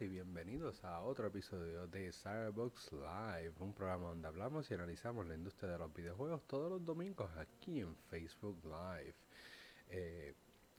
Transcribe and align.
Y 0.00 0.08
bienvenidos 0.08 0.82
a 0.82 1.02
otro 1.02 1.28
episodio 1.28 1.86
de 1.86 2.10
Cyberbox 2.10 2.90
Live, 2.92 3.52
un 3.60 3.72
programa 3.72 4.08
donde 4.08 4.26
hablamos 4.26 4.68
y 4.68 4.74
analizamos 4.74 5.24
la 5.24 5.34
industria 5.36 5.70
de 5.72 5.78
los 5.78 5.94
videojuegos 5.94 6.42
todos 6.48 6.68
los 6.68 6.84
domingos 6.84 7.30
aquí 7.36 7.80
en 7.80 7.94
Facebook 8.10 8.58
Live. 8.64 9.14
Eh, 9.90 10.34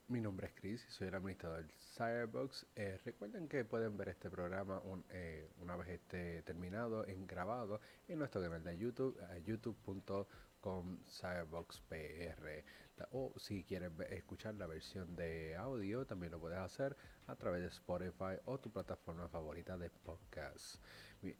mi 0.10 0.20
nombre 0.20 0.48
es 0.48 0.54
Chris 0.54 0.86
y 0.90 0.92
soy 0.92 1.08
el 1.08 1.16
administrador 1.16 1.60
del 1.60 1.72
Cyberbox. 1.96 2.66
Eh, 2.76 3.00
recuerden 3.06 3.48
que 3.48 3.64
pueden 3.64 3.96
ver 3.96 4.10
este 4.10 4.30
programa 4.30 4.82
eh, 5.10 5.50
una 5.62 5.78
vez 5.78 5.88
esté 5.88 6.42
terminado, 6.42 7.08
en 7.08 7.26
grabado, 7.26 7.80
en 8.10 8.20
nuestro 8.20 8.42
canal 8.42 8.64
de 8.66 8.78
YouTube, 8.78 9.18
youtube.com 9.46 10.98
cyberboxpr. 11.08 12.64
O 13.12 13.34
si 13.38 13.64
quieres 13.64 13.92
escuchar 14.10 14.56
la 14.56 14.68
versión 14.68 15.16
de 15.16 15.56
audio, 15.56 16.06
también 16.06 16.32
lo 16.32 16.40
puedes 16.40 16.60
hacer 16.60 16.96
a 17.28 17.36
través 17.36 17.62
de 17.62 17.68
Spotify 17.68 18.40
o 18.46 18.60
tu 18.60 18.72
plataforma 18.72 19.28
favorita 19.28 19.78
de 19.78 19.90
podcast. 19.90 20.82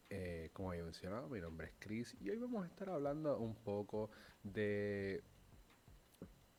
Eh, 0.10 0.50
como 0.54 0.74
he 0.74 0.82
mencionado, 0.82 1.30
mi 1.30 1.40
nombre 1.40 1.68
es 1.68 1.74
Chris 1.80 2.16
y 2.20 2.30
hoy 2.30 2.38
vamos 2.38 2.64
a 2.64 2.68
estar 2.68 2.90
hablando 2.90 3.38
un 3.40 3.56
poco 3.56 4.10
de 4.44 5.24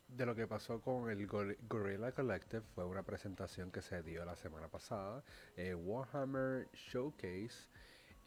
de 0.09 0.25
lo 0.25 0.35
que 0.35 0.47
pasó 0.47 0.81
con 0.81 1.11
el 1.11 1.27
Gorilla 1.27 2.13
Collective 2.13 2.63
fue 2.75 2.85
una 2.85 3.03
presentación 3.03 3.73
que 3.73 3.83
se 3.83 4.03
dio 4.03 4.25
la 4.25 4.37
semana 4.37 4.69
pasada, 4.69 5.25
eh, 5.57 5.75
Warhammer 5.75 6.69
Showcase 6.73 7.69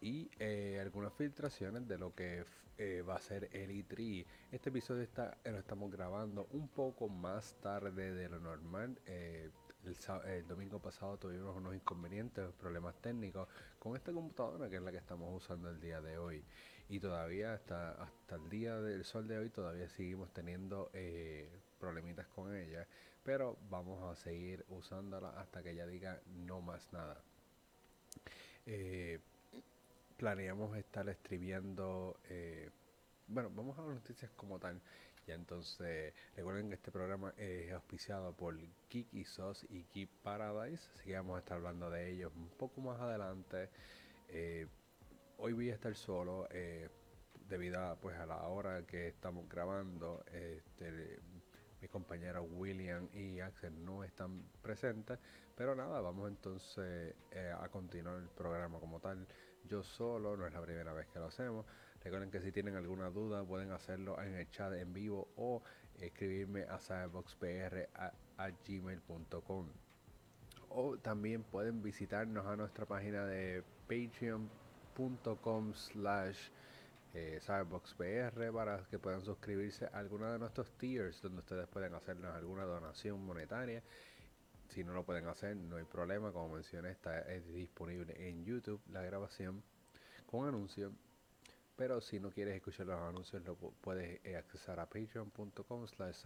y 0.01 0.29
eh, 0.39 0.79
algunas 0.81 1.13
filtraciones 1.13 1.87
de 1.87 1.97
lo 1.97 2.13
que 2.13 2.45
eh, 2.79 3.01
va 3.01 3.15
a 3.15 3.21
ser 3.21 3.49
el 3.51 3.71
E3. 3.71 4.25
Este 4.51 4.69
episodio 4.69 5.03
está, 5.03 5.37
lo 5.43 5.59
estamos 5.59 5.91
grabando 5.91 6.47
un 6.51 6.69
poco 6.69 7.09
más 7.09 7.55
tarde 7.61 8.13
de 8.13 8.29
lo 8.29 8.39
normal. 8.39 8.97
El, 9.05 9.51
el, 10.25 10.47
domingo 10.47 10.79
pasado 10.79 11.17
tuvimos 11.17 11.55
unos 11.57 11.75
inconvenientes, 11.75 12.53
problemas 12.53 12.95
técnicos 13.01 13.49
con 13.77 13.97
esta 13.97 14.13
computadora 14.13 14.69
que 14.69 14.77
es 14.77 14.81
la 14.81 14.91
que 14.91 14.97
estamos 14.97 15.43
usando 15.43 15.69
el 15.69 15.81
día 15.81 15.99
de 15.99 16.17
hoy. 16.17 16.43
Y 16.87 17.01
todavía 17.01 17.53
hasta, 17.53 17.91
hasta 18.01 18.35
el 18.35 18.49
día 18.49 18.79
del 18.79 19.03
sol 19.03 19.27
de 19.27 19.37
hoy 19.37 19.49
todavía 19.49 19.89
seguimos 19.89 20.31
teniendo 20.31 20.89
problemitas 21.79 22.27
con 22.27 22.55
ella, 22.55 22.87
pero 23.23 23.57
vamos 23.69 24.01
a 24.03 24.15
seguir 24.15 24.65
usándola 24.69 25.31
hasta 25.31 25.61
que 25.61 25.71
ella 25.71 25.85
diga 25.85 26.21
no 26.27 26.61
más 26.61 26.91
nada. 26.93 27.21
Eh, 28.65 29.19
planeamos 30.19 30.75
estar 30.77 31.07
escribiendo, 31.07 32.19
eh, 32.29 32.69
bueno, 33.27 33.49
vamos 33.55 33.79
a 33.79 33.81
las 33.83 33.95
noticias 33.95 34.29
como 34.35 34.59
tal. 34.59 34.81
Ya 35.25 35.35
entonces, 35.35 36.13
recuerden 36.35 36.67
que 36.67 36.75
este 36.75 36.91
programa 36.91 37.33
es 37.37 37.71
auspiciado 37.71 38.33
por 38.33 38.57
Geek 38.89 39.13
y 39.13 39.23
Sos 39.23 39.65
y 39.69 39.85
Geek 39.93 40.09
Paradise, 40.21 40.89
así 40.93 41.05
que 41.05 41.15
vamos 41.15 41.37
a 41.37 41.39
estar 41.39 41.57
hablando 41.57 41.89
de 41.89 42.11
ellos 42.11 42.33
un 42.35 42.49
poco 42.49 42.81
más 42.81 42.99
adelante. 42.99 43.69
Eh, 44.27 44.67
hoy 45.37 45.53
voy 45.53 45.69
a 45.69 45.75
estar 45.75 45.95
solo 45.95 46.49
debido 47.47 47.79
a, 47.79 47.95
pues, 47.95 48.17
a 48.17 48.25
la 48.25 48.43
hora 48.43 48.85
que 48.85 49.07
estamos 49.07 49.47
grabando. 49.47 50.25
Este, 50.33 51.19
mis 51.81 51.89
compañeros 51.89 52.45
William 52.51 53.07
y 53.13 53.39
Axel 53.39 53.85
no 53.85 54.03
están 54.03 54.43
presentes, 54.61 55.17
pero 55.55 55.75
nada, 55.75 56.01
vamos 56.01 56.29
entonces 56.29 57.15
eh, 57.31 57.53
a 57.57 57.69
continuar 57.69 58.17
el 58.17 58.29
programa 58.29 58.79
como 58.79 58.99
tal. 58.99 59.25
Yo 59.69 59.83
solo, 59.83 60.35
no 60.35 60.47
es 60.47 60.53
la 60.53 60.61
primera 60.61 60.93
vez 60.93 61.07
que 61.07 61.19
lo 61.19 61.27
hacemos. 61.27 61.65
Recuerden 62.03 62.31
que 62.31 62.41
si 62.41 62.51
tienen 62.51 62.75
alguna 62.75 63.11
duda 63.11 63.45
pueden 63.45 63.71
hacerlo 63.71 64.19
en 64.21 64.33
el 64.33 64.49
chat 64.49 64.73
en 64.73 64.91
vivo 64.93 65.27
o 65.35 65.61
escribirme 65.99 66.63
a 66.63 66.79
cyberboxpr@gmail.com 66.79 69.67
O 70.69 70.97
también 70.97 71.43
pueden 71.43 71.83
visitarnos 71.83 72.47
a 72.47 72.55
nuestra 72.55 72.87
página 72.87 73.25
de 73.25 73.63
patreon.com 73.87 75.73
slash 75.73 76.49
eh, 77.13 77.39
PR 77.97 78.51
para 78.51 78.87
que 78.89 78.97
puedan 78.97 79.21
suscribirse 79.21 79.85
a 79.85 79.99
alguna 79.99 80.31
de 80.31 80.39
nuestros 80.39 80.71
tiers 80.77 81.21
donde 81.21 81.37
ustedes 81.39 81.67
pueden 81.67 81.93
hacernos 81.93 82.35
alguna 82.35 82.63
donación 82.63 83.23
monetaria. 83.23 83.83
Si 84.69 84.83
no 84.83 84.93
lo 84.93 85.03
pueden 85.03 85.27
hacer, 85.27 85.55
no 85.55 85.77
hay 85.77 85.85
problema. 85.85 86.31
Como 86.31 86.49
mencioné, 86.49 86.91
está 86.91 87.21
es 87.21 87.45
disponible 87.53 88.15
en 88.29 88.45
YouTube 88.45 88.81
la 88.91 89.01
grabación 89.01 89.63
con 90.25 90.47
anuncios. 90.47 90.93
Pero 91.75 92.01
si 92.01 92.19
no 92.19 92.29
quieres 92.29 92.55
escuchar 92.55 92.87
los 92.87 92.99
anuncios, 92.99 93.41
lo 93.45 93.55
puedes 93.55 94.19
eh, 94.25 94.35
accesar 94.35 94.79
a 94.79 94.85
patreon.com 94.85 95.87
slash 95.87 96.23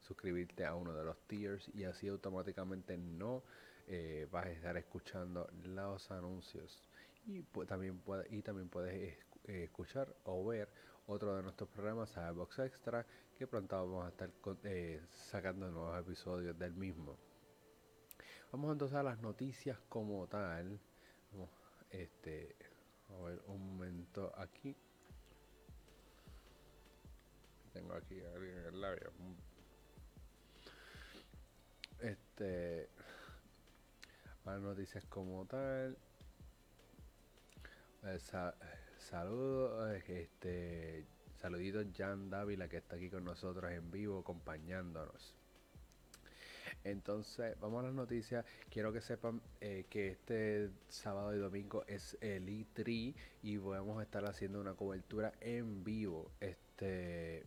suscribirte 0.00 0.64
a 0.64 0.74
uno 0.74 0.92
de 0.92 1.04
los 1.04 1.16
tiers 1.28 1.70
y 1.72 1.84
así 1.84 2.08
automáticamente 2.08 2.98
no 2.98 3.44
eh, 3.86 4.26
vas 4.30 4.46
a 4.46 4.50
estar 4.50 4.76
escuchando 4.76 5.48
los 5.62 6.10
anuncios. 6.10 6.82
Y, 7.26 7.42
también, 7.66 8.00
puede, 8.00 8.26
y 8.34 8.42
también 8.42 8.68
puedes 8.68 9.16
eh, 9.44 9.64
escuchar 9.64 10.14
o 10.24 10.44
ver 10.44 10.68
otro 11.06 11.36
de 11.36 11.42
nuestros 11.42 11.68
programas 11.70 12.14
Box 12.34 12.58
Extra 12.58 13.06
que 13.34 13.46
pronto 13.46 13.76
vamos 13.76 14.06
a 14.06 14.08
estar 14.08 14.30
eh, 14.64 15.02
sacando 15.10 15.70
nuevos 15.70 15.98
episodios 15.98 16.58
del 16.58 16.74
mismo. 16.74 17.18
Vamos 18.52 18.72
entonces 18.72 18.96
a 18.96 19.02
las 19.02 19.18
noticias 19.20 19.78
como 19.88 20.26
tal. 20.28 20.80
este, 21.90 22.56
a 23.08 23.22
ver 23.22 23.42
un 23.46 23.76
momento 23.76 24.32
aquí. 24.36 24.76
Tengo 27.72 27.94
aquí 27.94 28.20
en 28.20 28.66
el 28.66 28.80
labio. 28.80 29.12
Este, 32.00 32.88
las 34.44 34.60
noticias 34.60 35.04
como 35.06 35.44
tal. 35.46 35.96
Esa, 38.04 38.54
Saludos, 39.04 40.02
este, 40.08 41.06
saluditos 41.44 41.84
Jan 41.94 42.30
Dávila 42.30 42.68
que 42.68 42.78
está 42.78 42.96
aquí 42.96 43.10
con 43.10 43.22
nosotros 43.22 43.70
en 43.70 43.90
vivo 43.90 44.20
acompañándonos. 44.20 45.34
Entonces, 46.84 47.54
vamos 47.60 47.80
a 47.80 47.88
las 47.88 47.94
noticias. 47.94 48.46
Quiero 48.70 48.94
que 48.94 49.02
sepan 49.02 49.42
eh, 49.60 49.84
que 49.90 50.08
este 50.08 50.70
sábado 50.88 51.34
y 51.34 51.38
domingo 51.38 51.84
es 51.86 52.16
el 52.22 52.48
E3 52.48 53.14
y 53.42 53.58
vamos 53.58 54.00
a 54.00 54.04
estar 54.04 54.24
haciendo 54.24 54.58
una 54.58 54.72
cobertura 54.72 55.34
en 55.42 55.84
vivo. 55.84 56.30
Este 56.40 57.44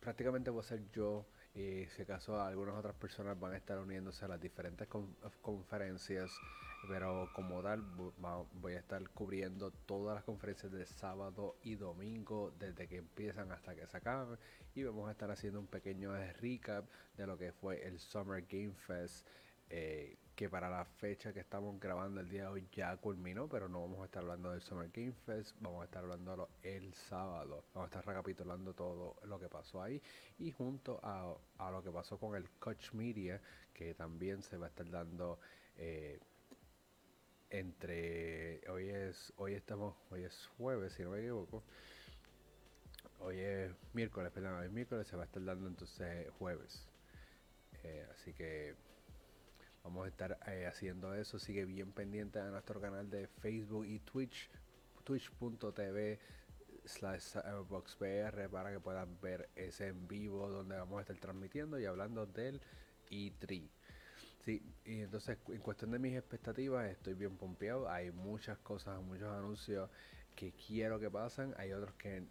prácticamente 0.00 0.50
voy 0.50 0.60
a 0.60 0.64
ser 0.64 0.82
yo 0.92 1.24
y 1.54 1.86
si 1.96 2.02
acaso 2.02 2.38
algunas 2.38 2.74
otras 2.74 2.94
personas 2.96 3.40
van 3.40 3.54
a 3.54 3.56
estar 3.56 3.78
uniéndose 3.78 4.22
a 4.22 4.28
las 4.28 4.40
diferentes 4.42 4.86
conferencias 5.40 6.30
pero 6.88 7.30
como 7.34 7.62
tal 7.62 7.82
voy 8.60 8.74
a 8.74 8.78
estar 8.78 9.08
cubriendo 9.10 9.70
todas 9.70 10.14
las 10.14 10.24
conferencias 10.24 10.72
de 10.72 10.86
sábado 10.86 11.56
y 11.62 11.74
domingo 11.74 12.52
desde 12.58 12.86
que 12.88 12.96
empiezan 12.96 13.52
hasta 13.52 13.74
que 13.74 13.86
se 13.86 13.96
acaban. 13.96 14.38
Y 14.74 14.82
vamos 14.82 15.08
a 15.08 15.12
estar 15.12 15.30
haciendo 15.30 15.60
un 15.60 15.66
pequeño 15.66 16.12
recap 16.40 16.86
de 17.16 17.26
lo 17.26 17.38
que 17.38 17.52
fue 17.52 17.86
el 17.86 17.98
Summer 17.98 18.44
Game 18.48 18.74
Fest 18.74 19.26
eh, 19.70 20.18
que 20.36 20.50
para 20.50 20.68
la 20.68 20.84
fecha 20.84 21.32
que 21.32 21.40
estamos 21.40 21.78
grabando 21.78 22.20
el 22.20 22.28
día 22.28 22.42
de 22.42 22.48
hoy 22.48 22.68
ya 22.72 22.96
culminó, 22.96 23.48
pero 23.48 23.68
no 23.68 23.82
vamos 23.82 24.02
a 24.02 24.06
estar 24.06 24.22
hablando 24.22 24.50
del 24.50 24.60
Summer 24.60 24.90
Game 24.92 25.12
Fest, 25.12 25.54
vamos 25.60 25.82
a 25.82 25.84
estar 25.84 26.02
hablando 26.02 26.48
el 26.62 26.92
sábado, 26.92 27.64
vamos 27.72 27.86
a 27.86 27.90
estar 27.98 28.04
recapitulando 28.04 28.74
todo 28.74 29.16
lo 29.24 29.38
que 29.38 29.48
pasó 29.48 29.80
ahí 29.80 30.02
y 30.38 30.50
junto 30.50 30.98
a, 31.04 31.36
lo 31.70 31.82
que 31.84 31.92
pasó 31.92 32.18
con 32.18 32.34
el 32.34 32.50
Coach 32.58 32.92
Media, 32.94 33.40
que 33.72 33.94
también 33.94 34.42
se 34.42 34.56
va 34.56 34.66
a 34.66 34.68
estar 34.70 34.90
dando 34.90 35.38
eh, 35.76 36.18
entre 37.50 38.60
hoy 38.68 38.88
es 38.88 39.32
hoy 39.36 39.54
estamos 39.54 39.94
hoy 40.10 40.24
es 40.24 40.50
jueves 40.58 40.92
si 40.94 41.02
no 41.02 41.10
me 41.10 41.20
equivoco. 41.20 41.62
Hoy 43.20 43.38
es 43.38 43.72
miércoles 43.92 44.32
perdón 44.32 44.62
es 44.64 44.70
miércoles 44.70 45.06
se 45.06 45.16
va 45.16 45.22
a 45.22 45.26
estar 45.26 45.44
dando 45.44 45.68
entonces 45.68 46.30
jueves. 46.38 46.86
Eh, 47.82 48.06
así 48.12 48.32
que 48.32 48.74
vamos 49.82 50.06
a 50.06 50.08
estar 50.08 50.38
eh, 50.46 50.66
haciendo 50.66 51.14
eso. 51.14 51.38
Sigue 51.38 51.64
bien 51.64 51.92
pendiente 51.92 52.38
a 52.38 52.44
nuestro 52.50 52.80
canal 52.80 53.10
de 53.10 53.26
Facebook 53.26 53.86
y 53.86 54.00
Twitch 54.00 54.50
twitch.tv 55.04 56.18
slash 56.86 57.36
boxpr 57.68 58.48
para 58.50 58.72
que 58.72 58.80
puedan 58.80 59.20
ver 59.20 59.48
ese 59.54 59.88
en 59.88 60.08
vivo 60.08 60.48
donde 60.48 60.76
vamos 60.76 60.98
a 60.98 61.00
estar 61.02 61.16
transmitiendo 61.16 61.78
y 61.78 61.86
hablando 61.86 62.26
del 62.26 62.60
E3 63.10 63.68
Sí, 64.44 64.62
y 64.84 65.00
entonces 65.00 65.38
en 65.48 65.60
cuestión 65.60 65.90
de 65.92 65.98
mis 65.98 66.14
expectativas 66.14 66.90
estoy 66.90 67.14
bien 67.14 67.36
pompeado. 67.36 67.88
Hay 67.88 68.10
muchas 68.10 68.58
cosas, 68.58 69.00
muchos 69.02 69.28
anuncios 69.32 69.88
que 70.36 70.52
quiero 70.52 71.00
que 71.00 71.10
pasen. 71.10 71.54
Hay 71.56 71.72
otros 71.72 71.94
que 71.94 72.24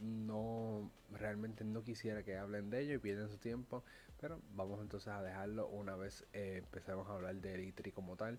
no 0.00 0.92
realmente 1.10 1.64
no 1.64 1.82
quisiera 1.82 2.22
que 2.22 2.36
hablen 2.36 2.70
de 2.70 2.82
ello 2.82 2.94
y 2.94 2.98
pierden 2.98 3.28
su 3.28 3.38
tiempo. 3.38 3.82
Pero 4.20 4.40
vamos 4.54 4.80
entonces 4.80 5.08
a 5.08 5.20
dejarlo 5.20 5.66
una 5.68 5.96
vez 5.96 6.24
eh, 6.32 6.58
empecemos 6.58 7.08
a 7.08 7.14
hablar 7.14 7.34
de 7.36 7.60
ITRI 7.64 7.90
como 7.90 8.16
tal 8.16 8.38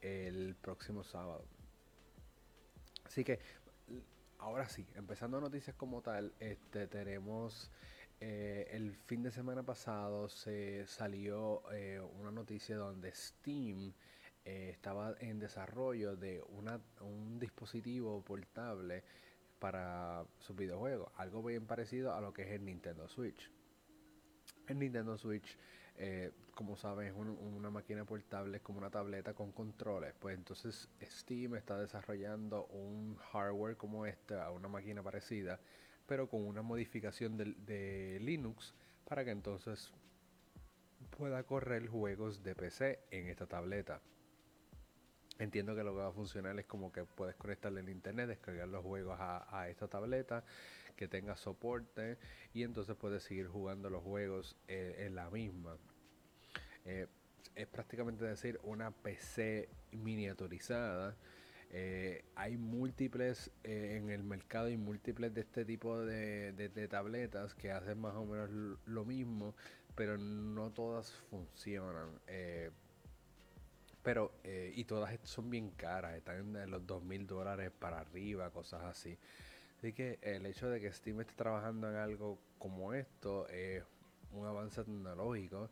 el 0.00 0.56
próximo 0.56 1.04
sábado. 1.04 1.44
Así 3.04 3.22
que 3.22 3.38
ahora 4.38 4.68
sí, 4.68 4.84
empezando 4.96 5.40
noticias 5.40 5.76
como 5.76 6.02
tal, 6.02 6.32
este 6.40 6.88
tenemos 6.88 7.70
eh, 8.18 8.68
el 8.70 8.94
fin 8.94 9.22
de 9.22 9.30
semana 9.30 9.62
pasado 9.62 10.28
se 10.28 10.86
salió 10.86 11.62
eh, 11.72 12.00
una 12.18 12.30
noticia 12.30 12.76
donde 12.76 13.12
Steam 13.12 13.92
eh, 14.44 14.70
estaba 14.72 15.14
en 15.20 15.38
desarrollo 15.38 16.16
de 16.16 16.42
una, 16.48 16.80
un 17.00 17.38
dispositivo 17.38 18.22
portable 18.22 19.04
para 19.58 20.24
sus 20.38 20.56
videojuegos, 20.56 21.12
algo 21.16 21.42
bien 21.42 21.66
parecido 21.66 22.14
a 22.14 22.20
lo 22.20 22.32
que 22.32 22.42
es 22.42 22.52
el 22.52 22.64
Nintendo 22.64 23.06
Switch. 23.08 23.50
El 24.66 24.78
Nintendo 24.78 25.16
Switch, 25.16 25.56
como 26.52 26.76
saben, 26.76 27.06
es 27.06 27.14
una 27.14 27.70
máquina 27.70 28.04
portable, 28.04 28.60
como 28.60 28.78
una 28.78 28.90
tableta 28.90 29.32
con 29.32 29.52
controles. 29.52 30.12
Pues 30.18 30.36
entonces 30.36 30.88
Steam 31.00 31.54
está 31.54 31.78
desarrollando 31.78 32.66
un 32.66 33.16
hardware 33.16 33.76
como 33.76 34.04
este, 34.06 34.34
una 34.34 34.68
máquina 34.68 35.02
parecida, 35.02 35.60
pero 36.06 36.28
con 36.28 36.46
una 36.46 36.62
modificación 36.62 37.36
de, 37.36 38.18
Linux 38.20 38.74
para 39.04 39.24
que 39.24 39.30
entonces 39.30 39.92
pueda 41.16 41.42
correr 41.44 41.86
juegos 41.88 42.42
de 42.42 42.54
PC 42.54 43.00
en 43.10 43.28
esta 43.28 43.46
tableta. 43.46 44.00
Entiendo 45.38 45.74
que 45.74 45.84
lo 45.84 45.92
que 45.92 46.00
va 46.00 46.08
a 46.08 46.12
funcionar 46.12 46.58
es 46.58 46.66
como 46.66 46.90
que 46.92 47.04
puedes 47.04 47.36
conectarle 47.36 47.80
el 47.80 47.90
internet, 47.90 48.28
descargar 48.28 48.68
los 48.68 48.82
juegos 48.82 49.18
a, 49.20 49.68
esta 49.68 49.86
tableta, 49.86 50.44
que 50.96 51.08
tenga 51.08 51.36
soporte 51.36 52.16
y 52.54 52.62
entonces 52.62 52.96
puedes 52.96 53.22
seguir 53.22 53.48
jugando 53.48 53.90
los 53.90 54.02
juegos 54.02 54.56
eh, 54.66 55.04
en 55.06 55.14
la 55.14 55.28
misma. 55.28 55.76
Eh, 56.86 57.06
es 57.54 57.66
prácticamente 57.66 58.24
decir 58.24 58.58
una 58.62 58.90
PC 58.90 59.68
miniaturizada 59.92 61.16
eh, 61.70 62.24
hay 62.36 62.56
múltiples 62.56 63.50
eh, 63.64 63.96
en 63.98 64.10
el 64.10 64.22
mercado 64.22 64.68
y 64.68 64.76
múltiples 64.76 65.34
de 65.34 65.40
este 65.40 65.64
tipo 65.64 65.98
de, 65.98 66.88
tabletas 66.88 67.54
que 67.54 67.72
hacen 67.72 68.00
más 68.00 68.14
o 68.14 68.24
menos 68.24 68.50
lo 68.86 69.04
mismo, 69.04 69.54
pero 69.94 70.16
no 70.16 70.70
todas 70.70 71.10
funcionan. 71.30 72.20
Eh, 72.26 72.70
pero, 74.02 74.32
y 74.44 74.84
todas 74.84 75.18
son 75.24 75.50
bien 75.50 75.70
caras, 75.70 76.14
están 76.14 76.54
en 76.54 76.70
los 76.70 76.86
dos 76.86 77.02
mil 77.02 77.26
dólares 77.26 77.72
para 77.76 77.98
arriba, 77.98 78.50
cosas 78.50 78.84
así. 78.84 79.18
Así 79.78 79.92
que 79.92 80.20
el 80.22 80.46
hecho 80.46 80.70
de 80.70 80.80
que 80.80 80.92
Steam 80.92 81.20
esté 81.20 81.34
trabajando 81.34 81.90
en 81.90 81.96
algo 81.96 82.38
como 82.58 82.94
esto 82.94 83.48
es 83.48 83.82
un 84.30 84.46
avance 84.46 84.84
tecnológico 84.84 85.70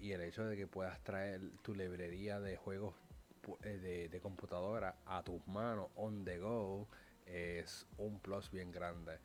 y 0.00 0.12
el 0.12 0.22
hecho 0.22 0.46
de 0.46 0.56
que 0.56 0.66
puedas 0.66 1.04
traer 1.04 1.42
tu 1.62 1.74
librería 1.74 2.40
de 2.40 2.56
juegos 2.56 2.94
eh, 3.62 4.08
de, 4.10 4.20
computadora 4.20 4.96
a 5.06 5.22
tus 5.22 5.46
manos 5.46 5.88
on 5.96 6.24
the 6.24 6.38
go 6.38 6.88
es 7.26 7.86
un 7.98 8.18
plus 8.20 8.50
bien 8.50 8.70
grande. 8.70 9.18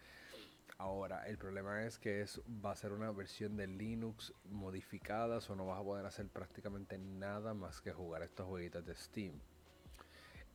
Ahora, 0.78 1.26
el 1.28 1.38
problema 1.38 1.86
es 1.86 1.98
que 1.98 2.22
es, 2.22 2.42
va 2.64 2.72
a 2.72 2.76
ser 2.76 2.92
una 2.92 3.12
versión 3.12 3.56
de 3.56 3.68
Linux 3.68 4.34
modificada, 4.46 5.38
o 5.38 5.56
no 5.56 5.66
vas 5.68 5.80
a 5.80 5.84
poder 5.84 6.06
hacer 6.06 6.28
prácticamente 6.28 6.98
nada 6.98 7.54
más 7.54 7.82
que 7.82 7.94
jugar 7.94 8.24
estos 8.24 8.46
jueguitos 8.46 8.86
de 8.86 8.96
Steam. 8.96 9.40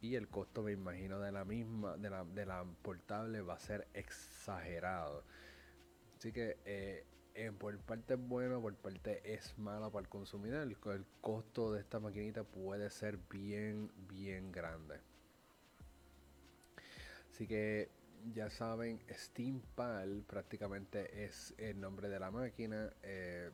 Y 0.02 0.14
el 0.16 0.28
costo, 0.28 0.62
me 0.62 0.72
imagino, 0.72 1.20
de 1.20 1.32
la 1.32 1.44
misma, 1.44 1.96
de 1.96 2.10
la, 2.10 2.24
de 2.24 2.46
la 2.46 2.64
portable 2.82 3.40
va 3.40 3.54
a 3.54 3.58
ser 3.58 3.88
exagerado. 3.94 5.24
Así 6.16 6.32
que 6.32 6.58
eh, 6.66 7.06
eh, 7.40 7.52
por 7.52 7.78
parte 7.78 8.14
es 8.14 8.20
bueno, 8.20 8.60
por 8.60 8.74
parte 8.76 9.22
es 9.24 9.56
malo 9.56 9.90
para 9.90 10.02
el 10.02 10.08
consumidor. 10.10 10.68
El, 10.68 10.76
costo 11.22 11.72
de 11.72 11.80
esta 11.80 11.98
maquinita 11.98 12.44
puede 12.44 12.90
ser 12.90 13.18
bien, 13.30 13.90
bien 14.08 14.52
grande. 14.52 15.00
Así 17.30 17.46
que 17.46 17.90
ya 18.34 18.50
saben, 18.50 19.00
SteamPal 19.10 20.22
prácticamente 20.26 21.24
es 21.24 21.54
el 21.56 21.80
nombre 21.80 22.10
de 22.10 22.20
la 22.20 22.30
máquina. 22.30 22.92
Eh, 23.02 23.50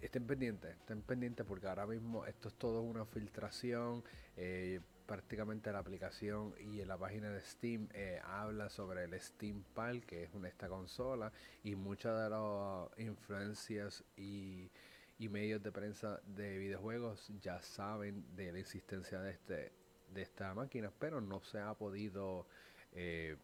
estén 0.00 0.26
pendientes, 0.26 0.70
estén 0.76 1.02
pendientes 1.02 1.44
porque 1.44 1.66
ahora 1.66 1.86
mismo 1.86 2.24
esto 2.24 2.48
es 2.48 2.54
todo 2.54 2.80
una 2.80 3.04
filtración. 3.04 4.02
Eh, 4.38 4.80
prácticamente 5.10 5.72
la 5.72 5.80
aplicación 5.80 6.54
y 6.60 6.80
en 6.80 6.86
la 6.86 6.96
página 6.96 7.30
de 7.30 7.40
Steam 7.40 7.88
eh, 7.94 8.20
habla 8.24 8.68
sobre 8.68 9.02
el 9.02 9.20
Steam 9.20 9.64
Pal, 9.74 10.06
que 10.06 10.22
es 10.22 10.30
una, 10.34 10.46
esta 10.46 10.68
consola, 10.68 11.32
y 11.64 11.74
muchas 11.74 12.16
de 12.22 12.30
las 12.30 12.96
influencias 12.96 14.04
y, 14.16 14.70
medios 15.18 15.60
de 15.64 15.72
prensa 15.72 16.20
de 16.24 16.58
videojuegos 16.58 17.28
ya 17.40 17.60
saben 17.60 18.24
de 18.36 18.52
la 18.52 18.60
existencia 18.60 19.20
de, 19.20 19.32
este, 19.32 19.72
de 20.14 20.22
esta 20.22 20.54
máquina, 20.54 20.92
pero 20.96 21.20
no 21.20 21.42
se 21.42 21.58
ha 21.58 21.74
podido 21.74 22.46
eh, 22.92 23.36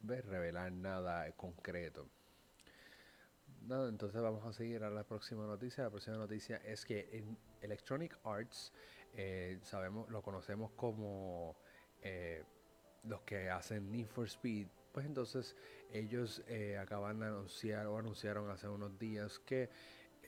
ver, 0.00 0.26
revelar 0.26 0.72
nada 0.72 1.30
concreto. 1.36 2.08
Nada, 3.62 3.88
entonces 3.88 4.20
vamos 4.20 4.44
a 4.44 4.52
seguir 4.52 4.82
a 4.82 4.90
la 4.90 5.04
próxima 5.04 5.46
noticia. 5.46 5.84
La 5.84 5.90
próxima 5.90 6.16
noticia 6.16 6.56
es 6.64 6.84
que 6.84 7.08
en 7.12 7.38
Electronic 7.62 8.18
Arts 8.24 8.72
eh, 9.16 9.58
sabemos, 9.62 10.08
lo 10.10 10.22
conocemos 10.22 10.72
como 10.72 11.56
eh, 12.02 12.42
los 13.04 13.22
que 13.22 13.50
hacen 13.50 13.90
Need 13.90 14.08
for 14.08 14.26
Speed, 14.26 14.66
pues 14.92 15.06
entonces 15.06 15.56
ellos 15.92 16.42
eh, 16.48 16.78
acaban 16.78 17.20
de 17.20 17.26
anunciar 17.26 17.86
o 17.86 17.98
anunciaron 17.98 18.50
hace 18.50 18.68
unos 18.68 18.98
días 18.98 19.38
que 19.40 19.70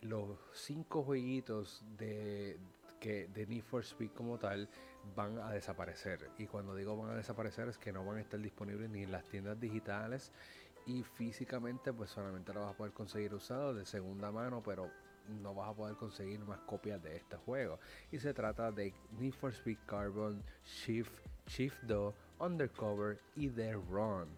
los 0.03 0.39
cinco 0.53 1.03
jueguitos 1.03 1.85
de, 1.97 2.59
que, 3.01 3.29
de 3.29 3.47
Need 3.47 3.63
for 3.63 3.83
Speed 3.83 4.11
como 4.11 4.39
tal 4.39 4.69
van 5.15 5.39
a 5.39 5.51
desaparecer. 5.51 6.31
Y 6.39 6.47
cuando 6.47 6.75
digo 6.75 6.97
van 6.97 7.11
a 7.11 7.17
desaparecer 7.17 7.69
es 7.69 7.79
que 7.79 7.93
no 7.93 8.05
van 8.05 8.19
a 8.19 8.21
estar 8.21 8.41
disponibles 8.41 8.91
ni 8.91 9.05
en 9.05 9.13
las 9.13 9.25
tiendas 9.25 9.59
digitales 9.59 10.33
y 10.87 11.03
físicamente 11.03 11.93
pues 11.93 12.11
solamente 12.11 12.53
lo 12.53 12.61
vas 12.61 12.75
a 12.75 12.77
poder 12.77 12.93
conseguir 12.93 13.35
usado 13.35 13.75
de 13.75 13.85
segunda 13.85 14.31
mano, 14.31 14.63
pero 14.65 14.91
no 15.29 15.55
vas 15.55 15.71
a 15.71 15.75
poder 15.75 15.97
conseguir 15.97 16.41
más 16.41 16.61
copias 16.61 17.03
de 17.03 17.17
este 17.17 17.37
juego. 17.37 17.79
Y 18.11 18.19
se 18.19 18.35
trata 18.35 18.73
de 18.73 18.95
Need 19.19 19.35
for 19.35 19.53
Speed 19.53 19.79
Carbon, 19.87 20.43
Shift, 20.65 21.13
Shift 21.47 21.83
2, 21.85 22.15
Undercover 22.41 23.19
y 23.35 23.49
The 23.49 23.73
Run. 23.75 24.29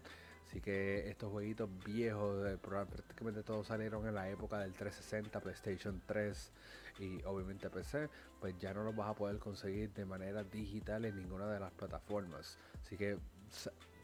Así 0.49 0.61
que 0.61 1.07
estos 1.07 1.31
jueguitos 1.31 1.69
viejos, 1.85 2.43
de, 2.43 2.57
prácticamente 2.57 3.43
todos 3.43 3.67
salieron 3.67 4.07
en 4.07 4.15
la 4.15 4.29
época 4.29 4.57
del 4.59 4.73
360, 4.73 5.39
PlayStation 5.41 6.01
3 6.07 6.51
y 6.99 7.23
obviamente 7.23 7.69
PC, 7.69 8.09
pues 8.39 8.57
ya 8.57 8.73
no 8.73 8.83
los 8.83 8.95
vas 8.95 9.09
a 9.09 9.13
poder 9.13 9.37
conseguir 9.37 9.93
de 9.93 10.05
manera 10.05 10.43
digital 10.43 11.05
en 11.05 11.17
ninguna 11.17 11.47
de 11.51 11.59
las 11.59 11.71
plataformas. 11.73 12.57
Así 12.81 12.97
que 12.97 13.19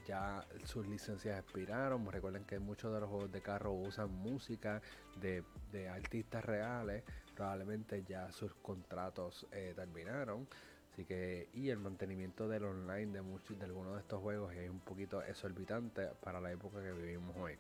ya 0.07 0.45
sus 0.63 0.87
licencias 0.87 1.39
expiraron. 1.39 2.09
Recuerden 2.11 2.45
que 2.45 2.59
muchos 2.59 2.93
de 2.93 2.99
los 2.99 3.09
juegos 3.09 3.31
de 3.31 3.41
carro 3.41 3.73
usan 3.73 4.11
música 4.11 4.81
de, 5.19 5.43
artistas 5.89 6.43
reales. 6.45 7.03
Probablemente 7.35 8.03
ya 8.07 8.31
sus 8.31 8.53
contratos 8.55 9.45
eh, 9.51 9.73
terminaron. 9.75 10.47
Así 10.91 11.03
que, 11.03 11.49
y 11.53 11.69
el 11.69 11.79
mantenimiento 11.79 12.47
del 12.47 12.63
online 12.63 13.11
de 13.11 13.21
muchos 13.21 13.59
de 13.59 13.65
algunos 13.65 13.95
de 13.95 13.99
estos 13.99 14.21
juegos 14.21 14.53
es 14.53 14.69
un 14.69 14.79
poquito 14.79 15.21
exorbitante 15.21 16.07
para 16.23 16.39
la 16.39 16.51
época 16.51 16.81
que 16.81 16.93
vivimos 16.93 17.35
hoy. 17.35 17.57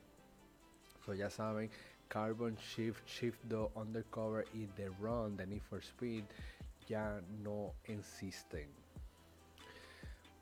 So 1.05 1.13
ya 1.13 1.29
saben, 1.29 1.69
Carbon 2.07 2.55
Shift, 2.55 3.05
Shift 3.05 3.43
2, 3.43 3.71
Undercover 3.75 4.45
y 4.53 4.67
The 4.67 4.89
Run 5.01 5.35
The 5.35 5.45
Need 5.45 5.63
for 5.63 5.79
Speed 5.83 6.23
ya 6.87 7.21
no 7.43 7.73
existen. 7.83 8.84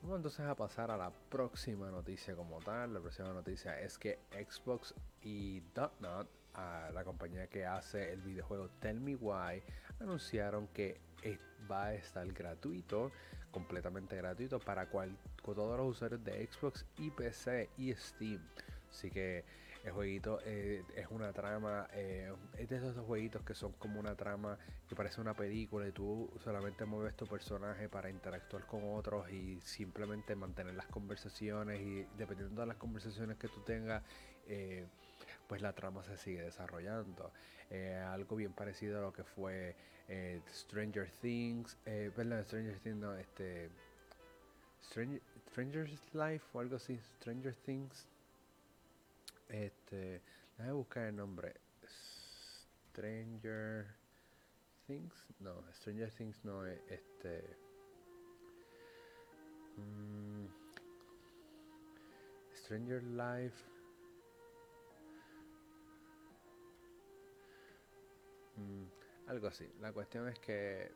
Vamos 0.03 0.17
entonces 0.17 0.45
a 0.45 0.53
pasar 0.53 0.91
a 0.91 0.97
la 0.97 1.11
próxima 1.29 1.89
noticia 1.89 2.35
como 2.35 2.59
tal. 2.59 2.93
La 2.93 2.99
próxima 2.99 3.29
noticia 3.29 3.79
es 3.79 3.97
que 3.97 4.19
Xbox 4.31 4.93
y 5.21 5.61
Dotnot, 5.73 6.27
la 6.93 7.03
compañía 7.05 7.47
que 7.47 7.65
hace 7.65 8.11
el 8.11 8.19
videojuego 8.19 8.69
Tell 8.81 8.99
Me 8.99 9.15
Why, 9.15 9.63
anunciaron 10.01 10.67
que 10.67 10.99
va 11.71 11.85
a 11.85 11.93
estar 11.93 12.27
gratuito, 12.33 13.13
completamente 13.49 14.17
gratuito 14.17 14.59
para 14.59 14.89
cual, 14.89 15.17
todos 15.41 15.77
los 15.77 15.91
usuarios 15.91 16.21
de 16.25 16.45
Xbox 16.47 16.85
y 16.97 17.09
PC 17.09 17.69
y 17.77 17.93
Steam. 17.95 18.45
Así 18.89 19.09
que 19.09 19.45
el 19.83 19.91
jueguito 19.91 20.39
eh, 20.45 20.83
es 20.95 21.07
una 21.09 21.33
trama, 21.33 21.87
eh, 21.91 22.33
es 22.57 22.69
de 22.69 22.77
esos 22.77 22.97
jueguitos 23.05 23.43
que 23.43 23.53
son 23.53 23.73
como 23.73 23.99
una 23.99 24.15
trama 24.15 24.57
que 24.87 24.95
parece 24.95 25.19
una 25.19 25.33
película 25.33 25.85
y 25.85 25.91
tú 25.91 26.31
solamente 26.41 26.85
mueves 26.85 27.15
tu 27.17 27.27
personaje 27.27 27.89
para 27.89 28.09
interactuar 28.09 28.65
con 28.65 28.81
otros 28.95 29.29
y 29.29 29.59
simplemente 29.61 30.35
mantener 30.35 30.75
las 30.75 30.87
conversaciones 30.87 31.81
y 31.81 32.07
dependiendo 32.17 32.61
de 32.61 32.67
las 32.67 32.77
conversaciones 32.77 33.37
que 33.37 33.49
tú 33.49 33.59
tengas, 33.61 34.03
eh, 34.47 34.85
pues 35.47 35.61
la 35.61 35.73
trama 35.73 36.01
se 36.03 36.17
sigue 36.17 36.41
desarrollando. 36.41 37.31
algo 38.07 38.35
bien 38.37 38.53
parecido 38.53 38.99
a 38.99 39.01
lo 39.01 39.11
que 39.11 39.23
fue 39.23 39.75
Stranger 40.49 41.09
Things, 41.21 41.75
perdón, 41.83 42.43
Stranger 42.45 42.79
Things, 42.79 42.97
no, 42.97 43.15
este... 43.15 43.69
Stranger, 44.81 45.21
Stranger's 45.49 46.13
Life 46.13 46.45
o 46.53 46.59
algo 46.59 46.75
así, 46.75 46.99
Stranger 47.19 47.55
Things, 47.55 48.07
este, 49.47 50.21
déjame 50.57 50.73
buscar 50.73 51.05
el 51.07 51.15
nombre. 51.15 51.53
Stranger 52.89 53.87
Things. 54.87 55.25
No, 55.39 55.63
Stranger 55.73 56.11
Things 56.11 56.43
no 56.43 56.65
es 56.65 56.79
este. 56.89 57.57
Mm, 59.77 60.45
Stranger 62.53 63.03
Life. 63.03 63.63
Mm, 68.57 68.85
algo 69.27 69.47
así. 69.47 69.67
La 69.79 69.91
cuestión 69.91 70.27
es 70.27 70.39
que 70.39 70.91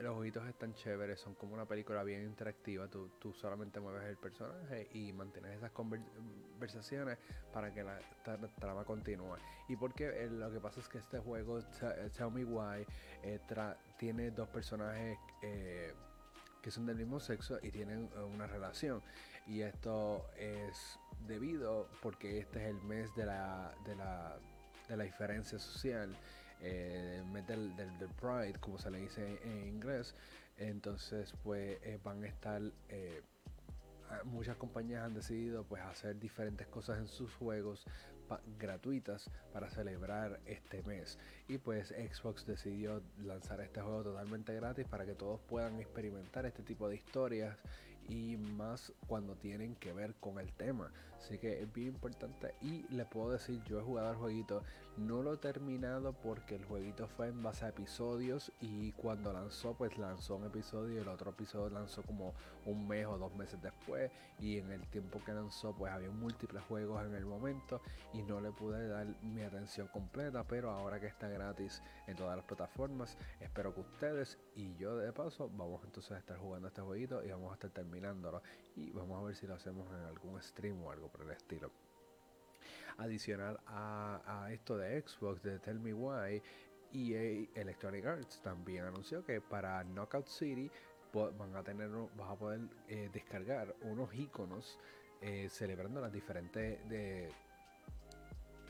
los 0.00 0.14
jueguitos 0.14 0.46
están 0.46 0.74
chéveres, 0.74 1.20
son 1.20 1.34
como 1.34 1.54
una 1.54 1.66
película 1.66 2.02
bien 2.04 2.22
interactiva. 2.22 2.88
Tú, 2.88 3.10
tú 3.18 3.32
solamente 3.32 3.80
mueves 3.80 4.04
el 4.04 4.16
personaje 4.16 4.88
y 4.92 5.12
mantienes 5.12 5.56
esas 5.56 5.72
conversaciones 5.72 7.18
para 7.52 7.72
que 7.72 7.82
la, 7.82 7.98
trama 8.58 8.84
continúe. 8.84 9.36
Y 9.68 9.76
porque 9.76 10.08
eh, 10.08 10.30
lo 10.30 10.50
que 10.52 10.60
pasa 10.60 10.80
es 10.80 10.88
que 10.88 10.98
este 10.98 11.18
juego, 11.18 11.58
eh, 11.58 12.10
Tell 12.16 12.30
Me 12.30 12.44
Why, 12.44 12.86
eh, 13.22 13.40
tiene 13.98 14.30
dos 14.30 14.48
personajes 14.48 15.18
que 16.62 16.70
son 16.70 16.86
del 16.86 16.96
mismo 16.96 17.18
sexo 17.18 17.58
y 17.62 17.70
tienen 17.70 18.10
una 18.34 18.46
relación. 18.46 19.02
Y 19.46 19.62
esto 19.62 20.26
es 20.36 20.98
debido 21.26 21.88
porque 22.02 22.38
este 22.38 22.62
es 22.62 22.68
el 22.68 22.82
mes 22.82 23.14
de 23.16 23.26
la, 23.26 23.74
de 23.84 23.96
la, 23.96 24.38
de 24.88 24.96
la 24.96 25.04
diferencia 25.04 25.58
social 25.58 26.16
eh, 26.60 27.22
del, 27.46 27.72
Pride, 28.20 28.58
como 28.60 28.78
se 28.78 28.90
le 28.90 29.00
dice 29.00 29.38
en 29.44 29.68
inglés. 29.68 30.14
Entonces, 30.56 31.32
pues 31.42 31.78
eh, 31.82 31.98
van 32.02 32.24
a 32.24 32.26
estar, 32.26 32.60
eh, 32.88 33.22
muchas 34.24 34.56
compañías 34.56 35.04
han 35.04 35.14
decidido 35.14 35.64
pues 35.64 35.82
hacer 35.82 36.18
diferentes 36.18 36.66
cosas 36.66 36.98
en 36.98 37.08
sus 37.08 37.32
juegos 37.34 37.84
gratuitas 38.58 39.30
para 39.52 39.70
celebrar 39.70 40.40
este 40.46 40.82
mes. 40.82 41.18
Y 41.46 41.58
pues 41.58 41.88
Xbox 41.88 42.44
decidió 42.44 43.02
lanzar 43.18 43.60
este 43.60 43.80
juego 43.80 44.02
totalmente 44.02 44.54
gratis 44.54 44.86
para 44.86 45.06
que 45.06 45.14
todos 45.14 45.40
puedan 45.40 45.78
experimentar 45.78 46.44
este 46.44 46.62
tipo 46.62 46.88
de 46.88 46.96
historias 46.96 47.56
y 48.08 48.36
más 48.36 48.92
cuando 49.06 49.36
tienen 49.36 49.76
que 49.76 49.92
ver 49.92 50.14
con 50.16 50.38
el 50.38 50.52
tema. 50.52 50.90
Así 51.18 51.38
que 51.38 51.62
es 51.62 51.72
bien 51.72 51.88
importante 51.88 52.54
y 52.62 52.86
le 52.94 53.04
puedo 53.04 53.32
decir, 53.32 53.62
yo 53.64 53.80
he 53.80 53.82
jugado 53.82 54.10
el 54.12 54.16
jueguito, 54.16 54.62
no 54.96 55.22
lo 55.22 55.34
he 55.34 55.36
terminado 55.36 56.12
porque 56.12 56.56
el 56.56 56.64
jueguito 56.64 57.06
fue 57.08 57.28
en 57.28 57.42
base 57.42 57.64
a 57.64 57.68
episodios 57.68 58.52
y 58.60 58.92
cuando 58.92 59.32
lanzó 59.32 59.74
pues 59.74 59.96
lanzó 59.98 60.36
un 60.36 60.46
episodio 60.46 60.94
y 60.94 60.98
el 60.98 61.08
otro 61.08 61.30
episodio 61.30 61.70
lanzó 61.70 62.02
como 62.02 62.34
un 62.66 62.86
mes 62.88 63.06
o 63.06 63.18
dos 63.18 63.34
meses 63.34 63.60
después. 63.62 64.10
Y 64.40 64.58
en 64.58 64.70
el 64.70 64.86
tiempo 64.88 65.20
que 65.24 65.32
lanzó 65.32 65.74
pues 65.74 65.92
había 65.92 66.10
múltiples 66.10 66.62
juegos 66.64 67.04
en 67.04 67.14
el 67.14 67.26
momento 67.26 67.80
y 68.12 68.22
no 68.22 68.40
le 68.40 68.52
pude 68.52 68.88
dar 68.88 69.06
mi 69.22 69.42
atención 69.42 69.88
completa, 69.88 70.44
pero 70.44 70.70
ahora 70.70 71.00
que 71.00 71.06
está 71.06 71.28
gratis 71.28 71.82
en 72.06 72.16
todas 72.16 72.36
las 72.36 72.44
plataformas, 72.44 73.18
espero 73.40 73.74
que 73.74 73.80
ustedes 73.80 74.38
y 74.54 74.74
yo 74.76 74.96
de 74.96 75.12
paso 75.12 75.50
vamos 75.56 75.82
entonces 75.84 76.12
a 76.12 76.18
estar 76.18 76.38
jugando 76.38 76.68
este 76.68 76.80
jueguito 76.80 77.22
y 77.24 77.30
vamos 77.30 77.50
a 77.50 77.54
estar 77.54 77.70
terminándolo. 77.70 78.42
Y 78.76 78.90
vamos 78.90 79.20
a 79.20 79.26
ver 79.26 79.34
si 79.34 79.46
lo 79.46 79.54
hacemos 79.54 79.88
en 79.88 80.04
algún 80.04 80.40
stream 80.40 80.80
o 80.82 80.90
algo 80.92 81.07
por 81.08 81.22
el 81.22 81.30
estilo. 81.30 81.70
Adicional 82.98 83.60
a, 83.66 84.48
esto 84.50 84.76
de 84.76 85.00
Xbox, 85.00 85.42
de 85.42 85.58
Tell 85.60 85.78
Me 85.78 85.94
Why, 85.94 86.42
EA 86.92 87.48
Electronic 87.54 88.04
Arts 88.06 88.40
también 88.42 88.84
anunció 88.84 89.24
que 89.24 89.40
para 89.40 89.84
Knockout 89.84 90.26
City 90.26 90.70
van 91.12 91.56
a 91.56 91.62
tener, 91.62 91.90
vas 92.16 92.30
a 92.30 92.36
poder 92.36 92.60
eh, 92.88 93.08
descargar 93.12 93.74
unos 93.82 94.12
iconos 94.14 94.78
eh, 95.20 95.48
celebrando 95.50 96.00
las 96.00 96.12
diferentes 96.12 96.88
de 96.88 97.30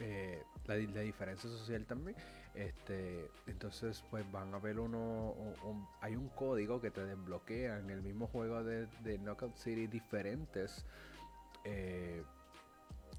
eh, 0.00 0.42
la, 0.66 0.74
diferencia 0.76 1.48
social 1.50 1.84
también. 1.86 2.16
Este, 2.54 3.30
entonces, 3.46 4.02
pues 4.10 4.30
van 4.32 4.52
a 4.54 4.58
ver 4.58 4.78
uno, 4.78 5.34
hay 6.00 6.16
un 6.16 6.28
código 6.30 6.80
que 6.80 6.90
te 6.90 7.04
desbloquea 7.04 7.78
en 7.78 7.90
el 7.90 8.02
mismo 8.02 8.26
juego 8.26 8.62
de 8.64 9.18
Knockout 9.18 9.56
City 9.56 9.86
diferentes 9.86 10.84
eh, 11.68 12.24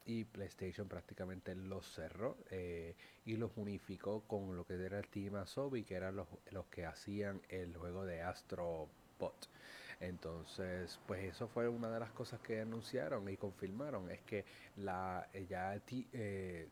y 0.06 0.24
PlayStation 0.24 0.88
prácticamente 0.88 1.54
los 1.54 1.86
cerró 1.86 2.38
eh, 2.50 2.96
y 3.26 3.36
los 3.36 3.52
unificó 3.58 4.22
con 4.22 4.56
lo 4.56 4.66
que 4.66 4.76
era 4.76 5.00
el 5.00 5.08
Team 5.10 5.36
Asobi, 5.36 5.84
que 5.84 5.96
eran 5.96 6.16
los, 6.16 6.28
los 6.52 6.66
que 6.68 6.86
hacían 6.86 7.42
el 7.50 7.76
juego 7.76 8.06
de 8.06 8.22
Astro 8.22 8.90
Bot. 9.20 9.50
Entonces, 10.00 11.00
pues 11.08 11.24
eso 11.24 11.48
fue 11.48 11.68
una 11.68 11.90
de 11.90 12.00
las 12.00 12.12
cosas 12.12 12.40
que 12.42 12.62
anunciaron 12.62 13.28
y 13.30 13.38
confirmaron, 13.38 14.12
es 14.12 14.22
que 14.22 14.46
la 14.78 15.28
eh, 15.34 15.48
ya 15.50 15.82
eh, 16.14 16.70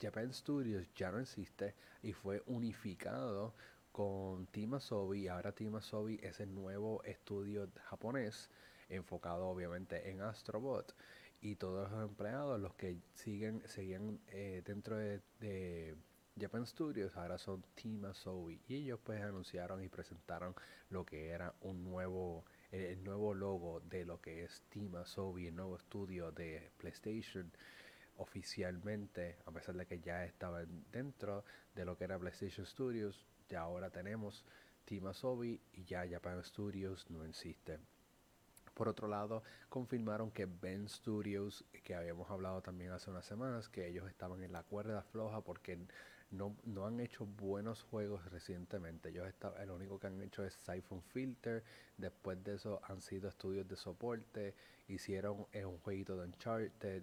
Japan 0.00 0.32
Studios 0.32 0.86
ya 0.94 1.10
no 1.10 1.18
existe 1.18 1.74
y 2.02 2.12
fue 2.12 2.42
unificado 2.46 3.54
con 3.90 4.46
Team 4.46 4.74
Asobi. 4.74 5.28
Ahora 5.28 5.52
Team 5.52 5.76
Asobi 5.76 6.18
es 6.22 6.40
el 6.40 6.54
nuevo 6.54 7.02
estudio 7.04 7.68
japonés 7.84 8.50
enfocado 8.88 9.48
obviamente 9.48 10.10
en 10.10 10.20
Astrobot 10.20 10.94
y 11.40 11.56
todos 11.56 11.90
los 11.90 12.02
empleados 12.02 12.60
los 12.60 12.74
que 12.74 12.98
siguen 13.14 13.62
seguían 13.66 14.20
eh, 14.28 14.62
dentro 14.64 14.96
de, 14.96 15.96
Japan 16.40 16.66
Studios 16.66 17.16
ahora 17.16 17.38
son 17.38 17.62
Team 17.74 18.04
Asobi 18.06 18.60
y 18.66 18.76
ellos 18.76 18.98
pues 19.04 19.22
anunciaron 19.22 19.82
y 19.82 19.88
presentaron 19.88 20.54
lo 20.90 21.04
que 21.04 21.28
era 21.28 21.54
un 21.60 21.84
nuevo 21.84 22.44
el 22.70 23.04
nuevo 23.04 23.34
logo 23.34 23.80
de 23.80 24.04
lo 24.04 24.20
que 24.20 24.44
es 24.44 24.62
Team 24.70 24.96
Asobi 24.96 25.46
el 25.46 25.56
nuevo 25.56 25.76
estudio 25.76 26.32
de 26.32 26.70
PlayStation 26.78 27.52
oficialmente 28.16 29.36
a 29.44 29.50
pesar 29.50 29.76
de 29.76 29.86
que 29.86 30.00
ya 30.00 30.24
estaban 30.24 30.84
dentro 30.90 31.44
de 31.74 31.84
lo 31.84 31.96
que 31.96 32.04
era 32.04 32.18
PlayStation 32.18 32.66
Studios 32.66 33.26
ya 33.48 33.60
ahora 33.60 33.90
tenemos 33.90 34.44
Team 34.84 35.06
Asobi 35.06 35.60
y 35.72 35.84
ya 35.84 36.06
Japan 36.08 36.42
Studios 36.42 37.08
no 37.10 37.24
existe. 37.24 37.78
Por 38.74 38.88
otro 38.88 39.06
lado, 39.06 39.42
confirmaron 39.68 40.30
que 40.30 40.46
Ben 40.46 40.88
Studios, 40.88 41.64
que 41.84 41.94
habíamos 41.94 42.30
hablado 42.30 42.62
también 42.62 42.90
hace 42.92 43.10
unas 43.10 43.26
semanas, 43.26 43.68
que 43.68 43.86
ellos 43.86 44.08
estaban 44.08 44.42
en 44.42 44.52
la 44.52 44.62
cuerda 44.62 45.02
floja 45.02 45.42
porque 45.42 45.86
no, 46.32 46.56
no 46.64 46.86
han 46.86 46.98
hecho 47.00 47.26
buenos 47.26 47.82
juegos 47.82 48.24
recientemente. 48.30 49.10
Ellos 49.10 49.28
está, 49.28 49.54
el 49.62 49.70
único 49.70 50.00
que 50.00 50.06
han 50.08 50.20
hecho 50.22 50.44
es 50.44 50.54
Siphon 50.54 51.02
Filter. 51.02 51.62
Después 51.96 52.42
de 52.42 52.54
eso 52.54 52.80
han 52.84 53.00
sido 53.00 53.28
estudios 53.28 53.68
de 53.68 53.76
soporte. 53.76 54.54
Hicieron 54.88 55.46
eh, 55.52 55.64
un 55.64 55.78
jueguito 55.78 56.16
de 56.16 56.26
Uncharted 56.26 57.02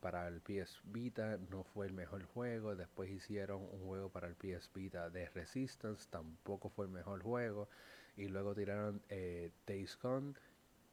para 0.00 0.26
el 0.26 0.40
PS 0.40 0.80
Vita. 0.84 1.38
No 1.50 1.62
fue 1.62 1.86
el 1.86 1.92
mejor 1.92 2.24
juego. 2.24 2.74
Después 2.74 3.10
hicieron 3.10 3.62
un 3.62 3.86
juego 3.86 4.08
para 4.08 4.26
el 4.26 4.34
PS 4.34 4.70
Vita 4.74 5.10
de 5.10 5.28
Resistance. 5.28 6.08
Tampoco 6.10 6.70
fue 6.70 6.86
el 6.86 6.90
mejor 6.90 7.22
juego. 7.22 7.68
Y 8.16 8.28
luego 8.28 8.54
tiraron 8.54 9.02
eh, 9.08 9.52
Days 9.66 9.98
Gone 10.02 10.34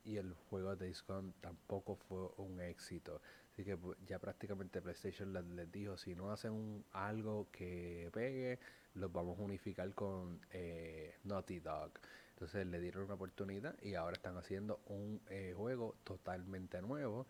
y 0.04 0.18
el 0.18 0.34
juego 0.50 0.76
de 0.76 0.86
Days 0.86 1.04
Gone 1.06 1.34
tampoco 1.42 1.96
fue 1.96 2.30
un 2.38 2.62
éxito. 2.62 3.22
Así 3.58 3.66
que 3.66 3.76
pues, 3.76 3.98
ya 4.06 4.20
prácticamente 4.20 4.84
PlayStation 4.84 5.34
les, 5.34 5.72
dijo, 5.72 5.98
si 5.98 6.14
no 6.14 6.32
hacen 6.32 6.86
algo 6.92 7.48
que 7.52 8.08
pegue, 8.14 8.60
los 8.94 9.12
vamos 9.12 9.40
a 9.40 9.42
unificar 9.42 9.96
con 9.96 10.40
eh, 10.52 11.16
Naughty 11.24 11.60
Dog. 11.60 11.94
Entonces 12.34 12.68
le 12.68 12.80
dieron 12.80 13.06
una 13.06 13.16
oportunidad 13.16 13.76
y 13.82 13.96
ahora 13.96 14.16
están 14.16 14.38
haciendo 14.38 14.82
un 14.86 15.20
eh, 15.32 15.56
juego 15.58 15.96
totalmente 16.04 16.84
nuevo. 16.84 17.26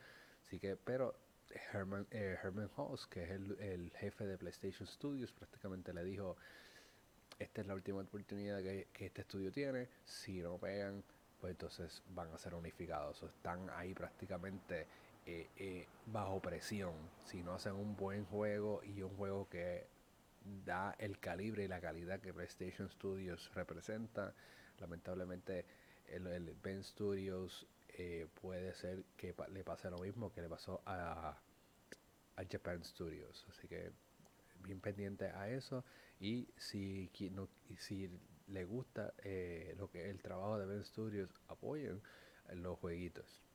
Así 0.46 0.60
que, 0.60 0.76
pero 0.76 1.16
Herman, 1.72 2.06
eh, 2.12 2.38
Herman 2.44 2.70
Hoss, 2.76 3.08
que 3.08 3.24
es 3.24 3.30
el, 3.30 3.58
el, 3.62 3.92
jefe 3.92 4.26
de 4.26 4.38
PlayStation 4.38 4.86
Studios, 4.86 5.32
prácticamente 5.32 5.94
le 5.94 6.04
dijo, 6.04 6.36
esta 7.40 7.62
es 7.62 7.68
la 7.68 7.74
última 7.74 8.02
oportunidad 8.02 8.62
que, 8.62 8.90
que 8.92 9.06
este 9.06 9.22
estudio 9.22 9.50
tiene, 9.50 9.88
si 10.04 10.42
no 10.42 10.58
pegan, 10.58 11.06
pues 11.40 11.52
entonces 11.52 12.04
van 12.10 12.34
a 12.34 12.38
ser 12.38 12.54
unificados. 12.54 13.24
O 13.24 13.28
están 13.28 13.70
ahí 13.70 13.94
prácticamente 13.94 14.88
eh, 15.30 15.50
eh, 15.58 15.88
bajo 16.06 16.40
presión. 16.42 16.94
Si 17.26 17.44
no 17.44 17.54
hacen 17.54 17.74
un 17.74 17.98
buen 17.98 18.24
juego 18.24 18.82
y 18.82 19.02
un 19.02 19.14
juego 19.18 19.50
que 19.50 19.86
da 20.64 20.96
el 21.00 21.20
calibre 21.20 21.66
y 21.66 21.68
la 21.68 21.82
calidad 21.82 22.22
que 22.22 22.34
PlayStation 22.34 22.90
Studios 22.90 23.52
representa, 23.54 24.34
lamentablemente 24.80 25.66
el, 26.08 26.56
Ben 26.64 26.82
Studios 26.82 27.68
eh, 27.90 28.28
puede 28.42 28.74
ser 28.74 29.04
que 29.18 29.36
le 29.52 29.66
pase 29.66 29.90
lo 29.90 29.98
mismo 29.98 30.32
que 30.32 30.42
le 30.42 30.48
pasó 30.48 30.82
a, 30.86 31.38
a 32.38 32.44
Japan 32.50 32.82
Studios. 32.86 33.46
Así 33.50 33.68
que 33.68 33.92
bien 34.64 34.80
pendiente 34.80 35.26
a 35.26 35.50
eso 35.50 35.84
y 36.22 36.48
si, 36.56 37.12
si 37.78 38.10
le 38.48 38.64
gusta 38.64 39.14
lo 39.76 39.92
que 39.92 40.10
el 40.10 40.22
trabajo 40.22 40.58
de 40.58 40.68
Ben 40.68 40.86
Studios, 40.86 41.30
apoyen 41.50 42.02
los 42.54 42.80
jueguitos. 42.80 43.47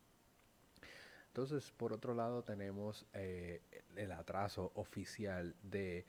Entonces, 1.32 1.72
por 1.72 1.94
otro 1.94 2.12
lado, 2.12 2.42
tenemos 2.42 3.06
eh, 3.14 3.62
el 3.96 4.12
atraso 4.12 4.70
oficial 4.74 5.56
de 5.62 6.04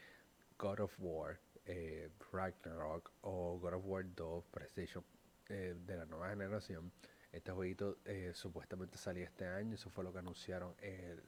God 0.60 0.82
of 0.82 0.94
War, 1.00 1.40
eh, 1.66 2.10
Ragnarok 2.34 3.10
o 3.22 3.58
God 3.58 3.76
of 3.76 3.86
War 3.86 4.06
2 4.14 4.44
PlayStation 4.52 5.02
de 5.48 5.96
la 5.96 6.06
nueva 6.06 6.30
generación. 6.30 6.92
Este 7.32 7.52
jueguito 7.52 7.98
supuestamente 8.34 8.98
salía 8.98 9.26
este 9.26 9.46
año, 9.46 9.76
eso 9.76 9.90
fue 9.90 10.04
lo 10.04 10.12
que 10.12 10.20
anunciaron 10.20 10.74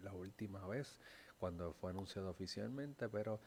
la 0.02 0.14
última 0.14 0.66
vez 0.68 1.00
cuando 1.38 1.74
fue 1.74 1.92
anunciado 1.92 2.30
oficialmente, 2.30 3.08
pero 3.08 3.40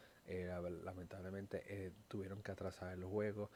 lamentablemente 0.83 1.91
tuvieron 2.07 2.41
que 2.41 2.51
atrasar 2.51 2.93
el 2.93 3.03
juego 3.03 3.49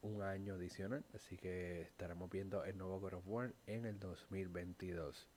un 0.00 0.22
año 0.22 0.54
adicional, 0.54 1.04
así 1.14 1.36
que 1.36 1.82
estaremos 1.82 2.30
viendo 2.30 2.64
el 2.64 2.78
nuevo 2.78 2.98
God 2.98 3.14
of 3.14 3.24
War 3.26 3.54
en 3.66 3.84
el 3.84 3.98
2022. 3.98 5.28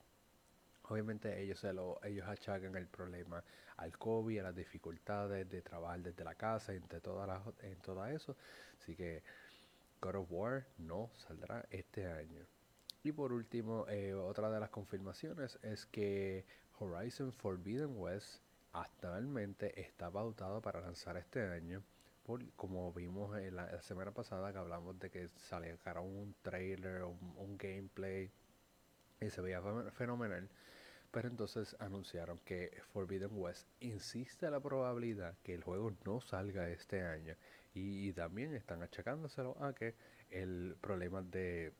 Obviamente 0.91 1.41
ellos 1.41 1.57
se 1.57 1.71
lo, 1.71 2.03
ellos 2.03 2.27
achacan 2.27 2.75
el 2.75 2.85
problema 2.85 3.41
al 3.77 3.97
COVID, 3.97 4.39
a 4.39 4.43
las 4.43 4.55
dificultades 4.55 5.49
de 5.49 5.61
trabajar 5.61 6.01
desde 6.01 6.25
la 6.25 6.35
casa, 6.35 6.73
entre 6.73 6.99
todas 6.99 7.25
las, 7.25 7.41
en 7.63 7.79
todo 7.79 8.05
eso. 8.07 8.35
Así 8.77 8.93
que 8.93 9.23
God 10.01 10.15
of 10.15 10.27
War 10.29 10.65
no 10.79 11.09
saldrá 11.15 11.65
este 11.69 12.07
año. 12.07 12.45
Y 13.03 13.13
por 13.13 13.31
último, 13.31 13.87
eh, 13.87 14.13
otra 14.13 14.49
de 14.49 14.59
las 14.59 14.69
confirmaciones 14.69 15.57
es 15.63 15.85
que 15.85 16.45
Horizon 16.77 17.31
Forbidden 17.31 17.97
West 17.97 18.41
actualmente 18.73 19.79
está 19.79 20.11
pautado 20.11 20.61
para 20.61 20.81
lanzar 20.81 21.15
este 21.15 21.41
año 21.41 21.81
como 22.55 22.93
vimos 22.93 23.37
en 23.37 23.55
la, 23.55 23.81
semana 23.81 24.11
pasada 24.11 24.53
que 24.53 24.57
hablamos 24.57 24.97
de 24.99 25.09
que 25.09 25.27
cara 25.83 26.01
un 26.01 26.33
trailer, 26.41 27.03
un, 27.03 27.17
un 27.37 27.57
gameplay 27.57 28.31
y 29.19 29.29
se 29.29 29.41
veía 29.41 29.61
fenomenal. 29.91 30.47
Pero 31.11 31.27
entonces 31.27 31.75
anunciaron 31.79 32.39
que 32.45 32.71
Forbidden 32.93 33.31
West 33.33 33.67
insiste 33.81 34.49
la 34.49 34.59
probabilidad 34.59 35.35
que 35.43 35.53
el 35.53 35.63
juego 35.63 35.93
no 36.05 36.21
salga 36.21 36.69
este 36.69 37.03
año. 37.03 37.35
Y, 37.73 38.11
también 38.13 38.53
están 38.53 38.81
achacándoselo 38.81 39.55
a 39.63 39.73
que 39.73 39.95
el 40.29 40.75
problema 40.81 41.21
de 41.21 41.73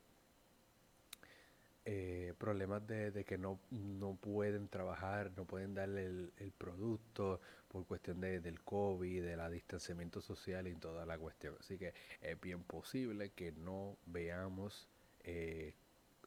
eh, 1.84 2.32
problemas 2.38 2.86
de, 2.86 3.24
que 3.26 3.36
no, 3.38 3.58
no 3.70 4.14
pueden 4.14 4.68
trabajar, 4.68 5.32
no 5.36 5.44
pueden 5.44 5.74
darle 5.74 6.06
el, 6.06 6.32
el 6.38 6.52
producto 6.52 7.40
por 7.72 7.86
cuestión 7.86 8.20
de, 8.20 8.40
del 8.40 8.60
COVID, 8.62 9.24
del 9.24 9.50
distanciamiento 9.50 10.20
social 10.20 10.68
y 10.68 10.74
toda 10.74 11.06
la 11.06 11.18
cuestión. 11.18 11.56
Así 11.58 11.78
que 11.78 11.94
es 12.20 12.38
bien 12.40 12.62
posible 12.62 13.30
que 13.30 13.52
no 13.52 13.96
veamos 14.06 14.88
eh, 15.24 15.74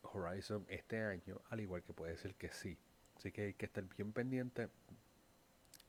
Horizon 0.02 0.66
este 0.70 1.02
año, 1.02 1.40
al 1.50 1.60
igual 1.62 1.84
que 1.84 1.94
puede 1.94 2.18
ser 2.18 2.34
que 2.36 2.50
sí. 2.50 2.78
Así 3.16 3.32
que 3.32 3.44
hay 3.44 3.54
que 3.54 3.66
estar 3.66 3.84
bien 3.96 4.12
pendiente. 4.12 4.70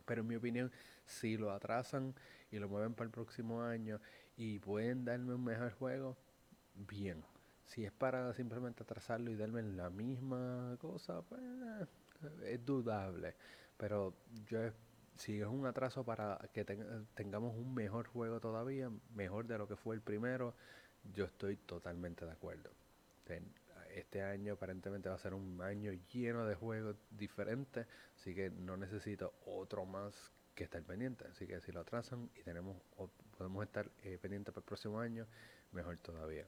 Pero 0.05 0.23
en 0.23 0.29
mi 0.29 0.37
opinión, 0.37 0.71
si 1.05 1.37
lo 1.37 1.53
atrasan 1.53 2.15
y 2.51 2.59
lo 2.59 2.69
mueven 2.69 2.95
para 2.95 3.07
el 3.07 3.13
próximo 3.13 3.63
año 3.63 4.01
y 4.37 4.59
pueden 4.59 5.05
darme 5.05 5.35
un 5.35 5.45
mejor 5.45 5.73
juego, 5.73 6.17
bien 6.75 7.25
si 7.67 7.85
es 7.85 7.93
para 7.93 8.33
simplemente 8.33 8.83
atrasarlo 8.83 9.31
y 9.31 9.37
darme 9.37 9.63
la 9.63 9.91
misma 9.91 10.77
cosa, 10.81 11.23
pues 11.23 11.43
es 12.45 12.65
dudable. 12.65 13.35
Pero 13.77 14.15
yo 14.49 14.61
si 15.17 15.41
es 15.41 15.47
un 15.47 15.67
atraso 15.67 16.05
para 16.05 16.39
que 16.53 16.65
tengamos 17.15 17.57
un 17.57 17.75
mejor 17.75 18.07
juego 18.07 18.41
todavía, 18.41 18.91
mejor 19.15 19.47
de 19.47 19.59
lo 19.59 19.67
que 19.67 19.77
fue 19.77 19.95
el 19.95 20.03
primero, 20.03 20.55
yo 21.15 21.25
estoy 21.25 21.57
totalmente 21.57 22.25
de 22.25 22.33
acuerdo. 22.33 22.71
Este 23.97 24.23
año 24.23 24.53
aparentemente 24.53 25.09
va 25.09 25.15
a 25.15 25.19
ser 25.19 25.33
un 25.33 25.63
año 25.63 25.91
lleno 26.13 26.45
de 26.45 26.55
juegos 26.55 26.97
diferentes, 27.11 27.87
así 28.15 28.35
que 28.35 28.51
no 28.51 28.77
necesito 28.77 29.33
otro 29.47 29.87
más 29.87 30.31
que 30.55 30.65
estar 30.65 30.83
pendiente. 30.83 31.25
Así 31.29 31.47
que 31.47 31.63
si 31.63 31.73
lo 31.73 31.81
atrasan 31.81 32.29
y 32.35 32.43
tenemos 32.43 32.77
podemos 33.39 33.65
estar 33.65 33.91
eh, 34.03 34.19
pendientes 34.21 34.53
para 34.53 34.61
el 34.61 34.67
próximo 34.67 35.01
año, 35.01 35.27
mejor 35.73 35.99
todavía. 36.01 36.47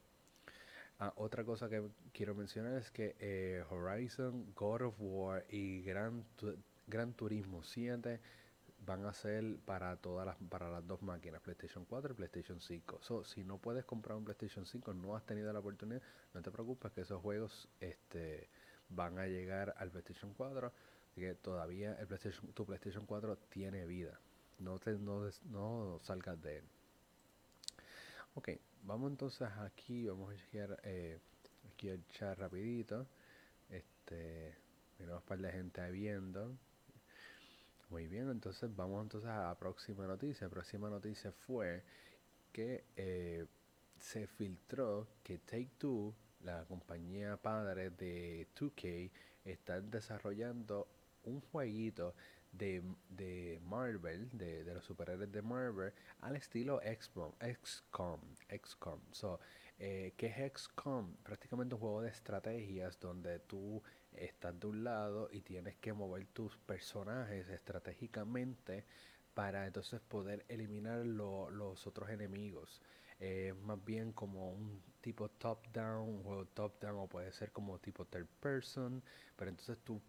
Ah, 0.99 1.15
otra 1.17 1.43
cosa 1.43 1.71
que 1.71 1.89
quiero 2.13 2.35
mencionar 2.35 2.75
es 2.75 2.91
que 2.91 3.17
eh, 3.19 3.65
Horizon, 3.71 4.53
God 4.55 4.83
of 4.83 4.95
War 4.99 5.47
y 5.49 5.81
Gran, 5.83 6.27
Gran 6.87 7.15
Turismo 7.15 7.63
7 7.63 8.21
van 8.89 9.05
a 9.05 9.13
ser 9.13 9.59
para 9.67 9.95
todas 9.99 10.25
las 10.25 10.37
para 10.49 10.71
las 10.71 10.87
dos 10.87 11.03
máquinas, 11.03 11.43
PlayStation 11.43 11.85
4 11.85 12.13
y 12.13 12.17
PlayStation 12.17 12.59
5. 12.59 13.01
So, 13.03 13.23
si 13.23 13.45
no 13.45 13.59
puedes 13.59 13.85
comprar 13.85 14.17
un 14.17 14.25
PlayStation 14.25 14.65
5, 14.65 14.95
no 14.95 15.15
has 15.15 15.27
tenido 15.27 15.53
la 15.53 15.59
oportunidad, 15.59 16.01
no 16.33 16.41
te 16.41 16.51
preocupes 16.51 16.91
que 16.93 17.03
esos 17.03 17.21
juegos 17.21 17.69
este 17.81 18.49
van 18.89 19.19
a 19.19 19.27
llegar 19.27 19.75
al 19.77 19.91
PlayStation 19.91 20.33
4, 20.33 20.73
así 21.11 21.21
que 21.21 21.35
todavía 21.35 22.01
el 22.01 22.07
PlayStation, 22.07 22.51
tu 22.55 22.65
PlayStation 22.65 23.05
4 23.05 23.37
tiene 23.51 23.85
vida. 23.85 24.19
No 24.59 24.79
te 24.79 24.93
no, 24.99 25.29
no 25.51 26.01
salgas 26.03 26.41
de 26.41 26.59
él. 26.59 26.65
Ok, 28.37 28.49
vamos 28.85 29.11
entonces 29.11 29.49
aquí, 29.59 30.09
vamos 30.09 30.33
a 30.33 30.37
chequear 30.37 30.81
eh, 30.85 31.19
aquí 31.71 31.91
el 31.91 32.09
chat 32.09 32.39
rapidito. 32.39 33.07
Este, 33.69 34.57
miramos 34.99 35.23
un 35.23 35.29
par 35.29 35.39
de 35.41 35.53
gente 35.53 35.91
viendo. 35.91 36.57
Muy 37.91 38.07
bien, 38.07 38.29
entonces 38.31 38.75
vamos 38.77 39.03
entonces 39.03 39.31
a 39.31 39.49
la 39.49 39.55
próxima 39.59 40.07
noticia. 40.07 40.47
La 40.47 40.51
próxima 40.51 40.91
noticia 40.91 41.33
fue 41.33 41.83
que 42.53 42.85
eh, 42.97 43.47
se 43.99 44.27
filtró 44.27 45.07
que 45.23 45.39
Take 45.39 45.71
Two, 45.79 46.15
la 46.43 46.65
compañía 46.67 47.37
padre 47.39 47.91
de 47.91 48.47
2K, 48.55 49.11
está 49.45 49.81
desarrollando 49.81 50.87
un 51.25 51.41
jueguito 51.41 52.15
de, 52.53 52.83
de 53.09 53.59
Marvel, 53.65 54.29
de, 54.33 54.65
de, 54.65 54.75
los 54.75 54.85
superhéroes 54.85 55.33
de 55.33 55.41
Marvel, 55.41 55.93
al 56.21 56.37
estilo 56.37 56.81
XCOM. 56.81 57.33
XCOM, 57.41 58.21
XCOM. 58.49 59.01
So, 59.13 59.41
eh, 59.79 60.13
¿Qué 60.17 60.27
es 60.27 60.53
XCOM? 60.53 61.15
Prácticamente 61.23 61.75
un 61.75 61.81
juego 61.81 62.03
de 62.03 62.11
estrategias 62.11 62.99
donde 63.01 63.39
tú 63.41 63.83
estás 64.13 64.59
de 64.59 64.67
un 64.67 64.85
lado 64.85 65.29
y 65.33 65.41
tienes 65.43 65.77
que 65.77 65.93
mover 65.93 66.27
tus 66.27 66.57
personajes 66.59 67.49
estratégicamente 67.49 68.85
para 69.35 69.67
entonces 69.67 70.01
poder 70.01 70.45
eliminar 70.49 71.05
los 71.07 71.87
otros 71.87 72.11
enemigos. 72.11 72.83
eh, 73.21 73.53
más 73.63 73.85
bien 73.85 74.13
como 74.13 74.53
un 74.53 74.81
tipo 75.01 75.29
top-down, 75.29 76.23
juego 76.23 76.47
top-down 76.47 76.99
o 77.01 77.09
puede 77.09 77.33
ser 77.33 77.51
como 77.53 77.79
tipo 77.81 78.05
third 78.05 78.29
person, 78.41 79.03
pero 79.37 79.51
entonces 79.51 79.79
tú 79.85 80.01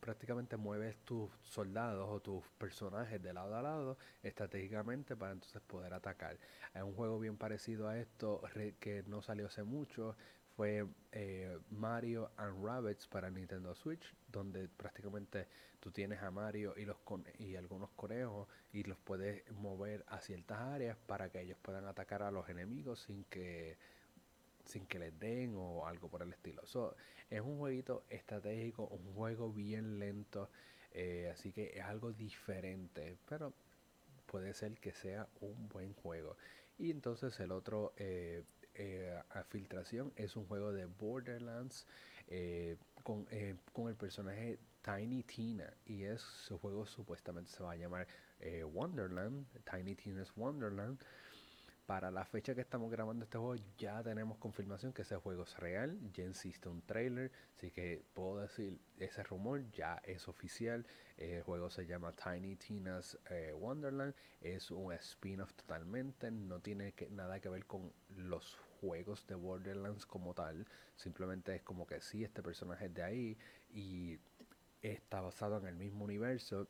prácticamente 0.00 0.56
mueves 0.56 0.96
tus 1.04 1.30
soldados 1.42 2.08
o 2.10 2.20
tus 2.20 2.44
personajes 2.58 3.22
de 3.22 3.32
lado 3.32 3.56
a 3.56 3.62
lado 3.62 3.98
estratégicamente 4.22 5.16
para 5.16 5.32
entonces 5.32 5.62
poder 5.62 5.94
atacar. 5.94 6.38
Hay 6.74 6.82
un 6.82 6.94
juego 6.94 7.18
bien 7.18 7.36
parecido 7.38 7.88
a 7.88 7.98
esto 7.98 8.42
que 8.80 9.02
no 9.06 9.22
salió 9.22 9.46
hace 9.46 9.62
mucho, 9.64 10.16
fue 10.58 10.84
eh, 11.12 11.56
Mario 11.70 12.32
and 12.36 12.64
Rabbits 12.64 13.06
para 13.06 13.30
Nintendo 13.30 13.76
Switch, 13.76 14.12
donde 14.26 14.66
prácticamente 14.66 15.46
tú 15.78 15.92
tienes 15.92 16.20
a 16.20 16.32
Mario 16.32 16.74
y, 16.76 16.84
los 16.84 16.96
y 17.38 17.54
algunos 17.54 17.90
conejos 17.90 18.48
y 18.72 18.82
los 18.82 18.98
puedes 18.98 19.48
mover 19.52 20.04
a 20.08 20.18
ciertas 20.18 20.58
áreas 20.58 20.96
para 21.06 21.30
que 21.30 21.42
ellos 21.42 21.56
puedan 21.62 21.84
atacar 21.84 22.24
a 22.24 22.32
los 22.32 22.48
enemigos 22.48 23.02
sin 23.02 23.22
que 23.26 23.78
sin 24.64 24.84
que 24.86 24.98
les 24.98 25.16
den 25.20 25.54
o 25.56 25.86
algo 25.86 26.08
por 26.08 26.22
el 26.22 26.32
estilo. 26.32 26.62
es 27.30 27.40
un 27.40 27.58
jueguito 27.58 28.02
estratégico, 28.10 28.84
un 28.88 29.14
juego 29.14 29.52
bien 29.52 30.00
lento, 30.00 30.50
eh, 30.92 31.30
así 31.32 31.52
que 31.52 31.70
es 31.78 31.84
algo 31.84 32.12
diferente, 32.12 33.16
pero 33.28 33.52
puede 34.26 34.52
ser 34.54 34.76
que 34.80 34.92
sea 34.92 35.28
un 35.40 35.68
buen 35.68 35.94
juego. 35.94 36.36
Y 36.78 36.90
entonces 36.90 37.38
el 37.38 37.52
otro 37.52 37.92
eh, 37.96 38.42
eh, 38.80 39.12
a 39.30 39.42
filtración 39.42 40.12
es 40.14 40.36
un 40.36 40.46
juego 40.46 40.72
de 40.72 40.86
Borderlands 40.86 41.84
eh, 42.28 42.76
con, 43.02 43.26
eh, 43.32 43.56
con, 43.72 43.88
el 43.88 43.96
personaje 43.96 44.60
Tiny 44.84 45.24
Tina 45.24 45.68
y 45.84 46.04
es 46.04 46.20
su 46.20 46.60
juego 46.60 46.86
supuestamente 46.86 47.50
se 47.50 47.64
va 47.64 47.72
a 47.72 47.76
llamar 47.76 48.06
Wonderland 48.72 49.46
Tiny 49.68 49.96
Tina's 49.96 50.32
Wonderland. 50.36 50.96
Para 51.86 52.12
la 52.12 52.24
fecha 52.24 52.54
que 52.54 52.60
estamos 52.60 52.88
grabando 52.88 53.24
este 53.24 53.36
juego 53.36 53.60
ya 53.78 54.00
tenemos 54.04 54.38
confirmación 54.38 54.92
que 54.92 55.02
ese 55.02 55.16
juego 55.16 55.42
es 55.42 55.58
real, 55.58 55.98
ya 56.12 56.24
existe 56.24 56.68
un 56.68 56.82
trailer, 56.82 57.32
así 57.56 57.72
que 57.72 58.04
puedo 58.14 58.38
decir, 58.38 58.78
ese 58.98 59.24
rumor 59.24 59.68
ya 59.72 60.00
es 60.04 60.28
oficial, 60.28 60.86
el 61.16 61.42
juego 61.42 61.68
se 61.68 61.84
llama 61.84 62.12
Tiny 62.12 62.54
Tina's 62.56 63.18
Wonderland, 63.54 64.14
es 64.40 64.70
un 64.70 64.92
spin-off 64.92 65.52
totalmente, 65.54 66.30
no 66.30 66.60
tiene 66.60 66.92
que, 66.92 67.08
nada 67.08 67.40
que 67.40 67.48
ver 67.48 67.64
con 67.64 67.90
los 68.10 68.56
juegos 68.80 69.26
de 69.26 69.34
Borderlands 69.34 70.06
como 70.06 70.34
tal. 70.34 70.66
Simplemente 70.96 71.54
es 71.54 71.62
como 71.62 71.86
que 71.86 72.00
sí, 72.00 72.24
este 72.24 72.42
personaje 72.42 72.86
es 72.86 72.94
de 72.94 73.02
ahí 73.02 73.38
y 73.72 74.18
está 74.82 75.20
basado 75.20 75.58
en 75.58 75.66
el 75.66 75.76
mismo 75.76 76.04
universo. 76.04 76.68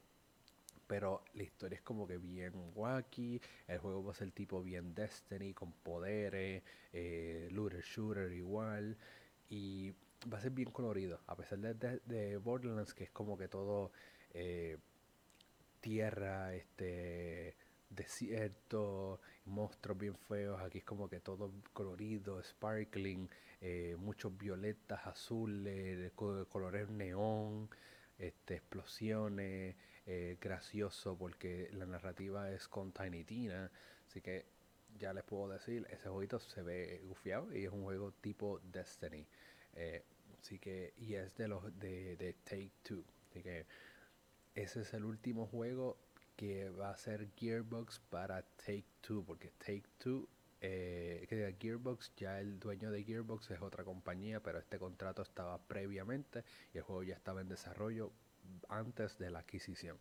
Pero 0.87 1.23
la 1.35 1.43
historia 1.43 1.77
es 1.77 1.83
como 1.83 2.07
que 2.07 2.17
bien 2.17 2.53
wacky. 2.75 3.41
El 3.67 3.79
juego 3.79 4.03
va 4.05 4.13
a 4.13 4.15
ser 4.15 4.31
tipo 4.33 4.63
bien 4.63 4.95
Destiny, 4.95 5.53
con 5.53 5.73
poderes, 5.73 6.63
eh, 6.93 7.49
looter 7.53 7.83
shooter 7.83 8.33
igual. 8.33 8.97
Y 9.51 9.93
va 10.33 10.39
a 10.39 10.41
ser 10.41 10.53
bien 10.53 10.71
colorido. 10.71 11.21
A 11.27 11.37
pesar 11.37 11.59
de, 11.59 12.01
de, 12.07 12.37
Borderlands, 12.39 12.95
que 12.95 13.05
es 13.05 13.11
como 13.11 13.37
que 13.37 13.49
todo 13.49 13.93
eh, 14.33 14.79
tierra, 15.81 16.55
este 16.55 17.55
desierto, 17.91 19.21
monstruos 19.45 19.99
bien 19.99 20.17
feos, 20.17 20.61
aquí 20.61 20.79
es 20.79 20.85
como 20.85 21.09
que 21.09 21.21
todo 21.21 21.53
colorido, 21.73 22.43
sparkling, 22.43 23.29
eh, 23.61 23.97
muchos 23.99 24.37
violetas, 24.37 25.07
azules, 25.07 26.13
colores 26.13 26.89
neón, 26.91 27.69
este, 28.19 28.57
explosiones, 28.57 29.77
eh, 30.07 30.37
gracioso 30.41 31.17
porque 31.17 31.71
la 31.73 31.87
narrativa 31.87 32.51
es 32.51 32.69
con 32.69 32.93
Tiny 32.93 33.25
Tina, 33.25 33.71
así 34.07 34.21
que 34.21 34.47
ya 34.99 35.13
les 35.13 35.25
puedo 35.25 35.49
decir, 35.49 35.87
ese 35.91 36.09
jueguito 36.09 36.41
se 36.41 36.63
ve 36.63 37.03
gufiado 37.05 37.55
y 37.55 37.65
es 37.65 37.73
un 37.73 37.85
juego 37.85 38.13
tipo 38.13 38.61
Destiny, 38.61 39.27
eh, 39.75 40.05
así 40.41 40.59
que, 40.59 40.95
y 40.97 41.15
es 41.15 41.35
de 41.37 41.49
los 41.49 41.79
de, 41.79 42.17
de 42.17 42.33
Take 42.45 42.73
Two, 42.83 43.05
así 43.29 43.43
que 43.43 43.67
ese 44.55 44.81
es 44.81 44.95
el 44.95 45.05
último 45.05 45.47
juego 45.47 45.99
que 46.39 46.71
va 46.71 46.91
a 46.91 46.97
ser 46.97 47.33
Gearbox 47.35 47.99
para 48.11 48.43
Take 48.43 48.87
Two, 49.01 49.25
porque 49.25 49.51
Take 49.59 49.89
Two, 49.99 50.29
eh, 50.61 51.27
que 51.29 51.57
Gearbox, 51.59 52.13
ya 52.17 52.39
el 52.39 52.61
dueño 52.61 52.93
de 52.93 53.03
Gearbox 53.03 53.51
es 53.51 53.61
otra 53.61 53.83
compañía, 53.83 54.41
pero 54.41 54.61
este 54.61 54.79
contrato 54.79 55.23
estaba 55.23 55.59
previamente 55.59 56.45
y 56.73 56.79
el 56.79 56.85
juego 56.85 57.03
ya 57.03 57.17
estaba 57.17 57.41
en 57.41 57.49
desarrollo 57.49 58.13
antes 58.69 59.19
de 59.19 59.31
la 59.31 59.41
adquisición. 59.41 59.99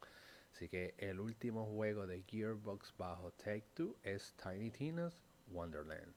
Así 0.53 0.69
que 0.69 0.93
el 0.99 1.19
último 1.19 1.65
juego 1.65 2.05
de 2.05 2.21
Gearbox 2.21 2.93
bajo 2.99 3.31
Take 3.31 3.65
Two 3.73 3.95
es 4.03 4.35
Tiny 4.35 4.69
Tina's 4.69 5.19
Wonderland. 5.47 6.13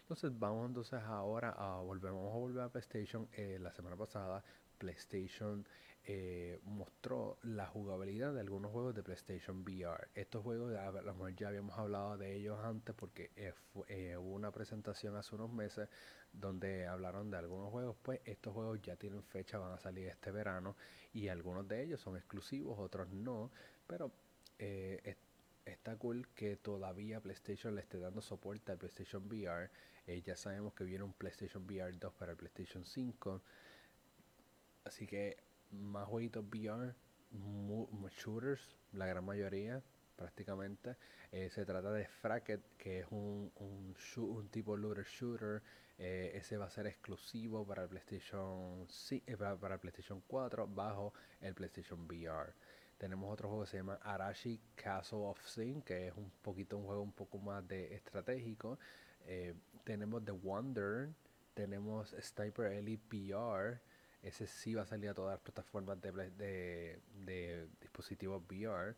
Entonces 0.00 0.38
vamos 0.38 0.68
entonces 0.68 1.02
ahora 1.02 1.50
a 1.50 1.82
volvemos 1.82 2.32
a 2.32 2.38
volver 2.38 2.62
a 2.62 2.70
PlayStation. 2.70 3.28
Eh, 3.34 3.58
la 3.60 3.72
semana 3.72 3.96
pasada 3.96 4.42
PlayStation 4.78 5.66
eh, 6.06 6.60
mostró 6.64 7.38
la 7.42 7.66
jugabilidad 7.66 8.34
de 8.34 8.40
algunos 8.40 8.70
juegos 8.70 8.94
de 8.94 9.02
PlayStation 9.02 9.62
VR. 9.62 10.08
Estos 10.14 10.42
juegos, 10.42 10.74
a 10.76 10.90
lo 10.90 11.14
mejor 11.14 11.34
ya 11.34 11.48
habíamos 11.48 11.78
hablado 11.78 12.18
de 12.18 12.36
ellos 12.36 12.58
antes 12.62 12.94
porque 12.94 13.30
eh, 13.36 13.54
eh, 13.88 14.14
hubo 14.18 14.34
una 14.34 14.52
presentación 14.52 15.16
hace 15.16 15.34
unos 15.34 15.50
meses 15.50 15.88
donde 16.30 16.86
hablaron 16.86 17.30
de 17.30 17.38
algunos 17.38 17.70
juegos. 17.70 17.96
Pues 18.02 18.20
estos 18.26 18.52
juegos 18.52 18.82
ya 18.82 18.96
tienen 18.96 19.22
fecha, 19.22 19.56
van 19.56 19.72
a 19.72 19.78
salir 19.78 20.08
este 20.08 20.30
verano 20.30 20.76
y 21.14 21.28
algunos 21.28 21.66
de 21.66 21.82
ellos 21.82 22.02
son 22.02 22.16
exclusivos, 22.16 22.78
otros 22.78 23.08
no. 23.08 23.50
Pero 23.86 24.12
está 24.58 25.96
cool 25.96 26.28
que 26.34 26.56
todavía 26.56 27.20
PlayStation 27.22 27.74
le 27.74 27.80
esté 27.80 27.98
dando 27.98 28.20
soporte 28.20 28.72
al 28.72 28.78
PlayStation 28.78 29.26
VR. 29.26 29.70
ya 30.22 30.36
sabemos 30.36 30.74
que 30.74 30.84
viene 30.84 31.04
un 31.04 31.14
PlayStation 31.14 31.64
VR 31.64 31.96
2 31.98 32.12
para 32.12 32.32
el 32.32 32.36
PlayStation 32.36 32.84
5. 32.84 33.42
Así 34.84 35.06
que 35.06 35.53
más 35.74 36.06
jueguitos 36.06 36.44
VR, 36.44 36.94
shooters, 38.10 38.76
la 38.92 39.06
gran 39.06 39.24
mayoría 39.24 39.82
prácticamente. 40.16 40.96
Eh, 41.32 41.50
se 41.50 41.64
trata 41.64 41.92
de 41.92 42.06
Fracket, 42.06 42.76
que 42.76 43.00
es 43.00 43.06
un, 43.10 43.50
un, 43.56 43.96
un 44.16 44.48
tipo 44.48 44.76
looter 44.76 45.04
shooter. 45.04 45.62
Eh, 45.98 46.32
ese 46.34 46.56
va 46.56 46.66
a 46.66 46.70
ser 46.70 46.86
exclusivo 46.86 47.64
para 47.66 47.84
el 47.84 47.88
PlayStation, 47.88 48.86
eh, 49.10 49.36
para, 49.36 49.74
el 49.74 49.80
PlayStation 49.80 50.22
4 50.26 50.66
bajo 50.68 51.12
el 51.40 51.54
PlayStation 51.54 52.06
VR. 52.06 52.52
Tenemos 52.98 53.32
otro 53.32 53.48
juego 53.48 53.64
que 53.64 53.70
se 53.70 53.76
llama 53.78 53.98
Arashi 54.02 54.60
Castle 54.74 55.18
of 55.18 55.44
Sin, 55.46 55.82
que 55.82 56.08
es 56.08 56.14
un 56.16 56.30
poquito 56.42 56.78
un 56.78 56.86
juego 56.86 57.02
un 57.02 57.12
poco 57.12 57.38
más 57.38 57.66
de 57.66 57.94
estratégico. 57.94 58.78
tenemos 59.84 60.24
The 60.24 60.32
Wonder, 60.32 61.10
tenemos 61.54 62.14
Sniper 62.20 62.72
Elite 62.72 63.04
VR. 63.10 63.80
Ese 64.24 64.46
sí 64.46 64.74
va 64.74 64.82
a 64.82 64.86
salir 64.86 65.10
a 65.10 65.14
todas 65.14 65.34
las 65.34 65.40
plataformas 65.40 65.98
de, 66.00 66.98
dispositivos 67.80 68.42
VR. 68.48 68.96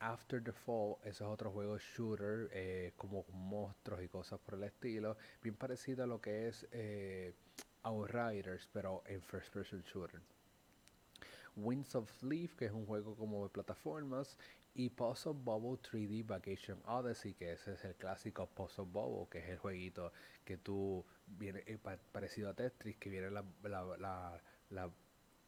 After 0.00 0.42
the 0.42 0.52
Fall, 0.52 0.96
ese 1.02 1.22
es 1.22 1.30
otro 1.30 1.52
juego 1.52 1.78
shooter, 1.78 2.50
eh, 2.52 2.92
como 2.96 3.24
monstruos 3.32 4.02
y 4.02 4.08
cosas 4.08 4.40
por 4.40 4.54
el 4.54 4.64
estilo, 4.64 5.16
bien 5.42 5.54
parecido 5.54 6.02
a 6.04 6.06
lo 6.08 6.20
que 6.20 6.48
es 6.48 6.66
eh, 6.72 7.32
Outriders, 7.84 8.68
pero 8.72 9.04
en 9.06 9.22
first 9.22 9.52
person 9.52 9.82
shooter. 9.82 10.20
Winds 11.54 11.94
of 11.94 12.10
Leaf, 12.22 12.56
que 12.56 12.66
es 12.66 12.72
un 12.72 12.84
juego 12.84 13.14
como 13.14 13.44
de 13.44 13.50
plataformas, 13.50 14.36
y 14.74 14.90
Puzzle 14.90 15.34
Bubble 15.34 15.80
3D 15.80 16.26
Vacation 16.26 16.82
Odyssey, 16.84 17.32
que 17.32 17.52
ese 17.52 17.74
es 17.74 17.84
el 17.84 17.94
clásico 17.94 18.46
Puzzle 18.46 18.86
Bubble, 18.86 19.28
que 19.30 19.38
es 19.38 19.48
el 19.50 19.58
jueguito 19.58 20.12
que 20.44 20.58
tú 20.58 21.06
viene 21.26 21.62
eh, 21.66 21.78
parecido 22.12 22.50
a 22.50 22.54
Tetris, 22.54 22.96
que 22.96 23.10
viene 23.10 23.30
la, 23.30 23.44
la, 23.64 24.40
la, 24.70 24.90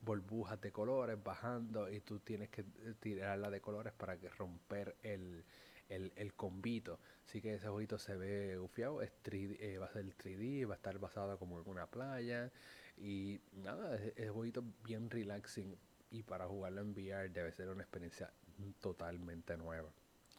burbujas 0.01 0.61
de 0.61 0.71
colores 0.71 1.23
bajando 1.23 1.91
y 1.91 2.01
tú 2.01 2.21
tienes 2.21 2.51
que 2.51 2.65
tirarla 3.01 3.51
de 3.51 3.61
colores 3.61 3.93
para 3.93 4.17
que 4.17 4.29
romper 4.29 4.97
el, 5.03 5.45
el, 5.89 6.13
el 6.17 6.35
combito. 6.35 7.01
Así 7.27 7.41
que 7.41 7.55
ese 7.55 7.69
jueguito 7.69 7.99
se 7.99 8.17
ve 8.17 8.59
ufiado, 8.59 9.03
es 9.03 9.11
eh, 9.33 9.79
va 9.79 9.87
a 9.87 9.93
ser 9.93 10.05
3D, 10.17 10.69
va 10.69 10.75
a 10.75 10.77
estar 10.77 10.99
basado 10.99 11.39
como 11.39 11.61
en 11.61 11.69
una 11.69 11.87
playa 11.87 12.51
y 12.97 13.41
nada, 13.53 13.97
es, 13.97 14.13
es 14.17 14.29
un 14.29 14.35
jueguito 14.35 14.65
bien 14.85 15.11
relaxing 15.11 15.77
y 16.11 16.23
para 16.23 16.47
jugarlo 16.47 16.81
en 16.81 16.93
VR 16.93 17.29
debe 17.29 17.53
ser 17.53 17.69
una 17.69 17.83
experiencia 17.83 18.33
totalmente 18.81 19.57
nueva. 19.57 19.91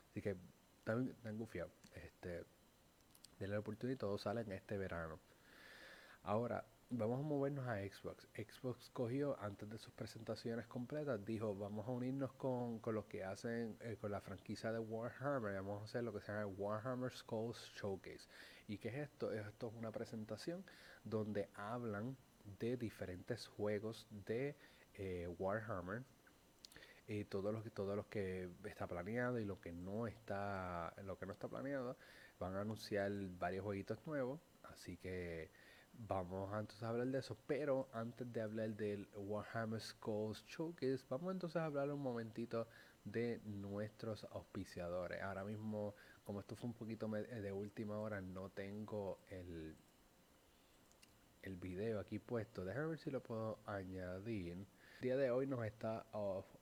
Así 0.09 0.21
que 0.21 0.35
tan, 0.83 1.13
tan 1.15 1.37
gufiado. 1.37 1.71
Este, 1.93 2.43
de 3.39 3.47
la 3.47 3.59
oportunidad 3.59 3.95
y 3.95 3.97
todo 3.97 4.17
sale 4.17 4.41
en 4.41 4.51
este 4.51 4.77
verano. 4.77 5.19
Ahora, 6.23 6.65
vamos 6.89 7.19
a 7.19 7.23
movernos 7.23 7.67
a 7.67 7.77
Xbox. 7.77 8.27
Xbox 8.35 8.89
cogió 8.91 9.39
antes 9.39 9.69
de 9.69 9.77
sus 9.77 9.93
presentaciones 9.93 10.67
completas, 10.67 11.23
dijo, 11.25 11.55
vamos 11.55 11.87
a 11.87 11.91
unirnos 11.91 12.33
con, 12.33 12.79
con 12.79 12.95
los 12.95 13.05
que 13.05 13.23
hacen, 13.23 13.77
eh, 13.81 13.97
con 13.99 14.11
la 14.11 14.21
franquicia 14.21 14.71
de 14.71 14.79
Warhammer, 14.79 15.55
vamos 15.55 15.81
a 15.81 15.85
hacer 15.85 16.03
lo 16.03 16.13
que 16.13 16.21
se 16.21 16.31
llama 16.31 16.47
Warhammer 16.47 17.11
Skulls 17.11 17.57
Showcase. 17.75 18.27
¿Y 18.67 18.77
qué 18.77 18.89
es 18.89 18.95
esto? 18.95 19.31
Esto 19.31 19.67
es 19.67 19.73
una 19.75 19.91
presentación 19.91 20.63
donde 21.03 21.49
hablan 21.55 22.17
de 22.59 22.77
diferentes 22.77 23.47
juegos 23.47 24.07
de 24.25 24.55
eh, 24.95 25.27
Warhammer 25.37 26.03
y 27.07 27.25
todo 27.25 27.51
lo 27.51 27.63
que 27.63 27.69
todo 27.71 27.95
lo 27.95 28.07
que 28.09 28.49
está 28.65 28.87
planeado 28.87 29.39
y 29.39 29.45
lo 29.45 29.59
que 29.59 29.71
no 29.71 30.07
está 30.07 30.93
lo 31.03 31.17
que 31.17 31.25
no 31.25 31.33
está 31.33 31.47
planeado 31.47 31.97
van 32.39 32.55
a 32.55 32.61
anunciar 32.61 33.11
varios 33.39 33.63
jueguitos 33.63 34.05
nuevos 34.05 34.39
así 34.63 34.97
que 34.97 35.49
vamos 35.93 36.49
entonces 36.51 36.83
a 36.83 36.89
hablar 36.89 37.07
de 37.07 37.19
eso 37.19 37.37
pero 37.47 37.89
antes 37.93 38.31
de 38.31 38.41
hablar 38.41 38.69
del 38.75 39.07
Warhammer 39.15 39.81
Skulls 39.81 40.45
Showcase 40.47 41.03
vamos 41.09 41.33
entonces 41.33 41.57
a 41.57 41.65
hablar 41.65 41.91
un 41.91 42.01
momentito 42.01 42.67
de 43.03 43.41
nuestros 43.45 44.25
auspiciadores. 44.31 45.21
Ahora 45.21 45.43
mismo 45.43 45.95
como 46.23 46.41
esto 46.41 46.55
fue 46.55 46.69
un 46.69 46.75
poquito 46.75 47.07
de 47.07 47.51
última 47.51 47.97
hora 47.99 48.21
no 48.21 48.49
tengo 48.49 49.19
el 49.29 49.75
el 51.41 51.55
video 51.55 51.99
aquí 51.99 52.19
puesto. 52.19 52.65
Déjame 52.65 52.87
ver 52.87 52.97
si 52.99 53.11
lo 53.11 53.21
puedo 53.21 53.59
añadir. 53.65 54.53
El 54.53 55.01
día 55.01 55.17
de 55.17 55.31
hoy 55.31 55.47
nos 55.47 55.65
está 55.65 56.05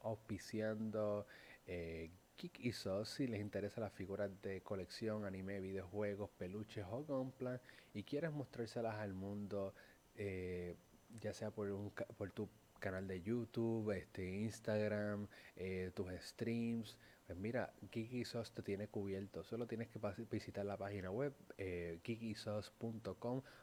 auspiciando 0.01 1.25
eh, 1.65 2.11
Geek 2.37 2.59
y 2.59 2.71
Sos 2.71 3.09
si 3.09 3.27
les 3.27 3.41
interesa 3.41 3.81
las 3.81 3.93
figuras 3.93 4.29
de 4.41 4.61
colección, 4.61 5.25
anime, 5.25 5.59
videojuegos, 5.59 6.29
peluches 6.37 6.85
o 6.89 7.03
Gunpla 7.03 7.59
y 7.93 8.03
quieres 8.03 8.31
mostrárselas 8.31 8.95
al 8.95 9.13
mundo, 9.13 9.73
eh, 10.15 10.75
ya 11.19 11.33
sea 11.33 11.51
por, 11.51 11.69
un, 11.71 11.91
por 12.17 12.31
tu 12.31 12.49
canal 12.79 13.07
de 13.07 13.21
YouTube, 13.21 13.91
este, 13.91 14.29
Instagram, 14.29 15.27
eh, 15.55 15.91
tus 15.95 16.11
streams 16.21 16.97
pues 17.27 17.37
mira, 17.37 17.73
Geekysauce 17.91 18.53
te 18.53 18.61
tiene 18.61 18.87
cubierto. 18.87 19.43
Solo 19.43 19.67
tienes 19.67 19.89
que 19.89 19.99
visitar 20.31 20.65
la 20.65 20.77
página 20.77 21.11
web 21.11 21.33
eh, 21.57 21.99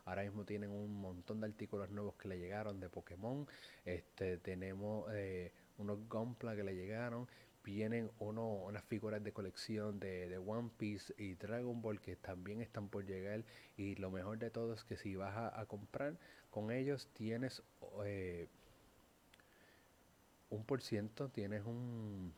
Ahora 0.05 0.23
mismo 0.23 0.45
tienen 0.45 0.69
un 0.69 1.01
montón 1.01 1.41
de 1.41 1.47
artículos 1.47 1.89
nuevos 1.91 2.15
que 2.17 2.29
le 2.29 2.39
llegaron 2.39 2.79
de 2.79 2.91
Pokémon. 2.91 3.49
Este, 3.87 4.37
tenemos 4.37 5.11
eh, 5.15 5.51
unos 5.79 6.07
Gunpla 6.11 6.55
que 6.55 6.63
le 6.63 6.75
llegaron. 6.75 7.27
Vienen 7.65 8.11
uno, 8.19 8.47
unas 8.47 8.85
figuras 8.85 9.25
de 9.25 9.33
colección 9.33 9.99
de, 9.99 10.37
One 10.39 10.71
Piece 10.77 11.15
y 11.17 11.35
Dragon 11.35 11.81
Ball 11.81 12.01
que 12.01 12.15
también 12.15 12.61
están 12.61 12.89
por 12.89 13.07
llegar. 13.07 13.43
Y 13.77 13.95
lo 13.97 14.11
mejor 14.11 14.39
de 14.39 14.51
todo 14.51 14.75
es 14.75 14.85
que 14.85 14.97
si 14.97 15.17
vas 15.17 15.35
a, 15.37 15.65
comprar 15.67 16.19
con 16.51 16.71
ellos 16.71 17.09
tienes 17.15 17.63
eh, 18.05 18.49
un 20.51 20.65
por 20.65 20.83
ciento, 20.83 21.31
tienes 21.31 21.65
un 21.65 22.33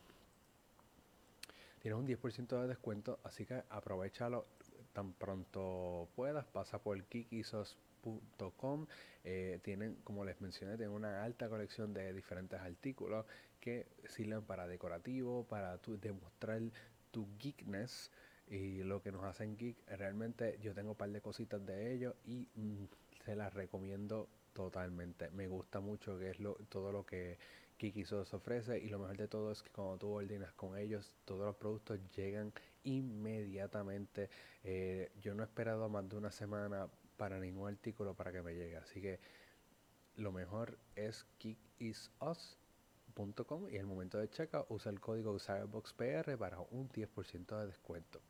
tienes 1.79 1.99
un 1.99 2.07
10% 2.07 2.61
de 2.61 2.67
descuento, 2.67 3.19
así 3.23 3.45
que 3.45 3.63
aprovechalo 3.69 4.45
tan 4.93 5.13
pronto 5.13 6.09
puedas, 6.15 6.45
pasa 6.47 6.79
por 6.79 7.01
kikisos.com, 7.03 8.87
eh, 9.23 9.59
tienen, 9.61 9.95
como 10.03 10.25
les 10.25 10.41
mencioné, 10.41 10.75
tienen 10.77 10.95
una 10.95 11.23
alta 11.23 11.49
colección 11.49 11.93
de 11.93 12.13
diferentes 12.13 12.59
artículos 12.59 13.25
que 13.59 13.87
sirven 14.07 14.43
para 14.43 14.67
decorativo, 14.67 15.45
para 15.45 15.77
demostrar 16.01 16.61
tu 17.11 17.27
geekness 17.37 18.11
y 18.47 18.83
lo 18.83 19.01
que 19.01 19.11
nos 19.11 19.23
hacen 19.23 19.57
geek. 19.57 19.77
Realmente 19.87 20.57
yo 20.61 20.73
tengo 20.73 20.91
un 20.91 20.97
par 20.97 21.09
de 21.09 21.21
cositas 21.21 21.65
de 21.65 21.93
ellos 21.93 22.15
y 22.25 22.47
mm, 22.55 22.85
se 23.25 23.35
las 23.35 23.53
recomiendo 23.53 24.29
totalmente. 24.53 25.29
Me 25.31 25.47
gusta 25.47 25.79
mucho 25.79 26.17
que 26.17 26.31
es 26.31 26.39
lo, 26.39 26.55
todo 26.69 26.91
lo 26.91 27.05
que 27.05 27.37
Kikisos 27.77 28.33
ofrece 28.33 28.79
y 28.79 28.89
lo 28.89 28.97
mejor 28.97 29.17
de 29.17 29.27
todo 29.27 29.51
es 29.51 29.61
que 29.61 29.69
cuando 29.69 29.97
tú 29.97 30.09
ordenas 30.09 30.51
con 30.53 30.77
ellos, 30.77 31.13
todos 31.25 31.45
los 31.45 31.55
productos 31.55 31.99
llegan 32.15 32.51
inmediatamente. 32.83 34.29
Eh, 34.63 35.11
yo 35.21 35.35
no 35.35 35.43
he 35.43 35.45
esperado 35.45 35.87
más 35.87 36.09
de 36.09 36.17
una 36.17 36.31
semana 36.31 36.87
para 37.17 37.39
ningún 37.39 37.67
artículo 37.69 38.15
para 38.15 38.31
que 38.31 38.41
me 38.41 38.55
llegue, 38.55 38.77
así 38.77 39.01
que 39.01 39.19
lo 40.15 40.31
mejor 40.31 40.77
es 40.95 41.25
y 43.71 43.77
el 43.77 43.87
momento 43.87 44.19
de 44.19 44.29
checkout 44.29 44.67
usa 44.69 44.91
el 44.91 44.99
código 44.99 45.39
CyberboxPR 45.39 46.37
para 46.37 46.59
un 46.59 46.87
10% 46.89 47.59
de 47.59 47.65
descuento. 47.65 48.21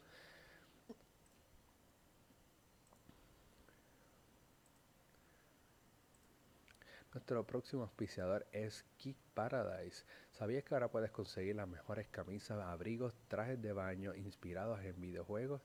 Nuestro 7.14 7.46
próximo 7.46 7.82
auspiciador 7.84 8.46
es 8.54 8.86
Geek 9.00 9.18
Paradise. 9.34 10.06
¿Sabías 10.32 10.64
que 10.64 10.74
ahora 10.74 10.90
puedes 10.90 11.12
conseguir 11.12 11.58
las 11.58 11.68
mejores 11.68 12.08
camisas, 12.08 12.60
abrigos, 12.62 13.14
trajes 13.28 13.62
de 13.62 13.74
baño 13.74 14.16
inspirados 14.16 14.82
en 14.86 15.02
videojuegos, 15.02 15.62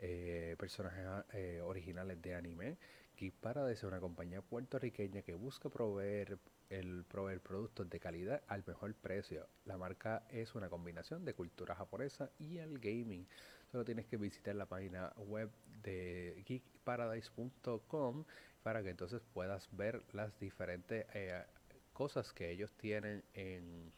eh, 0.00 0.54
personajes 0.58 1.06
eh, 1.32 1.62
originales 1.62 2.20
de 2.20 2.34
anime? 2.34 2.76
Geek 3.16 3.34
Paradise 3.36 3.78
es 3.78 3.84
una 3.84 4.00
compañía 4.00 4.42
puertorriqueña 4.42 5.22
que 5.22 5.32
busca 5.32 5.70
proveer 5.70 6.38
el 6.70 7.04
proveer 7.04 7.40
productos 7.40 7.88
de 7.88 8.00
calidad 8.00 8.42
al 8.48 8.64
mejor 8.66 8.94
precio. 8.94 9.48
La 9.64 9.76
marca 9.76 10.26
es 10.30 10.54
una 10.54 10.68
combinación 10.68 11.24
de 11.24 11.34
cultura 11.34 11.74
japonesa 11.74 12.30
y 12.38 12.58
el 12.58 12.78
gaming. 12.78 13.26
Solo 13.70 13.84
tienes 13.84 14.06
que 14.06 14.16
visitar 14.16 14.54
la 14.54 14.66
página 14.66 15.12
web 15.16 15.50
de 15.82 16.42
geekparadise.com 16.46 18.24
para 18.62 18.82
que 18.82 18.90
entonces 18.90 19.22
puedas 19.32 19.68
ver 19.72 20.02
las 20.12 20.38
diferentes 20.40 21.06
eh, 21.14 21.44
cosas 21.92 22.32
que 22.32 22.50
ellos 22.50 22.72
tienen 22.72 23.22
en 23.34 23.92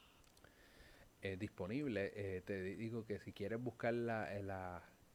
eh, 1.22 1.36
disponible. 1.36 2.12
Eh, 2.14 2.42
te 2.44 2.62
digo 2.62 3.04
que 3.04 3.18
si 3.18 3.32
quieres 3.32 3.60
buscar 3.60 3.92
la, 3.94 4.28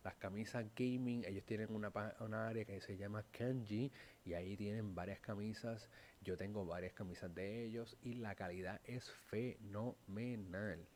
las 0.04 0.16
camisas 0.16 0.66
gaming, 0.76 1.24
ellos 1.26 1.46
tienen 1.46 1.74
una, 1.74 1.92
una 2.20 2.48
área 2.48 2.66
que 2.66 2.82
se 2.82 2.98
llama 2.98 3.24
Kanji 3.32 3.92
y 4.26 4.34
ahí 4.34 4.58
tienen 4.58 4.94
varias 4.96 5.20
camisas. 5.20 5.90
Yo 6.24 6.38
tengo 6.38 6.66
varias 6.66 6.94
camisas 6.94 7.34
de 7.34 7.66
ellos 7.66 7.98
y 8.02 8.14
la 8.14 8.36
calidad 8.36 8.82
es 8.86 9.12
fenomenal. 9.12 10.88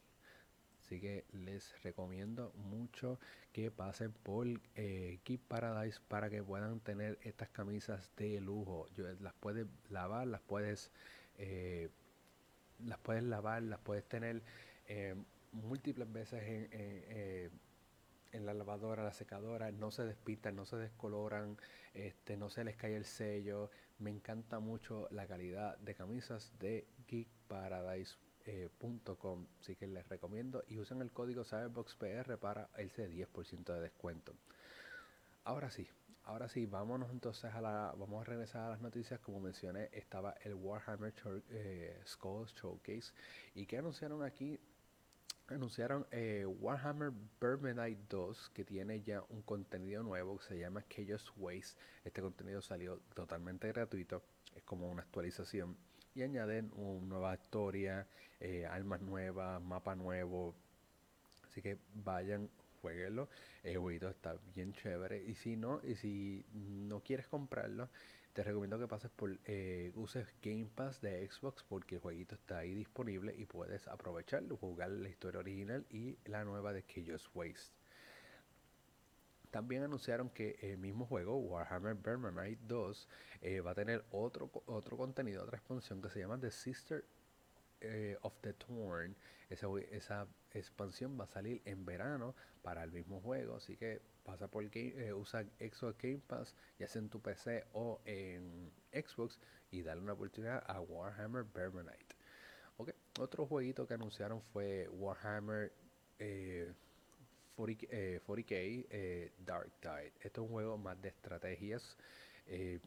Así 0.79 1.01
que 1.01 1.25
les 1.33 1.81
recomiendo 1.83 2.53
mucho 2.55 3.19
que 3.51 3.71
pasen 3.71 4.13
por 4.13 4.47
eh, 4.75 5.19
Keep 5.23 5.41
Paradise 5.47 5.99
para 6.07 6.29
que 6.29 6.41
puedan 6.41 6.79
tener 6.79 7.19
estas 7.23 7.49
camisas 7.49 8.09
de 8.15 8.39
lujo. 8.39 8.87
Yo, 8.95 9.05
las 9.19 9.33
puedes 9.33 9.67
lavar, 9.89 10.27
las 10.27 10.41
puedes, 10.41 10.91
eh, 11.37 11.89
las 12.79 12.99
puedes 12.99 13.23
lavar, 13.23 13.63
las 13.63 13.79
puedes 13.79 14.05
tener 14.05 14.43
eh, 14.87 15.15
múltiples 15.51 16.09
veces 16.11 16.41
en, 16.43 16.69
eh, 16.71 17.49
en 18.31 18.45
la 18.45 18.53
lavadora, 18.53 19.03
la 19.03 19.13
secadora, 19.13 19.71
no 19.71 19.91
se 19.91 20.05
despintan, 20.05 20.55
no 20.55 20.65
se 20.65 20.77
descoloran, 20.77 21.57
este, 21.93 22.37
no 22.37 22.49
se 22.49 22.63
les 22.63 22.75
cae 22.75 22.95
el 22.95 23.05
sello. 23.05 23.69
Me 23.99 24.11
encanta 24.11 24.59
mucho 24.59 25.07
la 25.11 25.27
calidad 25.27 25.77
de 25.79 25.95
camisas 25.95 26.53
de 26.59 26.87
Geek 27.07 27.27
Paradise 27.47 28.15
eh, 28.45 28.69
así 29.59 29.75
que 29.75 29.87
les 29.87 30.07
recomiendo 30.07 30.63
y 30.67 30.77
usen 30.79 31.01
el 31.01 31.11
código 31.11 31.43
CyberboxPR 31.43 32.37
para 32.37 32.69
ese 32.77 33.09
10% 33.09 33.73
de 33.73 33.81
descuento. 33.81 34.33
Ahora 35.43 35.69
sí, 35.69 35.87
ahora 36.23 36.47
sí, 36.47 36.65
vámonos 36.65 37.09
entonces 37.11 37.53
a 37.53 37.59
la, 37.59 37.93
vamos 37.97 38.21
a 38.21 38.23
regresar 38.23 38.63
a 38.63 38.69
las 38.69 38.81
noticias. 38.81 39.19
Como 39.19 39.39
mencioné, 39.39 39.89
estaba 39.91 40.35
el 40.43 40.53
Warhammer 40.53 41.13
eh, 41.49 42.01
Skulls 42.05 42.53
Showcase 42.55 43.13
y 43.53 43.65
que 43.65 43.77
anunciaron 43.77 44.23
aquí 44.23 44.59
anunciaron 45.55 46.05
eh, 46.11 46.45
Warhammer 46.45 47.11
Vermintide 47.39 47.97
2 48.09 48.51
que 48.53 48.63
tiene 48.65 49.01
ya 49.01 49.23
un 49.29 49.41
contenido 49.41 50.03
nuevo 50.03 50.37
que 50.37 50.45
se 50.45 50.59
llama 50.59 50.83
Chaos 50.89 51.31
Waste. 51.37 51.79
Este 52.03 52.21
contenido 52.21 52.61
salió 52.61 52.99
totalmente 53.13 53.67
gratuito, 53.71 54.23
es 54.55 54.63
como 54.63 54.89
una 54.89 55.03
actualización 55.03 55.77
y 56.15 56.23
añaden 56.23 56.71
una 56.75 57.05
nueva 57.05 57.35
historia, 57.35 58.07
eh, 58.39 58.65
armas 58.65 59.01
nuevas, 59.01 59.61
mapa 59.61 59.95
nuevo. 59.95 60.55
Así 61.45 61.61
que 61.61 61.77
vayan, 61.93 62.49
jueguenlo. 62.81 63.29
El 63.63 63.77
jueguito 63.77 64.09
está 64.09 64.35
bien 64.55 64.73
chévere. 64.73 65.23
Y 65.23 65.35
si 65.35 65.55
no, 65.55 65.79
y 65.83 65.95
si 65.95 66.43
no 66.53 67.01
quieres 67.01 67.27
comprarlo, 67.27 67.89
te 68.37 68.43
recomiendo 68.43 68.77
que 68.77 68.87
pases 68.87 69.09
por 69.09 69.35
eh, 69.45 69.91
uses 69.95 70.27
Game 70.43 70.69
Pass 70.75 71.01
de 71.01 71.27
Xbox 71.27 71.63
porque 71.63 71.95
el 71.95 72.01
jueguito 72.01 72.35
está 72.35 72.59
ahí 72.59 72.75
disponible 72.75 73.33
y 73.35 73.47
puedes 73.47 73.87
aprovecharlo, 73.87 74.57
jugar 74.57 74.91
la 74.91 75.09
historia 75.09 75.39
original 75.39 75.87
y 75.89 76.19
la 76.25 76.45
nueva 76.45 76.71
de 76.71 76.85
Chaos 76.85 77.31
Waste. 77.33 77.73
También 79.49 79.81
anunciaron 79.81 80.29
que 80.29 80.55
el 80.61 80.77
mismo 80.77 81.07
juego, 81.07 81.37
Warhammer 81.37 81.95
Vermintide 81.95 82.59
2, 82.67 83.09
eh, 83.41 83.59
va 83.61 83.71
a 83.71 83.73
tener 83.73 84.05
otro, 84.11 84.51
otro 84.67 84.97
contenido, 84.97 85.41
otra 85.41 85.57
expansión 85.57 85.99
que 85.99 86.11
se 86.11 86.19
llama 86.19 86.39
The 86.39 86.51
Sister 86.51 87.05
eh, 87.81 88.19
of 88.21 88.35
the 88.41 88.53
Torn. 88.53 89.15
Esa, 89.49 89.65
esa, 89.89 90.27
expansión 90.59 91.17
va 91.19 91.25
a 91.25 91.27
salir 91.27 91.61
en 91.65 91.85
verano 91.85 92.35
para 92.61 92.83
el 92.83 92.91
mismo 92.91 93.21
juego, 93.21 93.55
así 93.55 93.77
que 93.77 94.01
pasa 94.23 94.47
por 94.47 94.63
game, 94.69 94.93
eh, 94.97 95.13
usa 95.13 95.45
Xbox 95.59 95.97
Game 96.01 96.21
Pass, 96.27 96.53
ya 96.79 96.87
sea 96.87 97.01
en 97.01 97.09
tu 97.09 97.21
PC 97.21 97.65
o 97.73 98.01
en 98.05 98.71
Xbox, 98.91 99.39
y 99.71 99.81
dale 99.81 100.01
una 100.01 100.13
oportunidad 100.13 100.63
a 100.67 100.81
Warhammer 100.81 101.45
Vermintide. 101.45 101.97
Okay. 102.77 102.93
Otro 103.19 103.45
jueguito 103.45 103.87
que 103.87 103.93
anunciaron 103.93 104.41
fue 104.41 104.87
Warhammer 104.89 105.71
40, 107.55 107.87
k 108.45 108.55
eh, 108.55 109.31
Dark 109.39 109.71
Tide. 109.79 110.13
Esto 110.21 110.41
es 110.41 110.47
un 110.47 110.49
juego 110.49 110.77
más 110.77 111.01
de 111.01 111.09
estrategias. 111.09 111.97
Eh, 112.45 112.79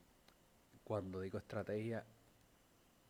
cuando 0.85 1.21
digo 1.21 1.39
estrategia, 1.39 2.05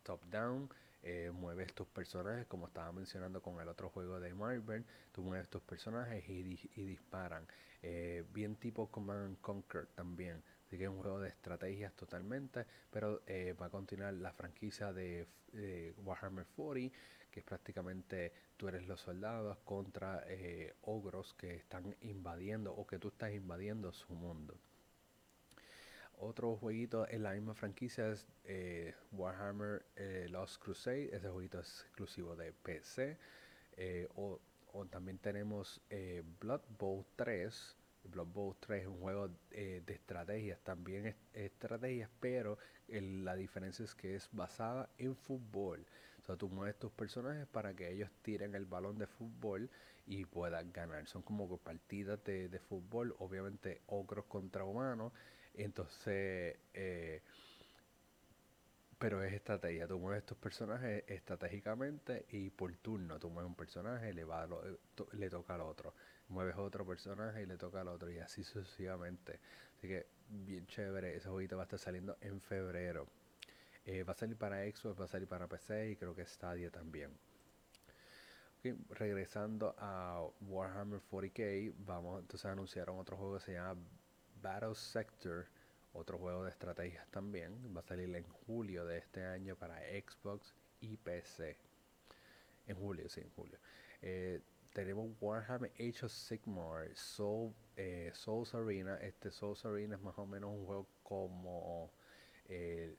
top 0.02 0.22
down, 0.30 0.70
eh, 1.02 1.30
mueves 1.32 1.72
tus 1.72 1.86
personajes, 1.86 2.46
como 2.46 2.66
estaba 2.66 2.92
mencionando 2.92 3.40
con 3.40 3.60
el 3.60 3.68
otro 3.68 3.88
juego 3.88 4.20
de 4.20 4.34
Marvel, 4.34 4.84
tú 5.12 5.22
mueves 5.22 5.48
tus 5.48 5.62
personajes 5.62 6.28
y, 6.28 6.42
disparan. 6.84 7.46
Eh, 7.82 8.24
bien 8.32 8.56
tipo 8.56 8.90
Command 8.90 9.40
Conquer 9.40 9.86
también. 9.94 10.42
Así 10.66 10.76
que 10.76 10.84
es 10.84 10.90
un 10.90 11.00
juego 11.00 11.20
de 11.20 11.30
estrategias 11.30 11.94
totalmente, 11.94 12.66
pero 12.90 13.22
eh, 13.26 13.54
va 13.60 13.66
a 13.66 13.70
continuar 13.70 14.14
la 14.14 14.32
franquicia 14.32 14.92
de, 14.92 15.26
Warhammer 16.04 16.46
40, 16.54 16.96
que 17.30 17.40
es 17.40 17.46
prácticamente 17.46 18.32
tú 18.56 18.68
eres 18.68 18.86
los 18.86 19.00
soldados 19.00 19.58
contra 19.64 20.24
ogros 20.82 21.34
que 21.34 21.56
están 21.56 21.96
invadiendo 22.02 22.72
o 22.72 22.86
que 22.86 22.98
tú 22.98 23.08
estás 23.08 23.32
invadiendo 23.32 23.92
su 23.92 24.12
mundo. 24.14 24.54
Otro 26.22 26.54
jueguito 26.56 27.08
en 27.08 27.22
la 27.22 27.32
misma 27.32 27.54
franquicia 27.54 28.12
es 28.12 28.26
eh, 28.44 28.94
Warhammer 29.12 29.86
eh, 29.96 30.26
Lost 30.28 30.62
Crusade. 30.62 31.08
Ese 31.16 31.30
jueguito 31.30 31.58
es 31.60 31.80
exclusivo 31.86 32.36
de 32.36 32.52
PC. 32.52 33.16
Eh, 33.78 34.06
o, 34.16 34.38
también 34.90 35.16
tenemos 35.16 35.80
Blood 36.40 36.60
Bowl 36.78 37.06
3. 37.16 37.76
Blood 38.04 38.26
Bowl 38.26 38.54
3 38.60 38.82
es 38.82 38.88
un 38.88 39.00
juego 39.00 39.30
de 39.50 39.82
estrategias, 39.88 40.60
también 40.60 41.06
es, 41.06 41.16
estrategias, 41.32 42.10
pero 42.20 42.58
la 42.88 43.34
diferencia 43.34 43.84
es 43.84 43.94
que 43.94 44.14
es 44.14 44.28
basada 44.30 44.90
en 44.98 45.16
fútbol. 45.16 45.86
O 46.22 46.26
sea, 46.26 46.36
tú 46.36 46.50
mueves 46.50 46.78
tus 46.78 46.92
personajes 46.92 47.46
para 47.46 47.74
que 47.74 47.90
ellos 47.90 48.10
tiren 48.22 48.54
el 48.54 48.66
balón 48.66 48.98
de 48.98 49.06
fútbol 49.06 49.70
y 50.06 50.26
puedan 50.26 50.70
ganar. 50.70 51.06
Son 51.08 51.22
como 51.22 51.56
partidas 51.56 52.22
de, 52.24 52.48
de 52.48 52.58
fútbol, 52.60 53.16
obviamente 53.18 53.80
ogros 53.86 54.26
contra 54.26 54.64
humanos 54.64 55.12
entonces, 55.54 56.56
eh, 56.74 57.22
pero 58.98 59.22
es 59.22 59.32
estrategia. 59.32 59.88
Tú 59.88 59.98
mueves 59.98 60.20
estos 60.20 60.38
personajes 60.38 61.04
estratégicamente 61.08 62.26
y 62.30 62.50
por 62.50 62.76
turno. 62.76 63.18
Tú 63.18 63.30
mueves 63.30 63.48
un 63.48 63.56
personaje, 63.56 64.12
le, 64.12 64.24
va 64.24 64.44
eh, 64.44 64.76
le 65.12 65.30
toca 65.30 65.54
al 65.54 65.62
otro. 65.62 65.94
Mueves 66.28 66.56
otro 66.56 66.86
personaje 66.86 67.42
y 67.42 67.46
le 67.46 67.56
toca 67.56 67.80
al 67.80 67.88
otro. 67.88 68.10
Y 68.10 68.18
así 68.18 68.44
sucesivamente. 68.44 69.40
Así 69.78 69.88
que 69.88 70.06
bien 70.28 70.66
chévere. 70.66 71.16
Ese 71.16 71.28
jueguito 71.28 71.56
va 71.56 71.62
a 71.62 71.64
estar 71.64 71.78
saliendo 71.78 72.18
en 72.20 72.40
febrero. 72.40 73.06
Eh, 73.86 74.02
va 74.02 74.12
a 74.12 74.14
salir 74.14 74.36
para 74.36 74.64
Xbox, 74.70 75.00
va 75.00 75.06
a 75.06 75.08
salir 75.08 75.26
para 75.26 75.48
PC 75.48 75.90
y 75.90 75.96
creo 75.96 76.14
que 76.14 76.26
Stadia 76.26 76.70
también. 76.70 77.10
regresando 78.90 79.74
a 79.78 80.22
Warhammer 80.42 81.00
40k, 81.10 81.72
vamos 81.78 82.20
entonces 82.20 82.44
anunciaron 82.44 82.98
otro 82.98 83.16
juego 83.16 83.38
que 83.38 83.44
se 83.46 83.52
llama 83.54 83.80
Battle 84.42 84.74
Sector, 84.74 85.46
otro 85.92 86.18
juego 86.18 86.44
de 86.44 86.50
estrategias 86.50 87.06
también, 87.10 87.74
va 87.76 87.80
a 87.80 87.84
salir 87.84 88.14
en 88.14 88.24
julio 88.46 88.84
de 88.86 88.98
este 88.98 89.24
año 89.24 89.56
para 89.56 89.78
Xbox 89.78 90.54
y 90.80 90.96
PC. 90.96 91.56
En 92.66 92.76
julio, 92.76 93.08
sí, 93.08 93.20
en 93.20 93.30
julio. 93.30 93.58
Eh, 94.02 94.40
tenemos 94.72 95.10
Warhammer 95.20 95.72
Age 95.74 96.06
of 96.06 96.12
Sigmar, 96.12 96.94
Soul, 96.94 97.52
eh, 97.76 98.10
Souls 98.14 98.54
Arena. 98.54 98.96
Este 98.98 99.30
Souls 99.30 99.64
Arena 99.64 99.96
es 99.96 100.02
más 100.02 100.16
o 100.18 100.26
menos 100.26 100.50
un 100.50 100.64
juego 100.64 100.86
como, 101.02 101.90
eh, 102.48 102.96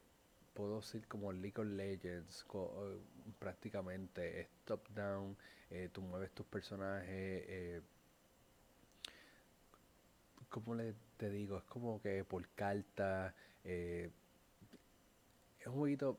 puedo 0.54 0.77
decir 0.77 1.08
como 1.08 1.32
League 1.32 1.60
of 1.60 1.67
Legends, 1.67 2.45
prácticamente 3.39 4.41
es 4.41 4.47
top 4.65 4.88
down, 4.89 5.38
tú 5.93 6.01
mueves 6.01 6.32
tus 6.32 6.45
personajes 6.45 7.82
como 10.51 10.75
le 10.75 10.93
te 11.21 11.29
digo? 11.29 11.60
Es 11.60 11.63
como 11.65 12.01
que 12.01 12.23
por 12.23 12.47
carta. 12.55 13.36
Eh, 13.63 14.10
es 15.60 15.67
un 15.67 15.73
jueguito 15.73 16.17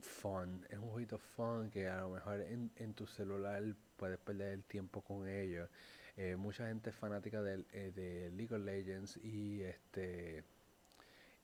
fun. 0.00 0.64
Es 0.70 0.78
un 0.78 0.90
jueguito 0.90 1.18
fun 1.18 1.70
que 1.70 1.88
a 1.88 2.02
lo 2.02 2.10
mejor 2.10 2.40
en, 2.40 2.70
en 2.76 2.94
tu 2.94 3.04
celular 3.08 3.64
puedes 3.96 4.18
perder 4.18 4.52
el 4.52 4.62
tiempo 4.62 5.02
con 5.02 5.28
ellos. 5.28 5.68
Eh, 6.16 6.36
mucha 6.36 6.68
gente 6.68 6.90
es 6.90 6.96
fanática 6.96 7.42
de, 7.42 7.64
eh, 7.72 7.90
de 7.96 8.30
League 8.30 8.54
of 8.54 8.62
Legends 8.62 9.16
y 9.16 9.62
este 9.62 10.44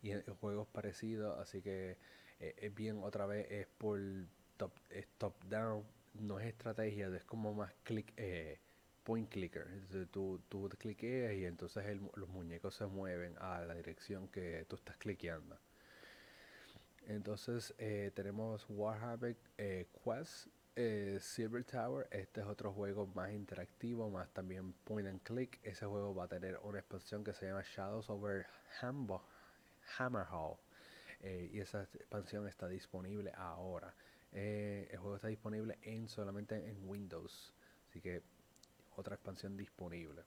y 0.03 0.13
juegos 0.41 0.69
parecidos, 0.69 1.39
así 1.41 1.61
que 1.61 1.99
es 2.39 2.75
bien 2.75 3.03
otra 3.03 3.27
vez 3.27 3.47
es 3.51 3.67
por 3.67 4.01
top, 4.57 4.73
top 5.19 5.35
down, 5.45 5.85
no 6.15 6.41
es 6.41 6.47
estrategia, 6.47 7.09
es 7.15 7.25
como 7.25 7.53
más 7.53 7.75
click 7.83 8.15
point 9.11 9.29
clicker. 9.29 9.67
tú, 10.13 10.41
tú 10.49 10.69
cliqueas 10.79 11.35
y 11.35 11.45
entonces 11.45 11.85
los 12.15 12.29
muñecos 12.29 12.77
se 12.77 12.87
mueven 12.87 13.35
a 13.41 13.61
la 13.63 13.75
dirección 13.75 14.29
que 14.29 14.65
tú 14.69 14.77
estás 14.77 14.97
cliqueando. 14.99 15.59
Entonces 17.09 17.75
eh, 17.79 18.13
tenemos 18.15 18.65
Warhammer 18.69 19.37
eh, 19.59 19.89
Quest 20.05 20.47
eh, 20.77 21.19
Silver 21.21 21.65
Tower. 21.65 22.07
Este 22.13 22.41
es 22.41 22.47
otro 22.47 22.73
juego 22.73 23.09
más 23.09 23.33
interactivo, 23.33 24.09
más 24.09 24.33
también 24.33 24.75
point 24.85 25.09
and 25.09 25.21
click. 25.25 25.59
Ese 25.65 25.87
juego 25.87 26.15
va 26.15 26.27
a 26.27 26.29
tener 26.29 26.61
una 26.63 26.79
expansión 26.79 27.25
que 27.25 27.33
se 27.33 27.47
llama 27.47 27.65
Shadows 27.65 28.09
over 28.11 28.47
Hammerhall. 29.99 30.57
y 31.53 31.59
esa 31.59 31.83
expansión 31.83 32.47
está 32.47 32.69
disponible 32.69 33.33
ahora. 33.35 33.93
el 34.31 34.97
juego 34.99 35.17
está 35.17 35.27
disponible 35.27 35.81
en 35.83 36.07
solamente 36.07 36.55
en 36.55 36.89
Windows. 36.89 37.53
Así 37.89 38.01
que 38.01 38.23
otra 39.01 39.15
expansión 39.17 39.57
disponible. 39.57 40.23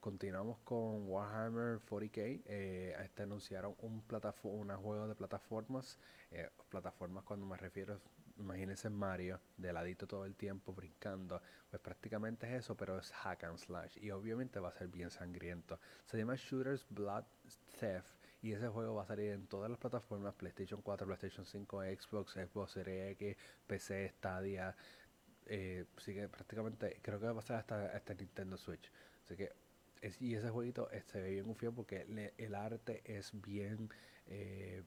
continuamos 0.00 0.58
con 0.64 1.08
Warhammer 1.08 1.80
40k. 1.80 2.42
Eh, 2.46 2.96
este 3.02 3.22
anunciaron 3.22 3.74
un, 3.80 4.02
un 4.42 4.76
juego 4.76 5.08
de 5.08 5.14
plataformas. 5.14 5.98
Eh, 6.30 6.50
plataformas 6.68 7.24
cuando 7.24 7.46
me 7.46 7.56
refiero, 7.56 8.00
imagínense 8.38 8.90
Mario, 8.90 9.40
de 9.56 9.72
ladito 9.72 10.06
todo 10.06 10.24
el 10.24 10.34
tiempo, 10.34 10.72
brincando. 10.72 11.40
Pues 11.70 11.80
prácticamente 11.80 12.46
es 12.46 12.64
eso, 12.64 12.76
pero 12.76 12.98
es 12.98 13.10
hack 13.12 13.44
and 13.44 13.58
slash. 13.58 13.98
Y 13.98 14.10
obviamente 14.10 14.60
va 14.60 14.68
a 14.68 14.72
ser 14.72 14.88
bien 14.88 15.10
sangriento. 15.10 15.78
Se 16.06 16.16
llama 16.18 16.34
Shooters 16.36 16.86
Blood 16.90 17.24
Theft. 17.78 18.14
Y 18.42 18.52
ese 18.52 18.68
juego 18.68 18.94
va 18.94 19.04
a 19.04 19.06
salir 19.06 19.30
en 19.30 19.46
todas 19.46 19.70
las 19.70 19.78
plataformas, 19.78 20.34
PlayStation 20.34 20.82
4, 20.82 21.06
PlayStation 21.06 21.46
5, 21.46 21.82
Xbox, 21.98 22.32
Xbox 22.34 22.72
Series 22.72 23.12
X, 23.12 23.36
PC, 23.66 24.10
Stadia, 24.10 24.76
eh, 25.46 25.84
sigue 25.98 26.28
prácticamente, 26.28 26.98
creo 27.02 27.18
que 27.18 27.26
va 27.26 27.32
a 27.32 27.36
pasar 27.36 27.56
hasta, 27.58 27.86
hasta 27.86 28.14
Nintendo 28.14 28.56
Switch. 28.56 28.90
Así 29.24 29.36
que, 29.36 29.52
y 30.20 30.34
ese 30.34 30.50
jueguito 30.50 30.90
eh, 30.90 31.02
se 31.02 31.20
ve 31.20 31.30
bien 31.30 31.48
ufio 31.48 31.72
porque 31.72 32.06
el 32.36 32.54
arte 32.54 33.02
es 33.04 33.32
bien 33.40 33.90
eh, 34.26 34.82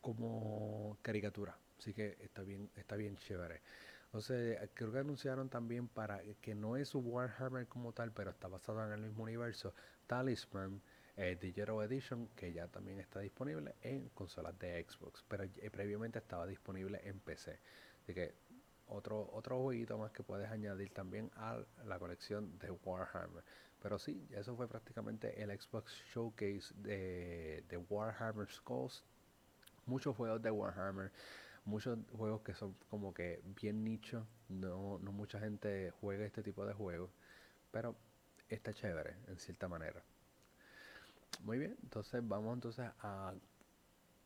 como 0.00 0.98
caricatura. 1.02 1.58
Así 1.78 1.94
que 1.94 2.16
está 2.20 2.42
bien, 2.42 2.70
está 2.76 2.96
bien 2.96 3.16
chévere. 3.16 3.60
Entonces, 4.06 4.58
creo 4.72 4.90
que 4.90 4.98
anunciaron 4.98 5.50
también 5.50 5.86
para 5.86 6.22
que 6.40 6.54
no 6.54 6.76
es 6.76 6.94
Warhammer 6.94 7.66
como 7.66 7.92
tal, 7.92 8.10
pero 8.12 8.30
está 8.30 8.48
basado 8.48 8.84
en 8.86 8.92
el 8.92 9.00
mismo 9.00 9.24
universo, 9.24 9.74
Talisman 10.06 10.80
eh, 11.18 11.36
Digital 11.40 11.82
Edition, 11.82 12.28
que 12.28 12.52
ya 12.52 12.68
también 12.68 13.00
está 13.00 13.20
disponible 13.20 13.74
en 13.82 14.08
consolas 14.10 14.58
de 14.58 14.82
Xbox, 14.88 15.24
pero 15.28 15.44
previamente 15.72 16.20
estaba 16.20 16.46
disponible 16.46 17.00
en 17.04 17.18
PC. 17.18 17.58
Así 18.02 18.14
que 18.14 18.34
otro, 18.88 19.28
otro 19.32 19.60
jueguito 19.62 19.98
más 19.98 20.10
que 20.12 20.22
puedes 20.22 20.50
añadir 20.50 20.92
también 20.92 21.30
a 21.36 21.58
la 21.84 21.98
colección 21.98 22.58
de 22.58 22.70
Warhammer. 22.70 23.44
Pero 23.80 23.98
sí, 23.98 24.26
eso 24.32 24.56
fue 24.56 24.68
prácticamente 24.68 25.40
el 25.42 25.50
Xbox 25.58 25.92
Showcase 26.12 26.74
de, 26.76 27.86
Warhammer 27.88 28.50
Skulls. 28.50 29.04
Muchos 29.86 30.16
juegos 30.16 30.42
de 30.42 30.50
Warhammer, 30.50 31.12
muchos 31.64 31.98
juegos 32.16 32.42
que 32.42 32.54
son 32.54 32.74
como 32.90 33.14
que 33.14 33.40
bien 33.60 33.84
nicho. 33.84 34.26
No, 34.48 34.98
no 34.98 35.12
mucha 35.12 35.38
gente 35.38 35.92
juega 36.00 36.26
este 36.26 36.42
tipo 36.42 36.66
de 36.66 36.74
juegos, 36.74 37.10
pero 37.70 37.96
está 38.48 38.74
chévere 38.74 39.16
en 39.28 39.38
cierta 39.38 39.68
manera. 39.68 40.02
Muy 41.42 41.58
bien, 41.58 41.76
entonces 41.82 42.26
vamos 42.26 42.54
entonces 42.54 42.90
a 43.00 43.32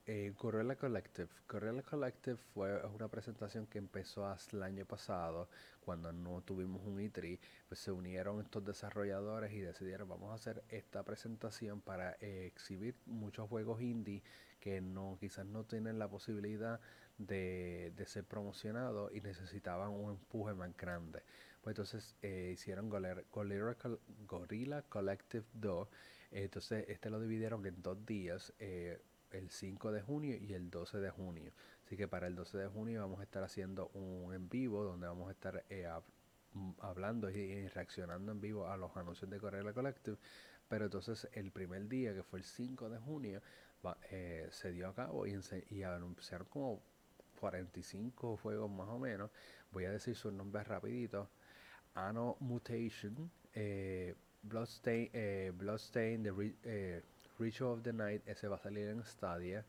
eh, 0.07 0.33
Gorilla 0.39 0.77
Collective. 0.77 1.29
Gorilla 1.49 1.83
Collective 1.83 2.37
fue 2.55 2.85
una 2.87 3.09
presentación 3.09 3.67
que 3.67 3.79
empezó 3.79 4.27
el 4.53 4.63
año 4.63 4.85
pasado, 4.85 5.49
cuando 5.81 6.13
no 6.13 6.43
tuvimos 6.43 6.83
un 6.85 6.99
E3, 6.99 7.39
pues 7.69 7.81
se 7.81 7.91
unieron 7.93 8.41
estos 8.41 8.65
desarrolladores 8.65 9.53
y 9.53 9.61
decidieron 9.61 10.09
vamos 10.09 10.31
a 10.31 10.35
hacer 10.35 10.63
esta 10.69 11.03
presentación 11.03 11.81
para 11.81 12.13
exhibir 12.21 12.95
muchos 13.07 13.49
juegos 13.49 13.81
indie 13.81 14.23
que 14.61 14.81
no 14.81 15.19
quizás 15.21 15.45
no 15.45 15.65
tienen 15.65 15.99
la 15.99 16.09
posibilidad 16.09 16.81
de, 17.19 17.93
ser 18.07 18.25
promocionados 18.25 19.13
y 19.15 19.21
necesitaban 19.21 19.91
un 19.91 20.11
empuje 20.11 20.55
más 20.55 20.77
grande. 20.77 21.23
Pues 21.61 21.75
entonces 21.75 22.17
eh, 22.23 22.53
hicieron 22.55 22.89
Gorilla, 22.89 24.83
Collective 24.89 25.45
2. 25.55 25.89
entonces 26.33 26.85
este 26.89 27.11
lo 27.11 27.21
dividieron 27.21 27.65
en 27.67 27.83
dos 27.83 28.05
días. 28.05 28.53
Eh, 28.59 29.01
el 29.33 29.51
5 29.51 29.93
de 29.93 30.03
junio 30.03 30.37
y 30.37 30.55
el 30.55 30.71
12 30.71 30.99
de 30.99 31.11
junio. 31.11 31.53
Así 31.85 31.97
que 31.97 32.09
para 32.09 32.27
el 32.27 32.35
12 32.35 32.59
de 32.59 32.67
junio 32.69 33.01
vamos 33.01 33.21
a 33.21 33.25
estar 33.25 33.43
haciendo 33.43 33.89
un 33.95 34.33
en 34.35 34.49
vivo 34.49 34.85
donde 34.85 35.07
vamos 35.07 35.29
a 35.29 35.33
estar 35.33 35.65
eh, 35.69 35.89
mm, 36.55 36.73
hablando 36.81 37.31
y, 37.31 37.69
reaccionando 37.69 38.33
en 38.33 38.41
vivo 38.41 38.69
a 38.69 38.77
los 38.77 38.97
anuncios 38.97 39.31
de 39.31 39.39
Correa 39.39 39.73
Collective. 39.73 40.17
Pero 40.69 40.87
entonces 40.87 41.29
el 41.33 41.51
primer 41.51 41.89
día, 41.89 42.15
que 42.15 42.23
fue 42.23 42.39
el 42.39 42.45
5 42.45 42.89
de 42.89 42.99
junio, 42.99 43.43
eh, 44.11 44.49
se 44.51 44.73
dio 44.73 44.89
a 44.89 44.95
cabo 44.95 45.27
y, 45.27 45.39
y 45.71 45.83
anunciaron 45.83 46.47
como 46.49 46.83
45 47.41 48.37
juegos 48.37 48.71
más 48.71 48.89
o 48.89 48.99
menos. 48.99 49.31
Voy 49.73 49.85
a 49.85 49.91
decir 49.91 50.15
sus 50.17 50.33
nombres 50.33 50.67
rapidito. 50.69 51.29
Anno 51.95 52.37
Mutation, 52.41 53.31
Bloodstain, 54.43 55.11
eh, 55.13 55.53
Bloodstain 55.55 56.23
The 56.23 56.55
eh, 56.65 57.03
Ritual 57.39 57.73
of 57.73 57.83
the 57.83 57.93
Night, 57.93 58.23
ese 58.27 58.49
va 58.49 58.57
a 58.57 58.59
salir 58.59 58.89
en 58.89 59.03
Stadia. 59.05 59.65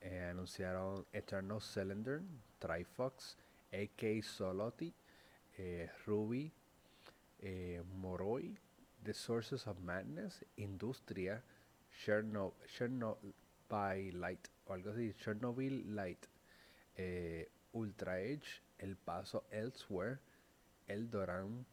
Eh, 0.00 0.28
anunciaron 0.30 1.06
Eternal 1.12 1.60
Cylinder, 1.60 2.22
Trifox, 2.58 3.36
AK 3.72 4.22
Soloti, 4.22 4.92
Ruby, 6.06 6.52
Moroi, 8.00 8.56
The 9.04 9.14
Sources 9.14 9.66
of 9.66 9.80
Madness, 9.80 10.44
Industria, 10.56 11.42
Chernobyl, 12.04 12.52
Light, 14.14 14.48
algo 14.68 14.90
así, 14.90 15.14
Chernobyl 15.14 15.84
Light, 15.94 16.26
Ultra 17.74 18.20
Edge, 18.20 18.60
El 18.78 18.96
Paso 18.96 19.44
Elsewhere, 19.50 20.18
Eldoran, 20.88 21.64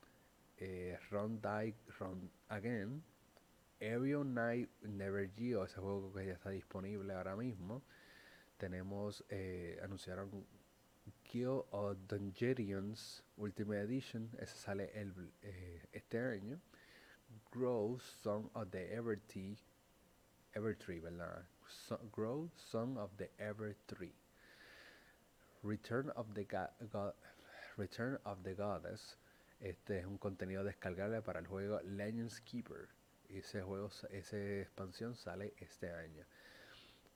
eh, 0.59 0.97
Run 1.11 1.39
Die 1.41 1.73
Run 1.99 2.29
Again, 2.49 3.03
Aerial 3.81 4.23
Night 4.23 4.69
Never 4.83 5.29
Geo, 5.35 5.63
ese 5.63 5.79
juego 5.79 6.11
que 6.13 6.25
ya 6.25 6.33
está 6.33 6.49
disponible 6.49 7.13
ahora 7.13 7.35
mismo. 7.35 7.81
Tenemos, 8.57 9.23
eh, 9.29 9.79
anunciaron 9.81 10.45
Kill 11.23 11.63
of 11.71 11.97
Dungeons 12.07 13.23
Ultimate 13.37 13.81
Edition, 13.81 14.29
ese 14.39 14.55
sale 14.55 14.91
el, 14.93 15.13
eh, 15.41 15.87
este 15.93 16.19
año. 16.19 16.59
Grow 17.51 17.99
Song 17.99 18.49
of 18.53 18.69
the 18.71 18.95
Evertree, 18.95 19.57
Evertree, 20.53 20.99
¿verdad? 20.99 21.45
Grow 22.11 22.49
Song 22.55 22.97
of 22.97 23.15
the 23.17 23.29
Evertree. 23.39 24.13
Return 25.61 26.09
of 26.15 26.33
the 26.33 26.45
God 26.45 26.69
Return 27.77 28.17
of 28.25 28.43
the 28.43 28.55
Goddess. 28.55 29.17
Este 29.61 29.99
es 29.99 30.05
un 30.05 30.17
contenido 30.17 30.63
descargable 30.63 31.21
para 31.21 31.39
el 31.39 31.45
juego 31.45 31.79
Legends 31.83 32.41
Keeper. 32.41 32.89
Ese 33.29 33.61
juego, 33.61 33.89
esa 34.09 34.37
expansión 34.37 35.15
sale 35.15 35.53
este 35.59 35.91
año. 35.91 36.25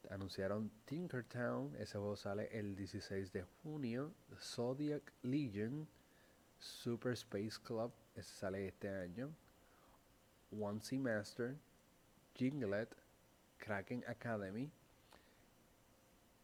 Anunciaron 0.09 0.70
Tinkertown, 0.86 1.76
ese 1.78 1.97
juego 1.97 2.16
sale 2.16 2.49
el 2.51 2.76
16 2.76 3.32
de 3.32 3.43
junio. 3.64 4.14
Zodiac 4.39 5.01
Legion, 5.24 5.88
Super 6.59 7.14
Space 7.14 7.59
Club, 7.64 7.91
ese 8.16 8.34
sale 8.34 8.68
este 8.68 8.89
año. 8.89 9.34
One 10.51 10.82
Sea 10.82 10.99
Master, 10.99 11.55
Jinglet, 12.36 12.89
Kraken 13.57 14.03
Academy, 14.07 14.70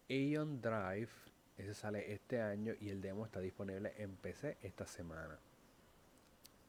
Aeon 0.10 0.62
Drive, 0.62 1.10
ese 1.58 1.74
sale 1.74 2.12
este 2.12 2.42
año 2.42 2.74
y 2.80 2.90
el 2.90 3.02
demo 3.02 3.26
está 3.26 3.40
disponible 3.40 3.94
en 3.98 4.16
PC 4.16 4.58
esta 4.62 4.88
semana. 4.88 5.38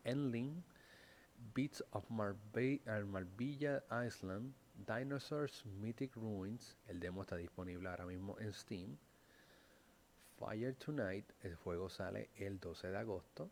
Endling, 0.04 0.62
Beats 1.54 1.82
of 1.92 2.04
Marbella 2.10 3.82
Island, 3.90 4.54
Dinosaurs 4.86 5.64
Mythic 5.80 6.14
Ruins, 6.16 6.76
el 6.88 7.00
demo 7.00 7.22
está 7.22 7.36
disponible 7.36 7.88
ahora 7.88 8.06
mismo 8.06 8.36
en 8.40 8.52
Steam. 8.52 8.96
Fire 10.38 10.74
Tonight, 10.74 11.24
el 11.42 11.54
juego 11.54 11.88
sale 11.88 12.30
el 12.36 12.58
12 12.58 12.88
de 12.88 12.96
agosto. 12.96 13.50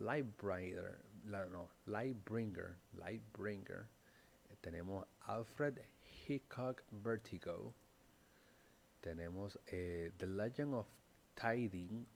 Lightbringer, 0.00 0.98
no, 1.24 1.68
Lightbringer, 1.86 2.76
Lightbringer. 2.96 3.86
Tenemos 4.60 5.06
Alfred 5.26 5.78
Hitchcock 6.26 6.82
Vertigo, 6.90 7.74
tenemos 9.00 9.58
eh, 9.66 10.10
The 10.16 10.26
Legend 10.26 10.74
of 10.74 10.86
Tiding, 11.34 12.06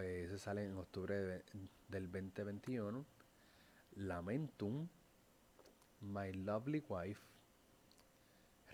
eh, 0.00 0.22
ese 0.24 0.38
sale 0.38 0.64
en 0.64 0.78
octubre 0.78 1.42
del 1.88 2.10
2021. 2.10 3.04
Lamentum, 3.96 4.88
My 6.00 6.30
Lovely 6.32 6.82
Wife, 6.88 7.20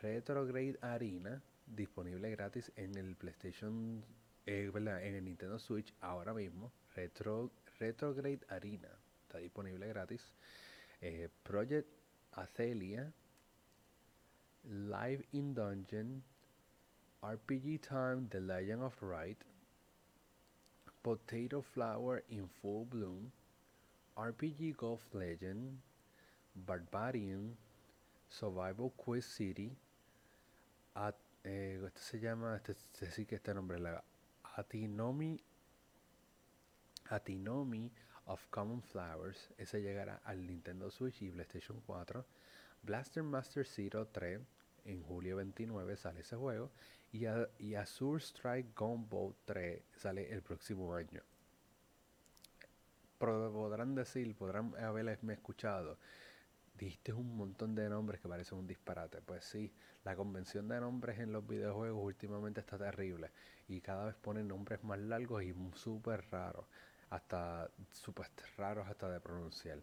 Retrograde 0.02 0.78
Arena, 0.82 1.42
disponible 1.66 2.30
gratis 2.30 2.72
en 2.76 2.96
el 2.96 3.14
PlayStation, 3.16 4.02
eh, 4.46 4.70
en 4.74 5.14
el 5.14 5.24
Nintendo 5.24 5.58
Switch 5.58 5.92
ahora 6.00 6.32
mismo. 6.32 6.72
Retro, 6.96 7.50
Retrograde 7.78 8.40
Arena 8.48 8.88
está 9.22 9.38
disponible 9.38 9.86
gratis. 9.88 10.22
Project 11.44 11.88
Athelia, 12.32 13.12
Live 14.64 15.24
in 15.32 15.54
Dungeon, 15.54 16.22
RPG 17.22 17.80
Time 17.80 18.28
The 18.30 18.40
Legend 18.40 18.82
of 18.82 18.94
Right, 19.02 19.38
Potato 21.02 21.62
Flower 21.62 22.22
in 22.28 22.48
Full 22.60 22.86
Bloom, 22.86 23.32
RPG 24.16 24.76
Golf 24.76 25.14
Legend, 25.14 25.80
Barbarian, 26.54 27.56
Survival 28.28 28.92
Quest 28.96 29.30
City, 29.30 29.76
at, 30.94 31.16
eh, 31.44 31.80
este 31.86 32.00
se 32.00 32.20
llama, 32.20 32.56
este, 32.56 32.72
este, 33.06 33.26
que 33.26 33.36
este 33.36 33.54
nombre 33.54 33.78
la 33.78 34.02
Atinomi, 34.56 35.42
Atinomi 37.08 37.90
of 38.26 38.46
Common 38.50 38.82
Flowers, 38.82 39.50
ese 39.56 39.80
llegará 39.80 40.20
al 40.24 40.46
Nintendo 40.46 40.90
Switch 40.90 41.22
y 41.22 41.30
PlayStation 41.30 41.80
4, 41.86 42.24
Blaster 42.82 43.22
Master 43.22 43.66
Zero 43.66 44.06
3, 44.08 44.40
en 44.84 45.02
julio 45.02 45.36
29 45.36 45.96
sale 45.96 46.20
ese 46.20 46.36
juego 46.36 46.70
y, 47.12 47.26
y 47.58 47.74
Azure 47.74 48.20
Strike 48.20 48.74
Gunboat 48.76 49.34
3 49.44 49.82
sale 49.96 50.30
el 50.32 50.42
próximo 50.42 50.94
año. 50.94 51.22
Podrán 53.20 53.94
decir, 53.94 54.34
podrán 54.34 54.74
haberme 54.82 55.34
escuchado, 55.34 55.98
dijiste 56.78 57.12
un 57.12 57.36
montón 57.36 57.74
de 57.74 57.88
nombres 57.88 58.20
que 58.20 58.28
parecen 58.28 58.58
un 58.58 58.66
disparate. 58.66 59.20
Pues 59.20 59.44
sí, 59.44 59.72
la 60.04 60.16
convención 60.16 60.66
de 60.68 60.80
nombres 60.80 61.18
en 61.18 61.32
los 61.32 61.46
videojuegos 61.46 62.02
últimamente 62.02 62.60
está 62.60 62.78
terrible 62.78 63.30
y 63.68 63.80
cada 63.80 64.06
vez 64.06 64.16
ponen 64.16 64.48
nombres 64.48 64.82
más 64.82 64.98
largos 64.98 65.42
y 65.42 65.54
súper 65.74 66.24
raros, 66.30 66.64
hasta 67.10 67.70
súper 67.92 68.26
raros 68.56 68.88
hasta 68.88 69.10
de 69.10 69.20
pronunciar. 69.20 69.82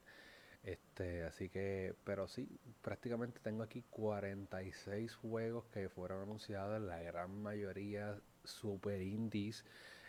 Este, 0.63 1.23
así 1.23 1.49
que, 1.49 1.95
pero 2.03 2.27
sí, 2.27 2.59
prácticamente 2.81 3.39
tengo 3.39 3.63
aquí 3.63 3.83
46 3.89 5.15
juegos 5.15 5.65
que 5.67 5.87
fueron 5.89 6.23
anunciados, 6.23 6.81
la 6.81 7.01
gran 7.01 7.41
mayoría 7.41 8.19
super 8.43 9.01
indies. 9.01 9.63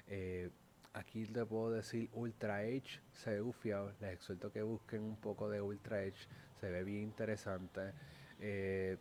Eh, 0.06 0.50
aquí 0.92 1.26
le 1.26 1.44
puedo 1.44 1.70
decir 1.70 2.08
Ultra 2.12 2.64
Edge, 2.64 3.00
se 3.12 3.30
ve 3.30 3.40
bufiado, 3.40 3.92
les 4.00 4.14
exhorto 4.14 4.52
que 4.52 4.62
busquen 4.62 5.02
un 5.02 5.16
poco 5.16 5.48
de 5.48 5.60
Ultra 5.60 6.02
Edge, 6.02 6.28
se 6.60 6.70
ve 6.70 6.84
bien 6.84 7.02
interesante. 7.02 7.92
Eh, 8.40 8.96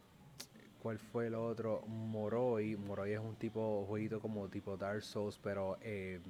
¿Cuál 0.82 1.00
fue 1.00 1.28
el 1.28 1.36
otro? 1.36 1.82
Moroi. 1.88 2.76
Moroi 2.76 3.14
es 3.14 3.20
un 3.20 3.36
tipo, 3.36 3.86
jueguito 3.88 4.22
como 4.22 4.48
tipo 4.48 4.78
Dark 4.78 5.02
Souls, 5.02 5.40
pero 5.42 5.78
en 5.82 6.22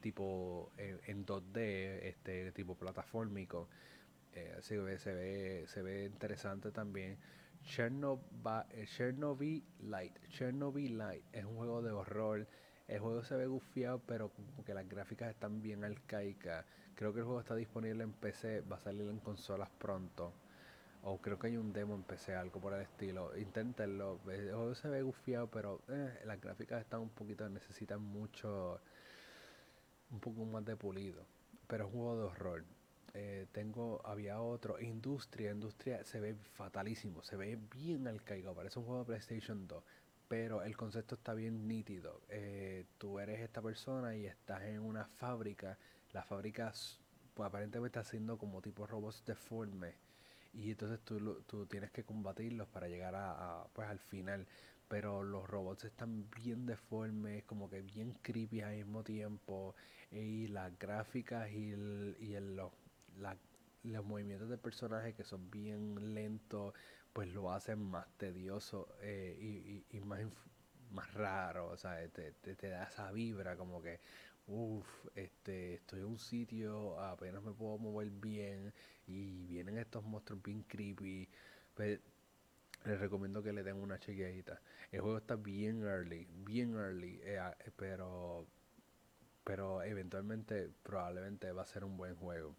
tipo 0.00 0.70
en 0.76 1.26
2D, 1.26 2.00
este 2.02 2.52
tipo 2.52 2.74
plataformico. 2.74 3.68
Eh, 4.32 4.56
se, 4.60 4.78
ve, 4.78 4.98
se, 4.98 5.14
ve, 5.14 5.64
se 5.66 5.82
ve 5.82 6.04
interesante 6.06 6.70
también. 6.70 7.18
Chernobyl, 7.64 8.22
eh, 8.70 9.62
Light. 9.82 10.16
Chernobyl 10.28 10.96
Light 10.96 11.24
es 11.32 11.44
un 11.44 11.56
juego 11.56 11.82
de 11.82 11.90
horror. 11.90 12.46
El 12.88 13.00
juego 13.00 13.22
se 13.22 13.36
ve 13.36 13.46
gufiado, 13.46 14.00
pero 14.06 14.30
como 14.30 14.64
que 14.64 14.72
las 14.72 14.88
gráficas 14.88 15.30
están 15.30 15.60
bien 15.62 15.84
arcaicas. 15.84 16.64
Creo 16.94 17.12
que 17.12 17.20
el 17.20 17.26
juego 17.26 17.40
está 17.40 17.54
disponible 17.54 18.02
en 18.02 18.12
PC, 18.12 18.62
va 18.62 18.76
a 18.76 18.80
salir 18.80 19.02
en 19.02 19.18
consolas 19.18 19.68
pronto. 19.78 20.32
O 21.02 21.18
creo 21.18 21.38
que 21.38 21.48
hay 21.48 21.56
un 21.58 21.72
demo 21.72 21.94
en 21.94 22.02
PC, 22.02 22.34
algo 22.34 22.60
por 22.60 22.72
el 22.72 22.80
estilo. 22.80 23.36
Inténtenlo. 23.36 24.18
El 24.30 24.52
juego 24.52 24.74
se 24.74 24.88
ve 24.88 25.02
gufiado, 25.02 25.48
pero 25.48 25.82
eh, 25.88 26.18
las 26.24 26.40
gráficas 26.40 26.80
están 26.80 27.00
un 27.00 27.10
poquito, 27.10 27.48
necesitan 27.48 28.00
mucho, 28.00 28.80
un 30.10 30.20
poco 30.20 30.44
más 30.46 30.64
de 30.64 30.74
pulido. 30.76 31.24
Pero 31.66 31.86
es 31.86 31.92
un 31.92 32.00
juego 32.00 32.16
de 32.16 32.24
horror. 32.24 32.64
Eh, 33.14 33.46
tengo, 33.52 34.00
había 34.04 34.40
otro, 34.40 34.80
Industria, 34.80 35.50
Industria 35.50 36.04
se 36.04 36.20
ve 36.20 36.34
fatalísimo, 36.34 37.22
se 37.22 37.36
ve 37.36 37.58
bien 37.74 38.06
arcaico, 38.06 38.54
parece 38.54 38.78
un 38.78 38.84
juego 38.84 39.00
de 39.00 39.06
PlayStation 39.06 39.66
2, 39.66 39.82
pero 40.28 40.62
el 40.62 40.76
concepto 40.76 41.14
está 41.14 41.34
bien 41.34 41.66
nítido. 41.66 42.20
Eh, 42.28 42.84
tú 42.98 43.18
eres 43.18 43.40
esta 43.40 43.62
persona 43.62 44.16
y 44.16 44.26
estás 44.26 44.62
en 44.62 44.80
una 44.80 45.06
fábrica, 45.06 45.78
la 46.12 46.22
fábrica 46.22 46.72
pues, 47.34 47.46
aparentemente 47.46 47.98
está 47.98 48.08
haciendo 48.08 48.38
como 48.38 48.60
tipo 48.60 48.86
robots 48.86 49.24
deformes 49.24 49.94
y 50.52 50.70
entonces 50.70 51.00
tú, 51.00 51.42
tú 51.46 51.66
tienes 51.66 51.90
que 51.90 52.04
combatirlos 52.04 52.68
para 52.68 52.88
llegar 52.88 53.14
a, 53.16 53.66
pues 53.72 53.88
al 53.88 53.98
final 53.98 54.46
pero 54.88 55.22
los 55.22 55.46
robots 55.46 55.84
están 55.84 56.30
bien 56.30 56.64
deformes, 56.64 57.44
como 57.44 57.68
que 57.68 57.82
bien 57.82 58.14
creepy 58.22 58.62
al 58.62 58.74
mismo 58.74 59.04
tiempo, 59.04 59.74
y 60.10 60.48
las 60.48 60.76
gráficas 60.78 61.50
y, 61.50 61.72
el, 61.72 62.16
y 62.18 62.32
los 62.40 62.72
los 63.84 64.04
movimientos 64.04 64.48
de 64.48 64.58
personaje 64.58 65.14
que 65.14 65.24
son 65.24 65.50
bien 65.50 66.14
lentos, 66.14 66.74
pues 67.12 67.32
lo 67.32 67.52
hacen 67.52 67.78
más 67.80 68.06
tedioso 68.16 68.94
eh, 69.00 69.84
y, 69.90 70.00
más 70.00 70.20
más 70.90 71.12
raro, 71.14 71.68
o 71.70 71.76
sea, 71.76 72.08
te, 72.08 72.32
te, 72.32 72.68
da 72.68 72.84
esa 72.84 73.12
vibra 73.12 73.56
como 73.56 73.82
que, 73.82 74.00
uff, 74.46 74.86
este, 75.14 75.74
estoy 75.74 76.00
en 76.00 76.06
un 76.06 76.18
sitio, 76.18 76.98
apenas 76.98 77.42
me 77.42 77.52
puedo 77.52 77.76
mover 77.78 78.10
bien 78.10 78.72
y 79.06 79.46
vienen 79.46 79.76
estos 79.78 80.02
monstruos 80.04 80.42
bien 80.42 80.62
creepy. 80.62 81.28
Pues, 81.74 82.00
les 82.84 82.98
recomiendo 83.00 83.42
que 83.42 83.52
le 83.52 83.62
den 83.62 83.76
una 83.76 83.98
chequeadita. 83.98 84.60
El 84.92 85.00
juego 85.02 85.18
está 85.18 85.36
bien 85.36 85.82
early, 85.82 86.26
bien 86.44 86.74
early, 86.74 87.20
eh, 87.22 87.40
pero 87.76 88.46
pero 89.44 89.82
eventualmente 89.82 90.70
probablemente 90.82 91.52
va 91.52 91.62
a 91.62 91.66
ser 91.66 91.82
un 91.82 91.96
buen 91.96 92.14
juego. 92.16 92.54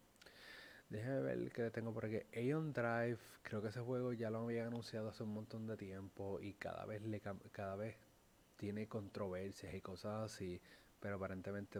Déjame 0.89 1.21
ver 1.21 1.51
qué 1.51 1.69
tengo 1.69 1.93
por 1.93 2.05
aquí. 2.05 2.17
Aeon 2.33 2.73
Drive, 2.73 3.19
creo 3.43 3.61
que 3.61 3.67
ese 3.67 3.79
juego 3.79 4.11
ya 4.13 4.31
lo 4.31 4.39
habían 4.39 4.67
anunciado 4.67 5.09
hace 5.09 5.21
un 5.23 5.33
montón 5.33 5.67
de 5.67 5.77
tiempo 5.77 6.39
y 6.41 6.53
cada 6.53 6.85
vez 6.85 7.03
le 7.03 7.21
cada 7.51 7.75
vez 7.75 7.95
tiene 8.57 8.87
controversias 8.87 9.73
y 9.75 9.81
cosas 9.81 10.31
así, 10.31 10.59
pero 10.99 11.17
aparentemente 11.17 11.79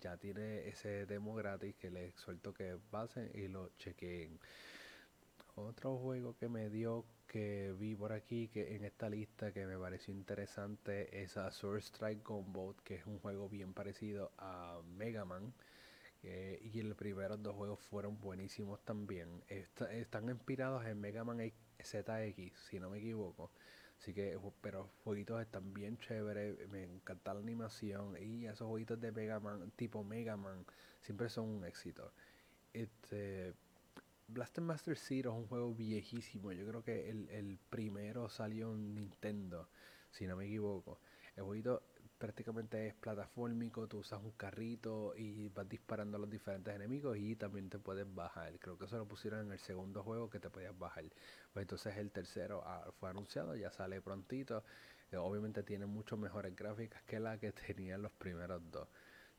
ya 0.00 0.16
tiene 0.16 0.66
ese 0.68 1.06
demo 1.06 1.34
gratis 1.34 1.76
que 1.76 1.90
les 1.90 2.14
suelto 2.16 2.52
que 2.52 2.76
pasen 2.90 3.30
y 3.32 3.46
lo 3.46 3.70
chequen. 3.78 4.40
Otro 5.54 5.96
juego 5.96 6.36
que 6.36 6.48
me 6.48 6.68
dio 6.68 7.04
que 7.28 7.74
vi 7.78 7.94
por 7.94 8.12
aquí 8.12 8.48
que 8.48 8.74
en 8.74 8.84
esta 8.84 9.08
lista 9.08 9.52
que 9.52 9.66
me 9.66 9.78
pareció 9.78 10.12
interesante 10.12 11.22
es 11.22 11.36
a 11.36 11.50
Sword 11.52 11.82
Strike 11.82 12.24
que 12.84 12.96
es 12.96 13.06
un 13.06 13.20
juego 13.20 13.48
bien 13.48 13.72
parecido 13.72 14.32
a 14.38 14.80
Mega 14.96 15.24
Man. 15.24 15.52
Y 16.22 16.82
los 16.82 16.96
primeros 16.96 17.42
dos 17.42 17.54
juegos 17.54 17.80
fueron 17.80 18.18
buenísimos 18.20 18.84
también. 18.84 19.42
están 19.48 20.28
inspirados 20.28 20.84
en 20.86 21.00
Mega 21.00 21.24
Man 21.24 21.40
ZX, 21.82 22.58
si 22.68 22.80
no 22.80 22.90
me 22.90 22.98
equivoco. 22.98 23.50
Así 23.98 24.14
que, 24.14 24.38
pero 24.60 24.90
jueguitos 25.02 25.40
están 25.40 25.74
bien 25.74 25.98
chéveres, 25.98 26.68
me 26.70 26.84
encanta 26.84 27.34
la 27.34 27.40
animación 27.40 28.16
y 28.20 28.46
esos 28.46 28.68
jueguitos 28.68 29.00
de 29.00 29.10
Mega 29.10 29.40
Man, 29.40 29.72
tipo 29.72 30.04
Mega 30.04 30.36
Man, 30.36 30.64
siempre 31.00 31.28
son 31.28 31.48
un 31.48 31.64
éxito. 31.64 32.12
Este, 32.72 33.54
Blaster 34.28 34.62
Master 34.62 34.96
Zero 34.96 35.32
es 35.32 35.38
un 35.38 35.46
juego 35.48 35.74
viejísimo. 35.74 36.52
Yo 36.52 36.66
creo 36.66 36.84
que 36.84 37.10
el, 37.10 37.58
primero 37.70 38.28
salió 38.28 38.72
en 38.72 38.94
Nintendo, 38.94 39.68
si 40.10 40.26
no 40.26 40.36
me 40.36 40.46
equivoco. 40.46 41.00
El 41.34 41.44
jueguito 41.44 41.82
prácticamente 42.18 42.88
es 42.88 42.94
plataformico, 42.94 43.86
tú 43.86 43.98
usas 43.98 44.20
un 44.22 44.32
carrito 44.32 45.14
y 45.16 45.48
vas 45.50 45.68
disparando 45.68 46.16
a 46.16 46.20
los 46.20 46.28
diferentes 46.28 46.74
enemigos 46.74 47.16
y 47.16 47.36
también 47.36 47.70
te 47.70 47.78
puedes 47.78 48.12
bajar. 48.12 48.58
Creo 48.58 48.76
que 48.76 48.86
eso 48.86 48.98
lo 48.98 49.06
pusieron 49.06 49.46
en 49.46 49.52
el 49.52 49.58
segundo 49.60 50.02
juego 50.02 50.28
que 50.28 50.40
te 50.40 50.50
podías 50.50 50.76
bajar. 50.78 51.04
Pues 51.52 51.62
entonces 51.62 51.96
el 51.96 52.10
tercero 52.10 52.62
ah, 52.66 52.90
fue 52.98 53.10
anunciado, 53.10 53.54
ya 53.56 53.70
sale 53.70 54.00
prontito. 54.02 54.64
Eh, 55.12 55.16
obviamente 55.16 55.62
tiene 55.62 55.86
mucho 55.86 56.16
mejores 56.16 56.54
gráficas 56.54 57.02
que 57.04 57.20
la 57.20 57.38
que 57.38 57.52
tenían 57.66 58.02
los 58.02 58.12
primeros 58.12 58.62
dos. 58.70 58.88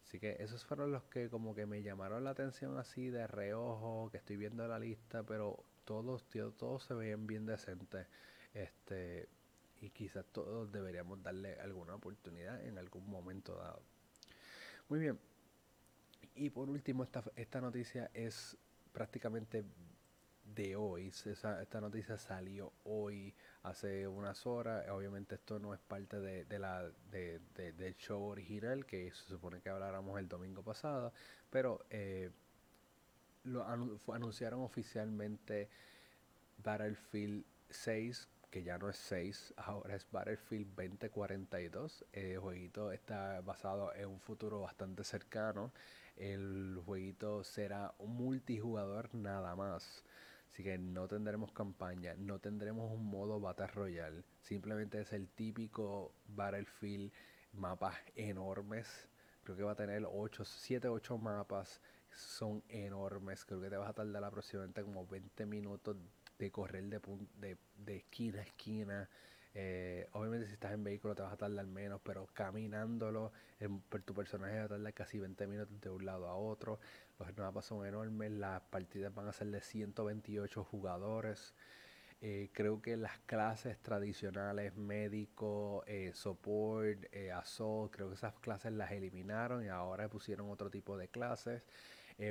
Así 0.03 0.19
que 0.19 0.38
esos 0.39 0.65
fueron 0.65 0.91
los 0.91 1.03
que 1.03 1.30
como 1.30 1.53
que 1.53 1.65
me 1.65 1.84
llamaron 1.84 2.23
la 2.23 2.32
atención 2.32 2.77
así 2.77 3.09
de 3.09 3.27
reojo, 3.27 4.09
que 4.11 4.17
estoy 4.17 4.38
viendo 4.38 4.67
la 4.67 4.80
lista, 4.80 5.23
pero 5.23 5.63
todos, 5.86 6.25
todos 6.57 6.84
se 6.84 6.93
ven 6.93 7.27
bien 7.27 7.45
decentes. 7.45 8.07
Este, 8.53 9.27
y 9.82 9.89
quizás 9.89 10.25
todos 10.32 10.71
deberíamos 10.71 11.21
darle 11.23 11.59
alguna 11.59 11.95
oportunidad 11.95 12.63
en 12.65 12.77
algún 12.77 13.09
momento 13.09 13.55
dado. 13.55 13.82
Muy 14.89 14.99
bien. 14.99 15.19
Y 16.36 16.49
por 16.49 16.69
último, 16.69 17.03
esta, 17.03 17.23
esta 17.36 17.61
noticia 17.61 18.09
es 18.13 18.57
prácticamente 18.91 19.63
de 20.55 20.75
hoy. 20.75 21.07
esta 21.07 21.82
noticia 21.82 22.17
salió 22.17 22.73
hoy, 22.84 23.34
hace 23.63 24.07
unas 24.07 24.45
horas. 24.45 24.88
Obviamente 24.89 25.36
esto 25.36 25.59
no 25.59 25.73
es 25.73 25.80
parte 25.80 26.19
de, 26.19 26.59
la, 26.59 26.89
de, 27.11 27.39
del 27.55 27.95
show 27.97 28.21
original 28.23 28.86
que 28.86 29.11
se 29.11 29.25
supone 29.25 29.61
que 29.61 29.69
habláramos 29.69 30.19
el 30.19 30.27
domingo 30.27 30.63
pasado, 30.63 31.13
pero 31.49 31.86
eh, 31.89 32.32
lo 33.43 33.65
anunciaron 34.13 34.61
oficialmente 34.61 35.69
Battlefield 36.63 37.45
6 37.69 38.27
que 38.50 38.64
ya 38.64 38.78
no 38.78 38.89
es 38.89 38.97
6, 38.97 39.54
ahora 39.58 39.95
es 39.95 40.10
Battlefield 40.12 40.76
2042. 40.76 42.06
El 42.12 42.39
jueguito 42.39 42.91
está 42.91 43.41
basado 43.41 43.93
en 43.93 44.08
un 44.08 44.20
futuro 44.20 44.62
bastante 44.62 45.04
cercano. 45.04 45.72
El 46.16 46.82
jueguito 46.86 47.43
será 47.43 47.93
un 48.00 48.16
multijugador 48.16 49.14
nada 49.16 49.56
más. 49.56 50.04
Así 50.52 50.64
que 50.64 50.78
no 50.78 51.08
tendremos 51.08 51.52
campaña, 51.52 52.16
no 52.18 52.39
tendremos 52.39 52.91
un 52.91 53.06
modo 53.06 53.39
Battle 53.39 53.68
Royale. 53.68 54.24
Simplemente 54.41 55.00
es 55.00 55.14
el 55.14 55.30
típico 55.30 56.14
Battlefield, 56.28 57.12
mapas 57.54 57.95
enormes. 58.16 59.08
Creo 59.43 59.56
que 59.56 59.64
va 59.64 59.72
a 59.74 59.76
tener 59.76 60.04
8, 60.06 60.43
7, 60.43 60.88
8 60.89 61.18
mapas. 61.18 61.82
Son 62.12 62.64
enormes. 62.68 63.45
Creo 63.45 63.62
que 63.62 63.70
te 63.70 63.78
vas 63.78 63.89
a 63.89 63.93
tardar 63.93 64.24
aproximadamente 64.24 64.84
como 64.84 65.06
20 65.06 65.45
minutos 65.45 65.95
de 66.39 66.51
correr 66.51 66.83
de, 66.85 66.99
de, 67.39 67.57
de 67.77 67.95
esquina 67.97 68.39
a 68.39 68.43
esquina. 68.43 69.09
Eh, 69.53 70.07
obviamente 70.13 70.47
si 70.47 70.53
estás 70.53 70.71
en 70.73 70.83
vehículo 70.83 71.15
te 71.15 71.21
vas 71.21 71.33
a 71.33 71.37
tardar 71.37 71.65
menos, 71.67 72.01
pero 72.03 72.27
caminándolo, 72.33 73.31
tu 74.05 74.13
personaje 74.13 74.57
va 74.59 74.65
a 74.65 74.67
tardar 74.69 74.93
casi 74.93 75.19
20 75.19 75.47
minutos 75.47 75.81
de 75.81 75.89
un 75.89 76.05
lado 76.05 76.27
a 76.27 76.35
otro. 76.35 76.79
Los 77.19 77.37
mapas 77.37 77.65
son 77.65 77.85
enormes, 77.85 78.31
las 78.31 78.61
partidas 78.61 79.13
van 79.13 79.27
a 79.27 79.33
ser 79.33 79.47
de 79.47 79.61
128 79.61 80.63
jugadores. 80.63 81.53
Eh, 82.21 82.49
creo 82.53 82.81
que 82.81 82.97
las 82.97 83.17
clases 83.19 83.77
tradicionales, 83.79 84.75
médico, 84.75 85.83
eh, 85.87 86.11
support, 86.13 87.05
eh, 87.13 87.31
assault, 87.31 87.93
creo 87.93 88.09
que 88.09 88.15
esas 88.15 88.33
clases 88.39 88.73
las 88.73 88.91
eliminaron 88.91 89.63
y 89.63 89.69
ahora 89.69 90.09
pusieron 90.09 90.49
otro 90.49 90.69
tipo 90.69 90.97
de 90.97 91.07
clases. 91.09 91.63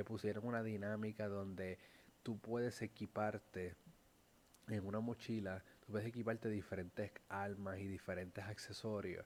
pusieron 0.05 0.45
una 0.45 0.61
dinámica 0.63 1.27
donde 1.27 1.79
tú 2.23 2.37
puedes 2.39 2.81
equiparte 2.83 3.75
en 4.71 4.85
una 4.85 4.99
mochila, 4.99 5.63
tú 5.79 5.91
puedes 5.91 6.07
equiparte 6.07 6.49
diferentes 6.49 7.11
armas 7.29 7.79
y 7.79 7.87
diferentes 7.87 8.43
accesorios 8.43 9.25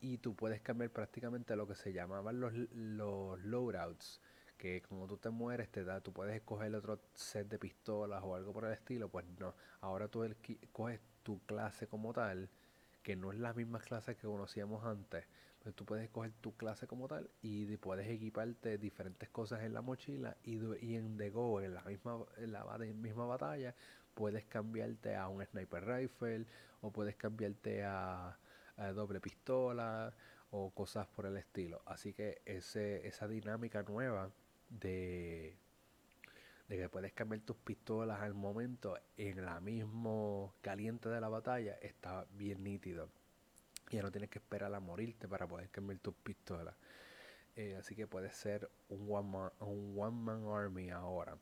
y 0.00 0.18
tú 0.18 0.34
puedes 0.34 0.60
cambiar 0.60 0.90
prácticamente 0.90 1.56
lo 1.56 1.66
que 1.66 1.74
se 1.74 1.92
llamaban 1.92 2.40
los, 2.40 2.52
los 2.72 3.42
loadouts 3.44 4.20
que 4.56 4.82
como 4.82 5.06
tú 5.06 5.16
te 5.16 5.30
mueres 5.30 5.70
te 5.70 5.84
da, 5.84 6.00
tú 6.00 6.12
puedes 6.12 6.34
escoger 6.34 6.74
otro 6.74 7.00
set 7.14 7.48
de 7.48 7.58
pistolas 7.58 8.22
o 8.24 8.34
algo 8.34 8.52
por 8.52 8.64
el 8.64 8.72
estilo, 8.72 9.08
pues 9.08 9.26
no, 9.38 9.54
ahora 9.80 10.08
tú 10.08 10.24
coges 10.72 11.00
tu 11.22 11.40
clase 11.44 11.86
como 11.86 12.12
tal, 12.12 12.48
que 13.02 13.16
no 13.16 13.32
es 13.32 13.38
la 13.38 13.52
misma 13.52 13.80
clase 13.80 14.16
que 14.16 14.26
conocíamos 14.26 14.84
antes, 14.84 15.24
pues 15.62 15.74
tú 15.74 15.84
puedes 15.84 16.04
escoger 16.04 16.32
tu 16.40 16.56
clase 16.56 16.86
como 16.86 17.08
tal 17.08 17.28
y 17.42 17.76
puedes 17.76 18.08
equiparte 18.08 18.78
diferentes 18.78 19.28
cosas 19.28 19.62
en 19.62 19.74
la 19.74 19.82
mochila 19.82 20.36
y, 20.44 20.58
y 20.84 20.96
en 20.96 21.16
The 21.16 21.30
Go, 21.30 21.60
en 21.60 21.74
la 21.74 21.82
misma, 21.82 22.24
en 22.38 22.52
la 22.52 22.64
misma 22.78 23.26
batalla, 23.26 23.74
puedes 24.14 24.44
cambiarte 24.44 25.16
a 25.16 25.28
un 25.28 25.44
sniper 25.44 25.84
rifle 25.84 26.46
o 26.80 26.90
puedes 26.90 27.16
cambiarte 27.16 27.84
a, 27.84 28.38
doble 28.94 29.20
pistola 29.20 30.12
o 30.50 30.70
cosas 30.70 31.06
por 31.06 31.26
el 31.26 31.36
estilo. 31.36 31.82
Así 31.86 32.12
que 32.12 32.42
ese, 32.44 33.06
esa 33.06 33.28
dinámica 33.28 33.82
nueva 33.82 34.30
de, 34.68 35.56
de 36.68 36.76
que 36.76 36.88
puedes 36.88 37.12
cambiar 37.12 37.42
tus 37.42 37.56
pistolas 37.56 38.20
al 38.20 38.34
momento 38.34 38.98
en 39.16 39.44
la 39.44 39.60
mismo 39.60 40.54
caliente 40.60 41.08
de 41.08 41.20
la 41.20 41.28
batalla 41.28 41.74
está 41.82 42.26
bien 42.32 42.64
nítido. 42.64 43.08
Ya 43.90 44.02
no 44.02 44.10
tienes 44.10 44.30
que 44.30 44.38
esperar 44.38 44.74
a 44.74 44.80
morirte 44.80 45.28
para 45.28 45.46
poder 45.46 45.68
cambiar 45.70 45.98
tus 46.00 46.14
pistolas. 46.14 46.74
Eh, 47.56 47.76
así 47.78 47.94
que 47.94 48.06
puede 48.06 48.30
ser 48.30 48.68
un 48.88 49.06
one, 49.08 49.50
un 49.60 49.94
one 49.96 50.16
man 50.16 50.46
army 50.48 50.90
ahora. 50.90 51.38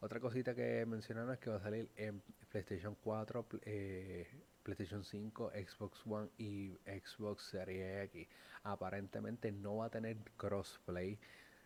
Otra 0.00 0.20
cosita 0.20 0.54
que 0.54 0.86
mencionaron 0.86 1.32
es 1.32 1.40
que 1.40 1.50
va 1.50 1.56
a 1.56 1.60
salir 1.60 1.90
en 1.96 2.22
PlayStation 2.50 2.94
4, 3.02 3.46
eh, 3.62 4.28
PlayStation 4.62 5.02
5, 5.02 5.50
Xbox 5.50 6.06
One 6.06 6.28
y 6.38 6.78
Xbox 6.86 7.42
Series 7.50 8.04
X. 8.04 8.28
Aparentemente 8.62 9.50
no 9.50 9.78
va 9.78 9.86
a 9.86 9.90
tener 9.90 10.16
crossplay, 10.36 11.18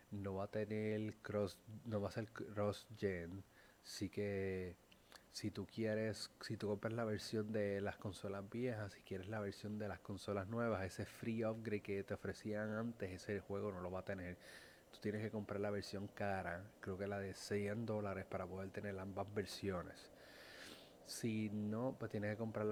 no 0.09 0.35
va 0.35 0.45
a 0.45 0.47
tener 0.47 1.13
cross, 1.21 1.59
no 1.85 2.01
va 2.01 2.09
a 2.09 2.11
ser 2.11 2.27
cross 2.29 2.87
gen. 2.97 3.43
Así 3.85 4.09
que 4.09 4.75
si 5.31 5.51
tú 5.51 5.67
quieres, 5.67 6.31
si 6.41 6.57
tú 6.57 6.69
compras 6.69 6.93
la 6.93 7.05
versión 7.05 7.51
de 7.51 7.81
las 7.81 7.97
consolas 7.97 8.49
viejas, 8.49 8.93
si 8.93 9.01
quieres 9.01 9.27
la 9.27 9.41
versión 9.41 9.77
de 9.77 9.87
las 9.87 9.99
consolas 9.99 10.47
nuevas, 10.47 10.83
ese 10.83 11.05
free 11.05 11.45
upgrade 11.45 11.81
que 11.81 12.03
te 12.03 12.15
ofrecían 12.15 12.71
antes, 12.71 13.11
ese 13.11 13.39
juego 13.41 13.71
no 13.71 13.81
lo 13.81 13.91
va 13.91 13.99
a 13.99 14.05
tener 14.05 14.37
tú 14.93 14.99
tienes 15.01 15.21
que 15.21 15.31
comprar 15.31 15.59
la 15.59 15.71
versión 15.71 16.07
cara, 16.07 16.63
creo 16.79 16.97
que 16.97 17.07
la 17.07 17.19
de 17.19 17.33
100 17.33 17.85
dólares 17.85 18.25
para 18.25 18.45
poder 18.45 18.69
tener 18.69 18.97
ambas 18.99 19.27
versiones. 19.33 20.11
Si 21.05 21.49
no, 21.49 21.95
pues 21.99 22.11
tienes 22.11 22.31
que 22.31 22.37
comprar 22.37 22.67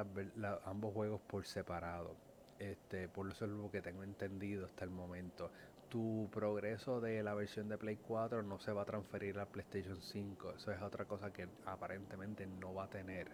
ambos 0.65 0.93
juegos 0.93 1.19
por 1.21 1.45
separado. 1.45 2.15
Este, 2.59 3.09
por 3.09 3.29
eso 3.29 3.45
es 3.45 3.51
lo 3.51 3.71
que 3.71 3.81
tengo 3.81 4.03
entendido 4.03 4.67
hasta 4.67 4.85
el 4.85 4.91
momento. 4.91 5.51
Tu 5.89 6.29
progreso 6.31 7.01
de 7.01 7.21
la 7.23 7.33
versión 7.33 7.67
de 7.67 7.77
Play 7.77 7.97
4 7.97 8.43
no 8.43 8.59
se 8.59 8.71
va 8.71 8.83
a 8.83 8.85
transferir 8.85 9.39
a 9.39 9.47
PlayStation 9.47 10.01
5. 10.01 10.53
Eso 10.57 10.71
es 10.71 10.81
otra 10.81 11.05
cosa 11.05 11.33
que 11.33 11.49
aparentemente 11.65 12.45
no 12.45 12.73
va 12.73 12.85
a 12.85 12.89
tener. 12.89 13.29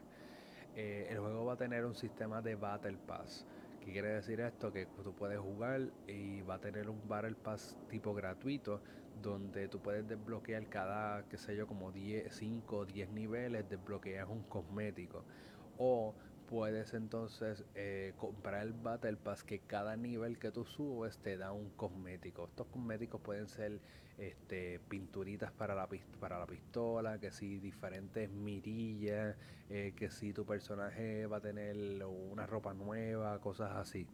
Eh, 0.76 1.08
el 1.10 1.20
juego 1.20 1.46
va 1.46 1.54
a 1.54 1.58
tener 1.58 1.86
un 1.86 1.96
sistema 1.96 2.42
de 2.42 2.56
Battle 2.56 2.98
Pass 3.06 3.46
¿Qué 3.88 3.94
quiere 3.94 4.10
decir 4.10 4.42
esto? 4.42 4.74
Que 4.74 4.86
tú 4.88 5.16
puedes 5.16 5.40
jugar 5.40 5.94
y 6.06 6.42
va 6.42 6.56
a 6.56 6.60
tener 6.60 6.90
un 6.90 7.08
Battle 7.08 7.38
Pass 7.38 7.80
tipo 7.88 8.14
gratuito 8.14 8.84
donde 9.14 9.70
tú 9.70 9.82
puedes 9.82 10.06
desbloquear 10.06 10.68
cada, 10.68 11.26
qué 11.30 11.38
sé 11.38 11.56
yo, 11.56 11.68
como 11.68 11.94
10, 11.94 12.36
5 12.36 12.80
o 12.80 12.86
10 12.86 13.10
niveles, 13.10 13.66
desbloqueas 13.70 14.28
un 14.28 14.44
cosmético. 14.44 15.26
O 15.76 16.18
puedes 16.50 16.94
entonces 16.94 17.66
eh, 17.76 18.14
comprar 18.18 18.66
el 18.66 18.74
Battle 18.74 19.18
Pass 19.18 19.44
que 19.44 19.60
cada 19.60 19.96
nivel 19.96 20.40
que 20.40 20.52
tú 20.52 20.66
subes 20.66 21.18
te 21.20 21.38
da 21.38 21.52
un 21.52 21.70
cosmético. 21.72 22.46
Estos 22.46 22.68
cosméticos 22.68 23.22
pueden 23.22 23.48
ser 23.48 23.80
este, 24.18 24.80
pinturitas 24.88 25.52
para 25.52 25.76
la, 25.76 25.88
para 26.20 26.40
la 26.40 26.48
pistola, 26.48 27.20
que 27.20 27.32
si 27.32 27.60
diferentes 27.60 28.30
mirillas, 28.32 29.36
eh, 29.70 29.94
que 29.96 30.10
si 30.10 30.34
tu 30.34 30.46
personaje 30.46 31.28
va 31.28 31.38
a 31.38 31.42
tener 31.42 32.04
una 32.06 32.48
ropa 32.48 32.74
nueva, 32.74 33.40
cosas 33.40 33.76
así. 33.76 34.08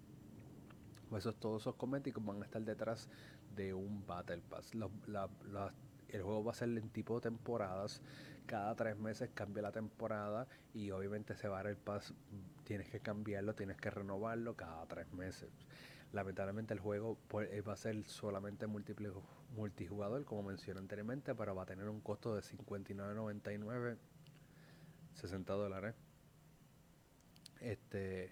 Pues 1.09 1.23
esos, 1.23 1.39
todos 1.39 1.61
esos 1.61 1.75
cosméticos 1.75 2.25
van 2.25 2.41
a 2.41 2.45
estar 2.45 2.63
detrás 2.63 3.07
de 3.55 3.73
un 3.73 4.05
Battle 4.07 4.41
Pass. 4.49 4.71
el 4.73 6.21
juego 6.21 6.43
va 6.43 6.51
a 6.51 6.55
ser 6.55 6.69
en 6.69 6.89
tipo 6.89 7.15
de 7.15 7.21
temporadas 7.29 8.01
cada 8.43 8.75
tres 8.75 8.97
meses 8.97 9.29
cambia 9.33 9.61
la 9.61 9.71
temporada 9.71 10.47
y 10.73 10.91
obviamente 10.91 11.33
ese 11.33 11.47
el 11.47 11.77
Pass 11.77 12.13
tienes 12.63 12.89
que 12.89 12.99
cambiarlo, 12.99 13.55
tienes 13.55 13.77
que 13.77 13.89
renovarlo 13.89 14.55
cada 14.55 14.85
tres 14.87 15.11
meses. 15.13 15.49
Lamentablemente 16.11 16.73
el 16.73 16.79
juego 16.79 17.17
pues, 17.27 17.51
eh, 17.51 17.61
va 17.61 17.73
a 17.73 17.77
ser 17.77 18.03
solamente 18.03 18.67
multijugador, 18.67 20.25
como 20.25 20.43
mencioné 20.43 20.79
anteriormente, 20.79 21.33
pero 21.33 21.55
va 21.55 21.63
a 21.63 21.65
tener 21.65 21.89
un 21.89 22.01
costo 22.01 22.35
de 22.35 22.41
59.99, 22.41 23.97
60 25.13 25.53
dólares. 25.53 25.95
Este, 27.59 28.31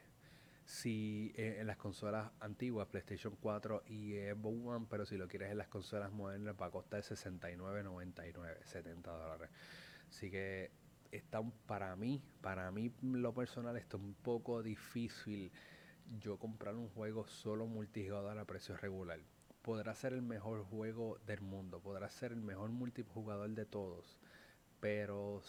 si 0.66 1.34
eh, 1.36 1.58
en 1.60 1.68
las 1.68 1.78
consolas 1.78 2.32
antiguas, 2.40 2.88
PlayStation 2.88 3.36
4 3.42 3.84
y 3.88 4.14
Xbox 4.14 4.66
One, 4.66 4.88
pero 4.90 5.06
si 5.06 5.18
lo 5.18 5.28
quieres 5.28 5.52
en 5.52 5.58
las 5.58 5.68
consolas 5.68 6.12
modernas 6.12 6.56
va 6.60 6.68
a 6.68 6.72
costar 6.72 7.02
69.99, 7.02 8.64
70 8.64 9.12
dólares. 9.12 9.50
Así 10.12 10.30
que 10.30 10.70
está 11.10 11.42
para 11.66 11.96
mí, 11.96 12.22
para 12.42 12.70
mí 12.70 12.92
lo 13.02 13.34
personal 13.34 13.78
está 13.78 13.96
un 13.96 14.14
poco 14.14 14.62
difícil 14.62 15.52
yo 16.20 16.38
comprar 16.38 16.76
un 16.76 16.90
juego 16.90 17.26
solo 17.28 17.66
multijugador 17.66 18.38
a 18.38 18.46
precio 18.46 18.76
regular. 18.76 19.20
Podrá 19.62 19.96
ser 19.96 20.12
el 20.12 20.22
mejor 20.22 20.66
juego 20.66 21.18
del 21.26 21.40
mundo, 21.40 21.80
podrá 21.80 22.10
ser 22.10 22.34
el 22.34 22.42
mejor 22.42 22.72
multijugador 22.72 23.50
de 23.52 23.66
todos, 23.66 24.20
pero 24.82 25.42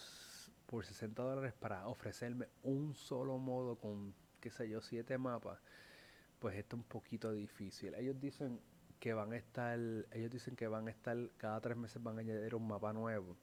por 0.65 0.85
60 0.85 1.21
dólares 1.21 1.53
para 1.59 1.87
ofrecerme 1.87 2.47
un 2.63 2.95
solo 2.95 3.37
modo 3.37 3.75
con, 3.75 4.15
qué 4.39 4.49
sé 4.49 4.69
yo, 4.69 4.81
7 4.81 5.17
mapas, 5.17 5.59
pues 6.39 6.55
está 6.55 6.77
un 6.77 6.83
poquito 6.83 7.33
difícil. 7.33 7.95
Ellos 7.95 8.17
dicen 8.17 8.61
que 8.99 9.13
van 9.13 9.33
a 9.33 9.37
estar, 9.37 9.77
ellos 10.11 10.31
dicen 10.31 10.55
que 10.55 10.67
van 10.67 10.87
a 10.87 10.91
estar, 10.91 11.17
cada 11.37 11.59
tres 11.59 11.75
meses 11.75 12.01
van 12.01 12.17
a 12.17 12.21
añadir 12.21 12.55
un 12.55 12.65
mapa 12.65 12.93
nuevo 12.93 13.35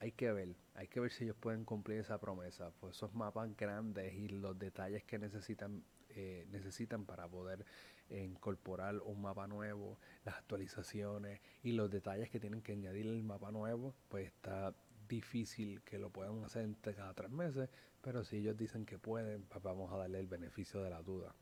hay 0.00 0.12
que 0.12 0.32
ver, 0.32 0.56
hay 0.74 0.88
que 0.88 0.98
ver 0.98 1.12
si 1.12 1.24
ellos 1.24 1.36
pueden 1.36 1.64
cumplir 1.64 2.00
esa 2.00 2.18
promesa, 2.18 2.72
pues 2.80 2.96
esos 2.96 3.14
mapas 3.14 3.54
grandes 3.56 4.12
y 4.14 4.28
los 4.28 4.58
detalles 4.58 5.04
que 5.04 5.18
necesitan 5.18 5.84
eh, 6.08 6.46
necesitan 6.50 7.04
para 7.04 7.28
poder 7.28 7.64
incorporar 8.08 8.98
un 9.02 9.22
mapa 9.22 9.46
nuevo, 9.46 9.98
las 10.24 10.34
actualizaciones 10.36 11.40
y 11.62 11.72
los 11.72 11.88
detalles 11.88 12.28
que 12.28 12.40
tienen 12.40 12.62
que 12.62 12.72
añadir 12.72 13.06
el 13.06 13.22
mapa 13.22 13.52
nuevo, 13.52 13.94
pues 14.08 14.26
está 14.26 14.74
difícil 15.08 15.82
que 15.82 15.98
lo 15.98 16.10
puedan 16.10 16.42
hacer 16.42 16.62
entre 16.64 16.94
cada 16.94 17.14
tres 17.14 17.30
meses, 17.30 17.68
pero 18.00 18.24
si 18.24 18.38
ellos 18.38 18.56
dicen 18.56 18.86
que 18.86 18.98
pueden, 18.98 19.42
pues 19.42 19.62
vamos 19.62 19.92
a 19.92 19.96
darle 19.96 20.18
el 20.18 20.26
beneficio 20.26 20.82
de 20.82 20.90
la 20.90 21.02
duda. 21.02 21.34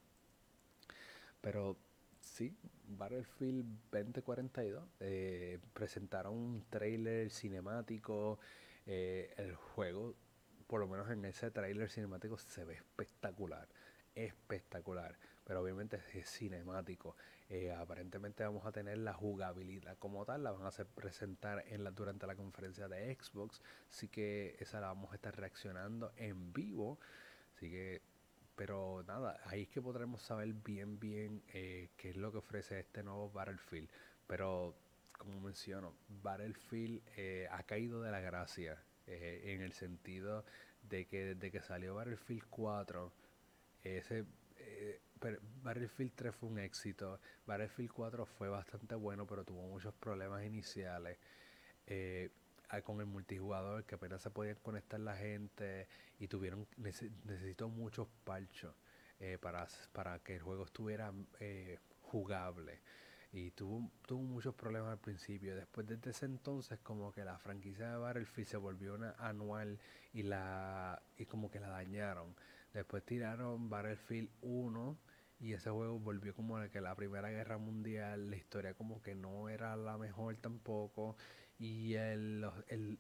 Pero 1.41 1.79
sí, 2.39 2.57
Battlefield 2.87 3.67
2042 3.91 4.85
eh, 5.01 5.59
presentaron 5.73 6.35
un 6.35 6.65
trailer 6.71 7.31
cinemático. 7.31 8.39
Eh, 8.87 9.35
el 9.37 9.57
juego, 9.57 10.15
por 10.69 10.81
lo 10.81 10.87
menos 10.87 11.11
en 11.11 11.25
ese 11.25 11.51
trailer 11.51 11.91
cinemático, 11.91 12.39
se 12.39 12.65
ve 12.65 12.75
espectacular. 12.75 13.69
Espectacular. 14.15 15.19
Pero 15.45 15.63
obviamente 15.63 16.01
es 16.15 16.31
cinemático. 16.31 17.17
Eh, 17.49 17.73
aparentemente 17.73 18.45
vamos 18.45 18.65
a 18.67 18.73
tener 18.73 18.99
la 18.99 19.15
jugabilidad 19.15 19.99
como 19.99 20.25
tal. 20.25 20.45
La 20.45 20.53
van 20.53 20.63
a 20.63 20.69
hacer 20.69 20.87
presentar 20.87 21.65
en 21.67 21.83
la, 21.83 21.91
durante 21.91 22.29
la 22.29 22.37
conferencia 22.37 22.87
de 22.87 23.13
Xbox. 23.17 23.61
Así 23.91 24.07
que 24.07 24.57
esa 24.61 24.81
la 24.81 24.89
vamos 24.89 25.11
a 25.11 25.17
estar 25.17 25.37
reaccionando 25.37 26.13
en 26.17 26.53
vivo. 26.53 27.01
Así 27.57 27.69
que 27.69 28.01
pero 28.59 29.05
nada, 29.07 29.41
ahí 29.45 29.63
es 29.63 29.69
que 29.69 29.81
podremos 29.81 30.21
saber 30.21 30.53
bien, 30.53 30.99
bien 30.99 31.45
eh, 31.55 31.91
qué 31.97 32.11
es 32.11 32.17
lo 32.17 32.33
que 32.33 32.39
ofrece 32.39 32.81
este 32.81 33.05
nuevo 33.05 33.31
Battlefield. 33.31 33.89
Pero, 34.27 34.75
como 35.17 35.41
menciono, 35.41 35.95
Battlefield 36.09 37.01
eh, 37.17 37.47
ha 37.53 37.63
caído 37.63 38.03
de 38.03 38.11
la 38.11 38.19
gracia 38.19 38.83
eh, 39.07 39.55
en 39.55 39.63
el 39.63 39.73
sentido 39.75 40.45
de 40.83 41.07
que 41.07 41.37
desde 41.37 41.53
que 41.53 41.63
salió 41.63 41.95
Battlefield 41.95 42.43
4, 42.51 43.13
ese 43.85 44.25
Battlefield 45.63 46.13
3 46.17 46.35
fue 46.35 46.49
un 46.49 46.59
éxito. 46.59 47.21
Battlefield 47.47 47.93
4 47.93 48.27
fue 48.27 48.49
bastante 48.49 48.97
bueno, 48.97 49.25
pero 49.25 49.45
tuvo 49.45 49.69
muchos 49.69 49.95
problemas 49.95 50.45
iniciales 50.45 51.17
con 52.85 53.01
el 53.01 53.07
multijugador 53.07 53.85
que 53.85 53.95
apenas 53.95 54.23
se 54.23 54.31
podían 54.31 54.57
conectar 54.57 55.01
la 55.01 55.17
gente 55.17 55.89
y 56.19 56.29
tuvieron 56.29 56.67
necesitó 56.77 57.69
muchos 57.69 58.09
parchos 58.25 58.75
eh, 59.21 59.39
para, 59.41 59.67
para 59.93 60.19
que 60.21 60.37
el 60.37 60.43
juego 60.43 60.65
estuviera 60.65 61.13
eh, 61.41 61.79
jugable 62.03 62.81
y 63.33 63.51
tuvo, 63.51 63.91
tuvo 64.07 64.23
muchos 64.23 64.55
problemas 64.55 64.93
al 64.93 64.99
principio. 64.99 65.55
Después 65.55 65.87
desde 65.87 66.11
ese 66.11 66.27
entonces 66.27 66.79
como 66.83 67.13
que 67.13 67.25
la 67.25 67.39
franquicia 67.39 67.91
de 67.91 67.97
Battlefield 67.97 68.49
se 68.49 68.57
volvió 68.57 68.95
una 68.95 69.15
anual 69.19 69.79
y 70.13 70.23
la 70.23 71.03
y 71.17 71.27
como 71.27 71.51
que 71.51 71.61
la 71.61 71.69
dañaron. 71.69 72.35
Después 72.73 73.05
tiraron 73.05 73.69
Battlefield 73.69 74.31
1 74.43 74.99
y 75.41 75.53
ese 75.53 75.71
juego 75.71 75.99
volvió 75.99 76.35
como 76.35 76.59
que 76.71 76.81
la 76.81 76.95
Primera 76.95 77.31
Guerra 77.31 77.59
Mundial, 77.59 78.31
la 78.31 78.37
historia 78.37 78.75
como 78.75 79.03
que 79.03 79.15
no 79.15 79.49
era 79.49 79.77
la 79.77 79.97
mejor 79.99 80.37
tampoco 80.37 81.17
y 81.59 81.95
el, 81.95 82.45
el, 82.69 82.99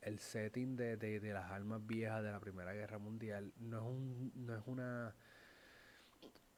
el 0.00 0.18
setting 0.18 0.76
de, 0.76 0.96
de, 0.96 1.20
de, 1.20 1.32
las 1.32 1.50
armas 1.50 1.86
viejas 1.86 2.22
de 2.22 2.30
la 2.30 2.40
Primera 2.40 2.72
Guerra 2.72 2.98
Mundial 2.98 3.52
no 3.58 3.78
es, 3.78 3.84
un, 3.84 4.32
no 4.34 4.56
es 4.56 4.62
una 4.66 5.14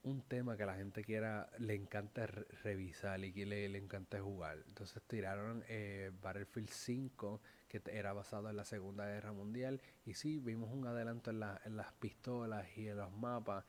un 0.02 0.22
tema 0.22 0.56
que 0.56 0.62
a 0.62 0.66
la 0.66 0.76
gente 0.76 1.04
quiera 1.04 1.50
le 1.58 1.74
encanta 1.74 2.26
revisar 2.26 3.22
y 3.24 3.32
que 3.32 3.46
le, 3.46 3.68
le 3.68 3.78
encanta 3.78 4.20
jugar. 4.20 4.58
Entonces 4.68 5.02
tiraron 5.06 5.64
eh, 5.68 6.12
Battlefield 6.22 6.70
5 6.70 7.40
que 7.68 7.82
era 7.92 8.12
basado 8.12 8.48
en 8.48 8.56
la 8.56 8.64
Segunda 8.64 9.06
Guerra 9.06 9.32
Mundial 9.32 9.82
y 10.06 10.14
sí, 10.14 10.38
vimos 10.38 10.70
un 10.72 10.86
adelanto 10.86 11.30
en, 11.30 11.40
la, 11.40 11.60
en 11.64 11.76
las 11.76 11.92
pistolas 11.92 12.66
y 12.76 12.88
en 12.88 12.96
los 12.96 13.12
mapas, 13.12 13.64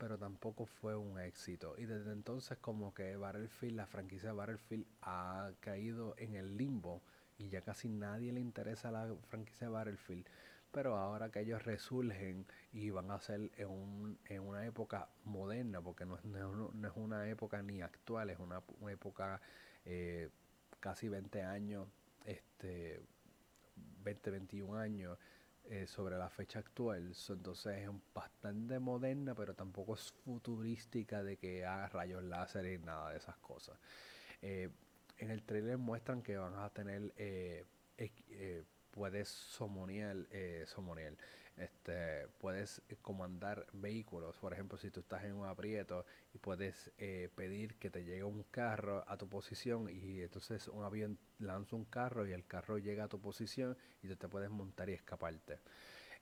pero 0.00 0.16
tampoco 0.16 0.64
fue 0.64 0.96
un 0.96 1.20
éxito. 1.20 1.74
Y 1.76 1.84
desde 1.84 2.12
entonces 2.12 2.56
como 2.58 2.94
que 2.94 3.16
Battlefield, 3.16 3.76
la 3.76 3.86
franquicia 3.86 4.32
Battlefield 4.32 4.86
ha 5.02 5.52
caído 5.60 6.14
en 6.16 6.34
el 6.34 6.56
limbo 6.56 7.02
y 7.36 7.50
ya 7.50 7.60
casi 7.60 7.90
nadie 7.90 8.32
le 8.32 8.40
interesa 8.40 8.90
la 8.90 9.14
franquicia 9.28 9.68
Battlefield. 9.68 10.26
Pero 10.72 10.96
ahora 10.96 11.30
que 11.30 11.40
ellos 11.40 11.62
resurgen 11.64 12.46
y 12.72 12.88
van 12.88 13.10
a 13.10 13.20
ser 13.20 13.50
en, 13.58 13.68
un, 13.68 14.18
en 14.24 14.40
una 14.40 14.64
época 14.64 15.10
moderna, 15.24 15.82
porque 15.82 16.06
no 16.06 16.16
es, 16.16 16.24
no 16.24 16.88
es 16.88 16.96
una 16.96 17.28
época 17.28 17.60
ni 17.60 17.82
actual, 17.82 18.30
es 18.30 18.38
una, 18.38 18.62
época 18.90 19.42
eh, 19.84 20.30
casi 20.80 21.08
20 21.10 21.42
años, 21.42 21.86
este 22.24 23.02
20, 24.02 24.30
21 24.30 24.78
años, 24.78 25.18
eh, 25.70 25.86
sobre 25.86 26.18
la 26.18 26.28
fecha 26.28 26.58
actual. 26.58 27.12
entonces 27.28 27.78
es 27.78 27.88
bastante 28.12 28.80
moderna, 28.80 29.36
pero 29.36 29.54
tampoco 29.54 29.94
es 29.94 30.10
futurística 30.24 31.22
de 31.22 31.36
que 31.36 31.64
haga 31.64 31.86
rayos 31.88 32.24
láser 32.24 32.66
y 32.66 32.78
nada 32.78 33.12
de 33.12 33.18
esas 33.18 33.36
cosas. 33.36 33.78
Eh, 34.42 34.68
en 35.18 35.30
el 35.30 35.44
trailer 35.44 35.78
muestran 35.78 36.22
que 36.22 36.36
van 36.36 36.54
a 36.54 36.68
tener, 36.70 37.12
eh, 37.16 37.64
puedes 38.90 39.28
somoniar, 39.28 40.16
somoniar 40.66 41.14
este, 41.60 42.26
puedes 42.38 42.82
comandar 43.02 43.66
vehículos. 43.72 44.36
Por 44.36 44.52
ejemplo, 44.52 44.78
si 44.78 44.90
tú 44.90 45.00
estás 45.00 45.24
en 45.24 45.34
un 45.34 45.46
aprieto 45.46 46.04
y 46.34 46.38
puedes 46.38 46.90
eh, 46.98 47.28
pedir 47.34 47.76
que 47.76 47.90
te 47.90 48.04
llegue 48.04 48.24
un 48.24 48.44
carro 48.44 49.04
a 49.06 49.16
tu 49.16 49.28
posición 49.28 49.88
y 49.88 50.22
entonces 50.22 50.68
un 50.68 50.84
avión 50.84 51.18
lanza 51.38 51.76
un 51.76 51.84
carro 51.84 52.26
y 52.26 52.32
el 52.32 52.46
carro 52.46 52.78
llega 52.78 53.04
a 53.04 53.08
tu 53.08 53.20
posición 53.20 53.76
y 54.02 54.08
tú 54.08 54.16
te 54.16 54.28
puedes 54.28 54.50
montar 54.50 54.88
y 54.88 54.94
escaparte. 54.94 55.58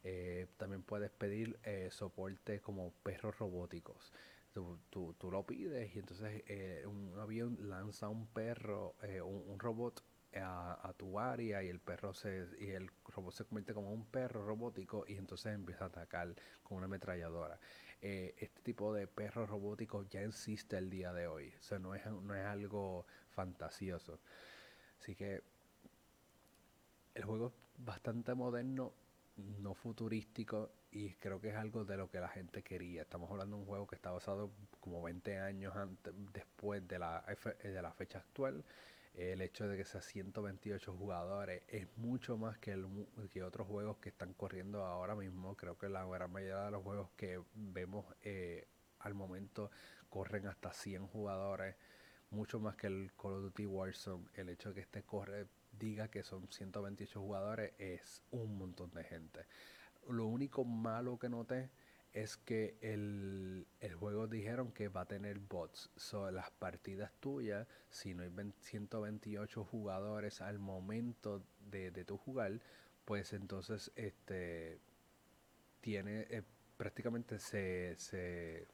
Eh, 0.05 0.47
también 0.57 0.83
puedes 0.83 1.11
pedir 1.11 1.59
eh, 1.65 1.89
soporte 1.91 2.61
como 2.61 2.93
perros 3.03 3.39
robóticos. 3.39 4.13
Tú, 4.53 4.79
tú, 4.91 5.31
lo 5.31 5.47
pides 5.47 5.95
y 5.95 6.01
entonces 6.01 6.43
un 6.85 7.17
avión 7.21 7.57
lanza 7.69 8.09
un 8.09 8.27
perro, 8.27 8.97
un 9.23 9.57
robot 9.61 10.03
a, 10.43 10.93
tu 10.97 11.19
área 11.19 11.63
y 11.63 11.69
el 11.69 11.81
perro 11.81 12.15
se 12.15 12.49
y 12.59 12.71
el 12.71 12.91
robot 13.07 13.35
se 13.35 13.45
convierte 13.45 13.75
como 13.75 13.93
un 13.93 14.07
perro 14.07 14.45
robótico 14.45 15.05
y 15.07 15.15
entonces 15.15 15.55
empieza 15.55 15.85
a 15.85 15.89
atacar 15.89 16.35
con 16.63 16.79
una 16.79 16.87
ametralladora. 16.87 17.59
Eh, 18.01 18.35
este 18.39 18.63
tipo 18.63 18.93
de 18.95 19.07
perro 19.07 19.47
robótico 19.47 20.05
ya 20.09 20.23
existe 20.23 20.79
el 20.79 20.91
día 20.91 21.13
de 21.13 21.27
hoy, 21.27 21.53
o 21.59 21.63
sea, 21.63 21.79
no 21.79 21.95
es, 21.95 22.07
no 22.07 22.35
es 22.35 22.47
algo 22.47 23.07
fantasioso. 23.31 24.21
Así 25.01 25.15
que 25.15 25.43
el 27.15 27.25
juego 27.25 27.49
es 27.49 27.85
bastante 27.85 28.35
moderno, 28.35 28.93
no 29.37 29.75
futurístico 29.75 30.71
y 30.91 31.15
creo 31.15 31.41
que 31.41 31.51
es 31.51 31.57
algo 31.57 31.85
de 31.85 31.97
lo 31.97 32.11
que 32.11 32.21
la 32.21 32.29
gente 32.29 32.63
quería. 32.63 33.03
Estamos 33.03 33.31
hablando 33.31 33.57
de 33.57 33.63
un 33.63 33.69
juego 33.69 33.87
que 33.87 33.97
está 33.97 34.11
basado 34.11 34.51
como 34.81 35.03
20 35.03 35.39
años 35.39 35.77
antes, 35.77 36.13
después 36.33 36.87
de 36.89 36.99
la, 36.99 37.25
de 37.63 37.83
la 37.83 37.93
fecha 37.93 38.19
actual 38.19 38.65
el 39.15 39.41
hecho 39.43 39.67
de 39.67 39.77
que 39.77 39.85
sea 39.85 40.01
128 40.01 40.93
jugadores 40.93 41.63
es 41.69 41.89
mucho 41.97 42.37
más 42.37 42.59
que, 42.59 42.73
el, 42.73 42.87
que 43.31 43.43
otros 43.43 43.67
juegos 43.67 43.99
que 43.99 44.11
están 44.11 44.33
corriendo 44.35 44.85
ahora 44.85 45.15
mismo. 45.15 45.57
Creo 45.57 45.77
que 45.77 45.89
la 45.89 46.05
gran 46.05 46.31
mayoría 46.31 46.65
de 46.65 46.71
los 46.71 46.83
juegos 46.83 47.11
que 47.17 47.41
vemos 47.55 48.07
eh, 48.23 48.69
al 49.01 49.15
momento 49.15 49.71
corren 50.09 50.47
hasta 50.47 50.73
100 50.73 51.07
jugadores, 51.09 51.77
mucho 52.31 52.61
más 52.61 52.77
que 52.77 52.87
el 52.87 53.13
Call 53.21 53.35
of 53.35 53.43
Duty 53.43 53.67
Warzone. 53.67 54.29
El 54.35 54.49
hecho 54.49 54.71
de 54.71 54.77
que 54.77 54.81
este 54.83 55.03
corre 55.03 55.47
diga 55.73 56.09
que 56.09 56.23
son 56.23 56.49
128 56.51 57.21
jugadores 57.21 57.73
es 57.79 58.23
un 58.31 58.57
montón 58.59 58.91
de 58.93 59.05
gente. 59.05 59.47
Lo 60.09 60.27
único 60.27 60.65
malo 60.65 61.19
que 61.19 61.29
noté 61.29 61.71
es 62.23 62.37
que 62.37 62.77
el, 62.81 63.67
juego 63.99 64.27
dijeron 64.27 64.73
que 64.73 64.89
va 64.89 65.03
a 65.03 65.07
tener 65.07 65.39
bots. 65.39 65.91
So, 65.97 66.31
las 66.31 66.51
partidas 66.51 67.13
tuyas, 67.21 67.67
si 67.91 68.15
no 68.15 68.23
hay 68.23 68.31
128 68.61 69.65
jugadores 69.65 70.41
al 70.41 70.59
momento 70.59 71.43
de, 71.71 71.91
tu 72.05 72.17
jugar, 72.17 72.61
pues 73.05 73.33
entonces 73.33 73.91
este 73.97 74.79
tiene 75.81 76.27
eh, 76.31 76.43
prácticamente 76.77 77.39
se, 77.39 77.95
se 77.97 78.67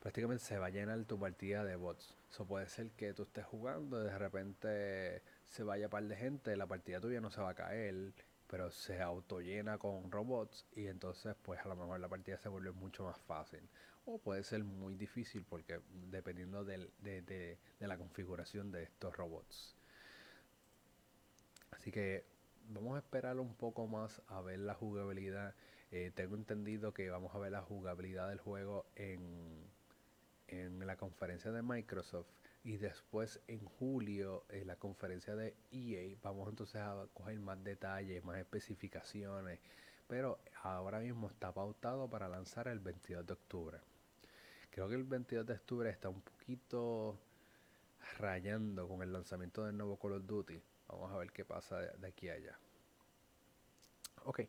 prácticamente 0.00 0.44
se 0.44 0.58
va 0.58 0.66
a 0.66 0.70
llenar 0.70 1.04
tu 1.04 1.18
partida 1.18 1.64
de 1.64 1.76
bots. 1.76 2.14
Eso 2.30 2.46
puede 2.46 2.68
ser 2.68 2.90
que 2.90 3.14
tú 3.14 3.22
estés 3.22 3.46
jugando, 3.46 4.00
de 4.00 4.18
repente 4.18 5.22
se 5.46 5.62
vaya 5.62 5.86
un 5.86 5.90
par 5.90 6.04
de 6.04 6.16
gente, 6.16 6.56
la 6.56 6.66
partida 6.66 7.00
tuya 7.00 7.20
no 7.20 7.30
se 7.30 7.40
va 7.40 7.50
a 7.50 7.54
caer 7.54 8.12
pero 8.48 8.70
se 8.70 9.00
autollena 9.00 9.78
con 9.78 10.10
robots 10.10 10.66
y 10.74 10.86
entonces 10.86 11.36
pues 11.42 11.60
a 11.60 11.68
lo 11.68 11.76
mejor 11.76 12.00
la 12.00 12.08
partida 12.08 12.38
se 12.38 12.48
vuelve 12.48 12.72
mucho 12.72 13.04
más 13.04 13.18
fácil. 13.18 13.60
O 14.06 14.18
puede 14.18 14.42
ser 14.42 14.64
muy 14.64 14.94
difícil 14.94 15.44
porque 15.44 15.80
dependiendo 16.10 16.64
de, 16.64 16.90
de, 17.02 17.58
la 17.78 17.98
configuración 17.98 18.72
de 18.72 18.84
estos 18.84 19.14
robots. 19.14 19.76
Así 21.72 21.92
que 21.92 22.24
vamos 22.70 22.96
a 22.96 23.00
esperar 23.00 23.38
un 23.38 23.54
poco 23.54 23.86
más 23.86 24.22
a 24.28 24.40
ver 24.40 24.60
la 24.60 24.74
jugabilidad. 24.74 25.54
Eh, 25.90 26.10
tengo 26.14 26.36
entendido 26.36 26.94
que 26.94 27.10
vamos 27.10 27.34
a 27.34 27.38
ver 27.38 27.52
la 27.52 27.62
jugabilidad 27.62 28.30
del 28.30 28.40
juego 28.40 28.86
en, 28.96 29.66
en 30.48 30.86
la 30.86 30.96
conferencia 30.96 31.52
de 31.52 31.60
Microsoft 31.60 32.28
y 32.68 32.76
después 32.76 33.40
en 33.46 33.64
julio 33.64 34.44
en 34.50 34.66
la 34.66 34.76
conferencia 34.76 35.34
de 35.34 35.56
EA 35.70 36.14
vamos 36.22 36.50
entonces 36.50 36.76
a 36.76 37.06
coger 37.14 37.40
más 37.40 37.64
detalles, 37.64 38.22
más 38.22 38.36
especificaciones, 38.36 39.58
pero 40.06 40.38
ahora 40.62 41.00
mismo 41.00 41.30
está 41.30 41.50
pautado 41.50 42.10
para 42.10 42.28
lanzar 42.28 42.68
el 42.68 42.78
22 42.78 43.26
de 43.26 43.32
octubre. 43.32 43.78
Creo 44.70 44.86
que 44.86 44.96
el 44.96 45.04
22 45.04 45.46
de 45.46 45.54
octubre 45.54 45.88
está 45.88 46.10
un 46.10 46.20
poquito 46.20 47.18
rayando 48.18 48.86
con 48.86 49.00
el 49.00 49.14
lanzamiento 49.14 49.64
del 49.64 49.74
nuevo 49.74 49.98
Call 49.98 50.12
of 50.12 50.26
Duty. 50.26 50.60
Vamos 50.88 51.10
a 51.10 51.16
ver 51.16 51.32
qué 51.32 51.46
pasa 51.46 51.78
de, 51.78 51.96
de 51.96 52.06
aquí 52.06 52.28
a 52.28 52.34
allá. 52.34 52.58
Ok, 54.24 54.40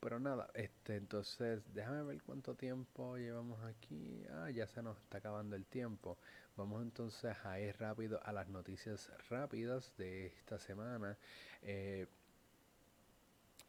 pero 0.00 0.18
nada, 0.18 0.50
este, 0.54 0.96
entonces 0.96 1.62
déjame 1.72 2.02
ver 2.02 2.20
cuánto 2.24 2.56
tiempo 2.56 3.16
llevamos 3.16 3.62
aquí. 3.62 4.24
Ah, 4.32 4.50
ya 4.50 4.66
se 4.66 4.82
nos 4.82 4.98
está 4.98 5.18
acabando 5.18 5.54
el 5.54 5.66
tiempo. 5.66 6.18
Vamos 6.60 6.82
entonces 6.82 7.34
a 7.46 7.58
ir 7.58 7.74
rápido 7.78 8.20
a 8.22 8.32
las 8.32 8.46
noticias 8.48 9.10
rápidas 9.30 9.94
de 9.96 10.26
esta 10.26 10.58
semana. 10.58 11.16
Eh, 11.62 12.06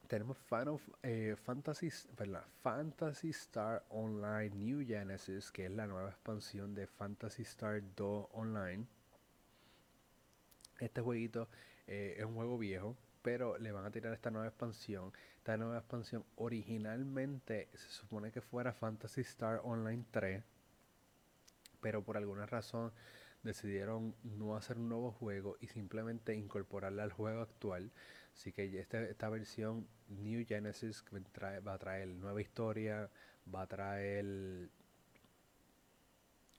tenemos 0.09 0.37
Final, 0.37 0.77
eh, 1.01 1.37
Fantasy, 1.41 1.89
Fantasy 2.61 3.29
Star 3.29 3.85
Online 3.91 4.49
New 4.49 4.85
Genesis, 4.85 5.51
que 5.51 5.67
es 5.67 5.71
la 5.71 5.87
nueva 5.87 6.09
expansión 6.09 6.75
de 6.75 6.85
Fantasy 6.85 7.43
Star 7.43 7.81
2 7.95 8.27
Online. 8.33 8.85
Este 10.81 10.99
jueguito 10.99 11.47
eh, 11.87 12.15
es 12.17 12.25
un 12.25 12.35
juego 12.35 12.57
viejo, 12.57 12.97
pero 13.21 13.57
le 13.57 13.71
van 13.71 13.85
a 13.85 13.91
tirar 13.91 14.11
esta 14.11 14.31
nueva 14.31 14.49
expansión. 14.49 15.13
Esta 15.37 15.55
nueva 15.55 15.77
expansión 15.77 16.25
originalmente 16.35 17.69
se 17.73 17.87
supone 17.87 18.33
que 18.33 18.41
fuera 18.41 18.73
Fantasy 18.73 19.21
Star 19.21 19.61
Online 19.63 20.03
3, 20.11 20.43
pero 21.81 22.03
por 22.03 22.17
alguna 22.17 22.45
razón 22.45 22.91
decidieron 23.43 24.15
no 24.23 24.55
hacer 24.55 24.77
un 24.77 24.89
nuevo 24.89 25.11
juego 25.11 25.57
y 25.59 25.67
simplemente 25.67 26.35
incorporarla 26.35 27.03
al 27.03 27.11
juego 27.11 27.41
actual. 27.41 27.91
Así 28.33 28.51
que 28.51 28.79
esta, 28.79 29.01
esta 29.01 29.29
versión 29.29 29.87
New 30.07 30.45
Genesis 30.47 31.03
va 31.67 31.73
a 31.73 31.77
traer 31.77 32.07
nueva 32.07 32.41
historia, 32.41 33.09
va 33.53 33.63
a 33.63 33.67
traer 33.67 34.69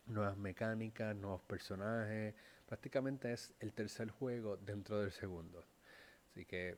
nuevas 0.06 0.36
mecánicas, 0.36 1.16
nuevos 1.16 1.42
personajes. 1.42 2.34
Prácticamente 2.66 3.32
es 3.32 3.54
el 3.60 3.72
tercer 3.72 4.10
juego 4.10 4.56
dentro 4.56 5.00
del 5.00 5.12
segundo. 5.12 5.64
Así 6.30 6.44
que 6.44 6.76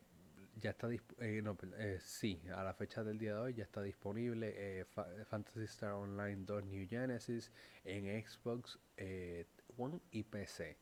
ya 0.61 0.71
está 0.71 0.89
eh, 0.91 0.99
eh, 1.19 1.99
sí, 2.01 2.41
a 2.55 2.63
la 2.63 2.75
fecha 2.75 3.03
del 3.03 3.19
día 3.19 3.35
de 3.35 3.41
hoy 3.41 3.55
ya 3.55 3.65
está 3.65 3.83
disponible 3.83 4.53
eh, 4.57 4.85
Fantasy 5.27 5.65
Star 5.65 5.93
Online 5.93 6.45
2 6.45 6.65
New 6.65 6.89
Genesis 6.89 7.51
en 7.85 8.05
Xbox 8.25 8.79
One 9.77 10.01
y 10.11 10.23
PC. 10.23 10.77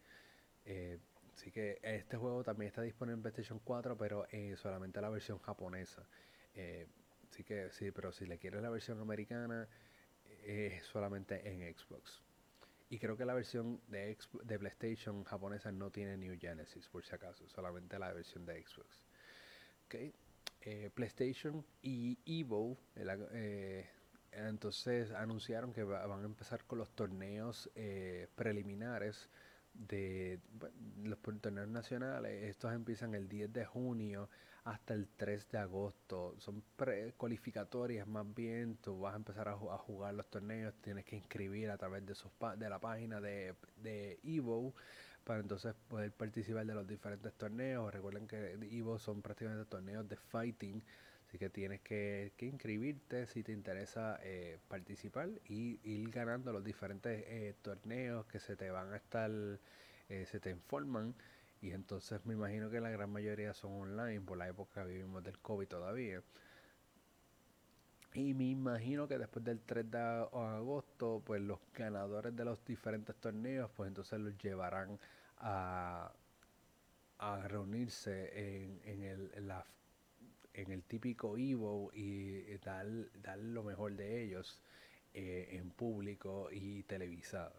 así 1.35 1.51
que 1.51 1.81
este 1.83 2.17
juego 2.17 2.45
también 2.45 2.69
está 2.69 2.83
disponible 2.83 3.17
en 3.17 3.23
PlayStation 3.23 3.61
4, 3.65 3.97
pero 3.97 4.27
solamente 4.57 5.01
la 5.01 5.09
versión 5.09 5.39
japonesa. 5.39 6.07
así 7.31 7.45
que 7.45 7.71
sí, 7.71 7.91
pero 7.91 8.13
si 8.13 8.27
le 8.27 8.39
quieres 8.39 8.63
la 8.63 8.71
versión 8.71 9.01
americana, 9.01 9.69
es 10.45 10.85
solamente 10.85 11.49
en 11.49 11.75
Xbox. 11.75 12.23
Y 12.91 12.99
creo 12.99 13.17
que 13.17 13.25
la 13.25 13.33
versión 13.33 13.81
de, 13.89 14.19
de 14.45 14.59
PlayStation 14.59 15.25
japonesa 15.25 15.73
no 15.73 15.91
tiene 15.91 16.19
New 16.19 16.37
Genesis, 16.39 16.89
por 16.89 17.03
si 17.03 17.15
acaso, 17.15 17.49
solamente 17.49 17.99
la 17.99 18.13
versión 18.13 18.45
de 18.45 18.63
Xbox. 18.63 19.07
Eh, 19.95 20.91
PlayStation 20.95 21.65
y 21.83 22.19
Evo, 22.25 22.79
eh, 22.95 23.85
entonces 24.31 25.11
anunciaron 25.11 25.73
que 25.73 25.83
van 25.83 26.23
a 26.23 26.25
empezar 26.25 26.65
con 26.65 26.79
los 26.79 26.91
torneos 26.95 27.69
eh, 27.75 28.29
preliminares 28.37 29.29
de 29.75 30.39
los 31.03 31.19
torneos 31.41 31.69
nacionales. 31.69 32.45
Estos 32.45 32.73
empiezan 32.73 33.15
el 33.15 33.29
10 33.29 33.53
de 33.53 33.65
junio 33.65 34.29
hasta 34.65 34.95
el 34.95 35.09
3 35.09 35.51
de 35.51 35.59
agosto. 35.59 36.37
Son 36.39 36.63
pre-cualificatorias 36.77 38.07
más 38.07 38.33
bien. 38.33 38.77
Tú 38.77 39.01
vas 39.01 39.15
a 39.15 39.17
empezar 39.17 39.49
a, 39.49 39.57
jugar 39.57 40.15
los 40.15 40.29
torneos. 40.31 40.75
Tienes 40.81 41.05
que 41.05 41.17
inscribir 41.17 41.71
a 41.71 41.77
través 41.77 42.07
de, 42.07 42.15
sus 42.15 42.31
la 42.41 42.79
página 42.79 43.21
de 43.21 44.21
Evo 44.23 44.75
para 45.25 45.41
entonces 45.41 45.75
poder 45.89 46.13
participar 46.13 46.67
de 46.67 46.75
los 46.75 46.87
diferentes 46.87 47.33
torneos. 47.35 47.93
Recuerden 47.93 48.27
que 48.27 48.59
Evo 48.71 48.99
son 48.99 49.23
prácticamente 49.23 49.65
torneos 49.67 50.09
de 50.09 50.17
fighting. 50.17 50.83
Así 51.27 51.39
que 51.39 51.49
tienes 51.49 51.81
que, 51.81 52.33
inscribirte 52.41 53.27
si 53.27 53.43
te 53.43 53.53
interesa 53.53 54.19
eh, 54.23 54.59
participar 54.69 55.31
y 55.49 55.81
ir 55.83 56.11
ganando 56.11 56.53
los 56.53 56.63
diferentes 56.63 57.25
eh, 57.27 57.55
torneos 57.63 58.27
que 58.27 58.39
se 58.39 58.55
te 58.55 58.71
van 58.71 58.93
a 58.93 58.97
estar, 58.97 59.31
eh, 60.11 60.27
se 60.27 60.41
te 60.41 60.51
informan. 60.51 61.15
Y 61.63 61.71
entonces 61.71 62.25
me 62.27 62.35
imagino 62.35 62.69
que 62.71 62.81
la 62.81 62.91
gran 62.91 63.11
mayoría 63.11 63.55
son 63.55 63.73
online 63.73 64.21
por 64.21 64.37
la 64.37 64.49
época 64.49 64.85
que 64.85 64.93
vivimos 64.93 65.23
del 65.25 65.39
COVID 65.39 65.69
todavía. 65.69 66.23
Y 68.15 68.35
me 68.35 68.45
imagino 68.45 69.09
que 69.09 69.17
después 69.17 69.45
del 69.45 69.61
3 69.61 69.91
de 69.91 69.99
agosto, 69.99 71.23
pues 71.25 71.41
los 71.41 71.59
ganadores 71.75 72.37
de 72.37 72.45
los 72.45 72.63
diferentes 72.65 73.17
torneos, 73.17 73.71
pues 73.75 73.89
entonces 73.89 74.21
los 74.21 74.37
llevarán 74.39 74.99
a, 75.39 76.13
reunirse 77.45 78.83
en, 78.85 79.03
el, 80.71 80.83
típico 80.83 81.39
Evo 81.39 81.91
y 81.95 82.43
dar, 82.59 82.87
dar 83.23 83.39
lo 83.39 83.63
mejor 83.63 83.95
de 83.95 84.25
ellos 84.25 84.61
eh, 85.15 85.49
en 85.53 85.71
público 85.71 86.49
y 86.51 86.83
televisado. 86.83 87.55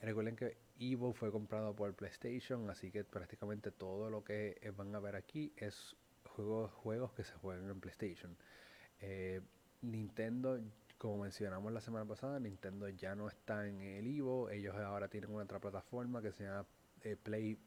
Recuerden 0.00 0.34
que 0.34 0.56
Evo 0.80 1.12
fue 1.12 1.30
comprado 1.30 1.76
por 1.76 1.94
PlayStation, 1.94 2.70
así 2.70 2.90
que 2.90 3.04
prácticamente 3.04 3.70
todo 3.70 4.10
lo 4.10 4.24
que 4.24 4.72
van 4.76 4.94
a 4.94 5.00
ver 5.00 5.14
aquí 5.14 5.52
es 5.56 5.94
juegos, 6.24 6.72
juegos 6.72 7.12
que 7.12 7.24
se 7.24 7.34
juegan 7.34 7.68
en 7.68 7.80
PlayStation. 7.80 8.36
Eh, 9.00 9.40
Nintendo, 9.82 10.58
como 10.98 11.18
mencionamos 11.22 11.72
la 11.72 11.80
semana 11.80 12.04
pasada, 12.04 12.40
Nintendo 12.40 12.88
ya 12.88 13.14
no 13.14 13.28
está 13.28 13.66
en 13.66 13.80
el 13.80 14.06
Evo, 14.06 14.50
ellos 14.50 14.74
ahora 14.76 15.08
tienen 15.08 15.30
una 15.30 15.44
otra 15.44 15.60
plataforma 15.60 16.20
que 16.22 16.32
se 16.32 16.44
llama 16.44 16.66
eh, 17.02 17.16
Play. 17.16 17.58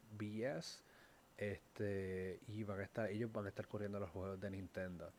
Este, 1.38 2.40
y 2.46 2.62
van 2.62 2.80
a 2.80 2.84
estar, 2.84 3.10
ellos 3.10 3.32
van 3.32 3.46
a 3.46 3.48
estar 3.48 3.66
corriendo 3.66 3.98
los 3.98 4.10
juegos 4.10 4.40
de 4.40 4.50
Nintendo. 4.50 5.12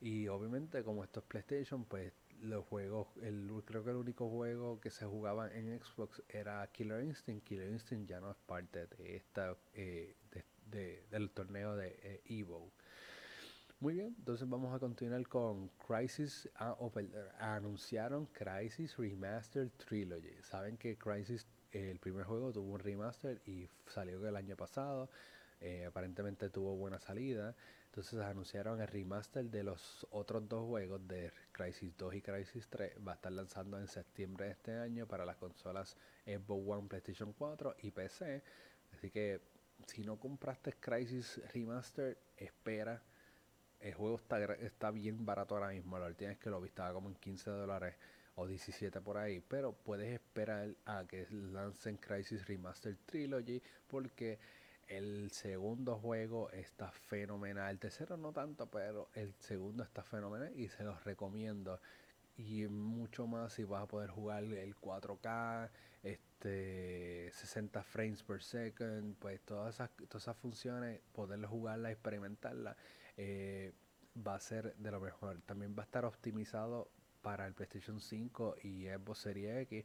Y 0.00 0.28
obviamente 0.28 0.82
como 0.84 1.04
esto 1.04 1.20
es 1.20 1.26
PlayStation, 1.26 1.84
pues 1.84 2.12
los 2.40 2.64
juegos, 2.66 3.08
el, 3.22 3.50
creo 3.64 3.82
que 3.84 3.90
el 3.90 3.96
único 3.96 4.28
juego 4.28 4.80
que 4.80 4.90
se 4.90 5.06
jugaba 5.06 5.52
en 5.52 5.78
Xbox 5.80 6.22
era 6.28 6.66
Killer 6.72 7.02
Instinct. 7.02 7.44
Killer 7.44 7.70
Instinct 7.70 8.08
ya 8.08 8.20
no 8.20 8.30
es 8.30 8.36
parte 8.46 8.86
de 8.86 9.16
esta 9.16 9.56
eh, 9.74 10.14
del 11.10 11.30
torneo 11.30 11.76
de 11.76 11.98
eh, 12.02 12.22
Evo. 12.26 12.70
Muy 13.78 13.92
bien, 13.92 14.14
entonces 14.18 14.48
vamos 14.48 14.74
a 14.74 14.78
continuar 14.78 15.28
con 15.28 15.68
Crisis. 15.86 16.48
Ah, 16.54 16.74
anunciaron 17.38 18.24
Crisis 18.26 18.96
Remastered 18.96 19.70
Trilogy. 19.72 20.34
Saben 20.42 20.78
que 20.78 20.96
Crisis, 20.96 21.46
el 21.72 21.98
primer 21.98 22.24
juego, 22.24 22.50
tuvo 22.52 22.72
un 22.72 22.78
remaster 22.78 23.42
y 23.44 23.68
salió 23.86 24.26
el 24.26 24.34
año 24.34 24.56
pasado. 24.56 25.10
Eh, 25.60 25.84
aparentemente 25.84 26.48
tuvo 26.48 26.74
buena 26.74 26.98
salida. 26.98 27.54
Entonces 27.84 28.18
anunciaron 28.20 28.80
el 28.80 28.88
remaster 28.88 29.44
de 29.44 29.62
los 29.62 30.06
otros 30.10 30.48
dos 30.48 30.66
juegos 30.66 31.06
de 31.06 31.30
Crisis 31.52 31.94
2 31.98 32.14
y 32.14 32.22
Crisis 32.22 32.68
3. 32.70 32.94
Va 33.06 33.12
a 33.12 33.14
estar 33.16 33.32
lanzando 33.32 33.78
en 33.78 33.88
septiembre 33.88 34.46
de 34.46 34.52
este 34.52 34.72
año 34.78 35.06
para 35.06 35.26
las 35.26 35.36
consolas 35.36 35.98
Xbox 36.24 36.64
One, 36.66 36.88
PlayStation 36.88 37.34
4 37.34 37.76
y 37.82 37.90
PC. 37.90 38.42
Así 38.94 39.10
que 39.10 39.42
si 39.86 40.02
no 40.02 40.18
compraste 40.18 40.72
Crisis 40.80 41.42
Remaster, 41.52 42.16
espera. 42.38 43.02
El 43.80 43.94
juego 43.94 44.16
está, 44.16 44.42
está 44.54 44.90
bien 44.90 45.24
barato 45.24 45.54
ahora 45.54 45.68
mismo. 45.68 45.98
La 45.98 46.06
última 46.06 46.30
vez 46.30 46.38
que 46.38 46.50
lo 46.50 46.60
vi 46.60 46.68
estaba 46.68 46.92
como 46.92 47.08
en 47.08 47.14
15 47.16 47.50
dólares 47.50 47.94
o 48.36 48.46
17 48.46 49.00
por 49.00 49.18
ahí. 49.18 49.40
Pero 49.40 49.72
puedes 49.72 50.12
esperar 50.12 50.74
a 50.84 51.04
que 51.06 51.26
lancen 51.30 51.96
Crisis 51.96 52.46
Remaster 52.46 52.96
Trilogy 53.06 53.62
porque 53.86 54.38
el 54.88 55.30
segundo 55.32 55.96
juego 55.98 56.50
está 56.50 56.90
fenomenal. 56.90 57.70
El 57.70 57.78
tercero 57.78 58.16
no 58.16 58.32
tanto, 58.32 58.66
pero 58.70 59.08
el 59.14 59.34
segundo 59.34 59.82
está 59.82 60.02
fenomenal 60.02 60.52
y 60.56 60.68
se 60.68 60.84
los 60.84 61.02
recomiendo. 61.04 61.80
Y 62.36 62.66
mucho 62.66 63.26
más 63.26 63.54
si 63.54 63.64
vas 63.64 63.82
a 63.82 63.86
poder 63.86 64.10
jugar 64.10 64.44
el 64.44 64.76
4K, 64.76 65.70
este 66.02 67.30
60 67.32 67.82
frames 67.82 68.22
per 68.22 68.42
second, 68.42 69.16
pues 69.18 69.40
todas 69.40 69.74
esas, 69.74 69.90
todas 70.08 70.22
esas 70.24 70.36
funciones, 70.36 71.00
poder 71.12 71.44
jugarla, 71.46 71.90
experimentarla, 71.90 72.76
eh, 73.16 73.72
va 74.26 74.34
a 74.34 74.40
ser 74.40 74.74
de 74.76 74.90
lo 74.90 75.00
mejor. 75.00 75.40
También 75.42 75.74
va 75.76 75.82
a 75.82 75.86
estar 75.86 76.04
optimizado 76.04 76.90
para 77.22 77.46
el 77.46 77.54
PlayStation 77.54 78.00
5 78.00 78.56
y 78.62 78.86
Xbox 78.86 79.18
Series 79.18 79.62
X. 79.62 79.84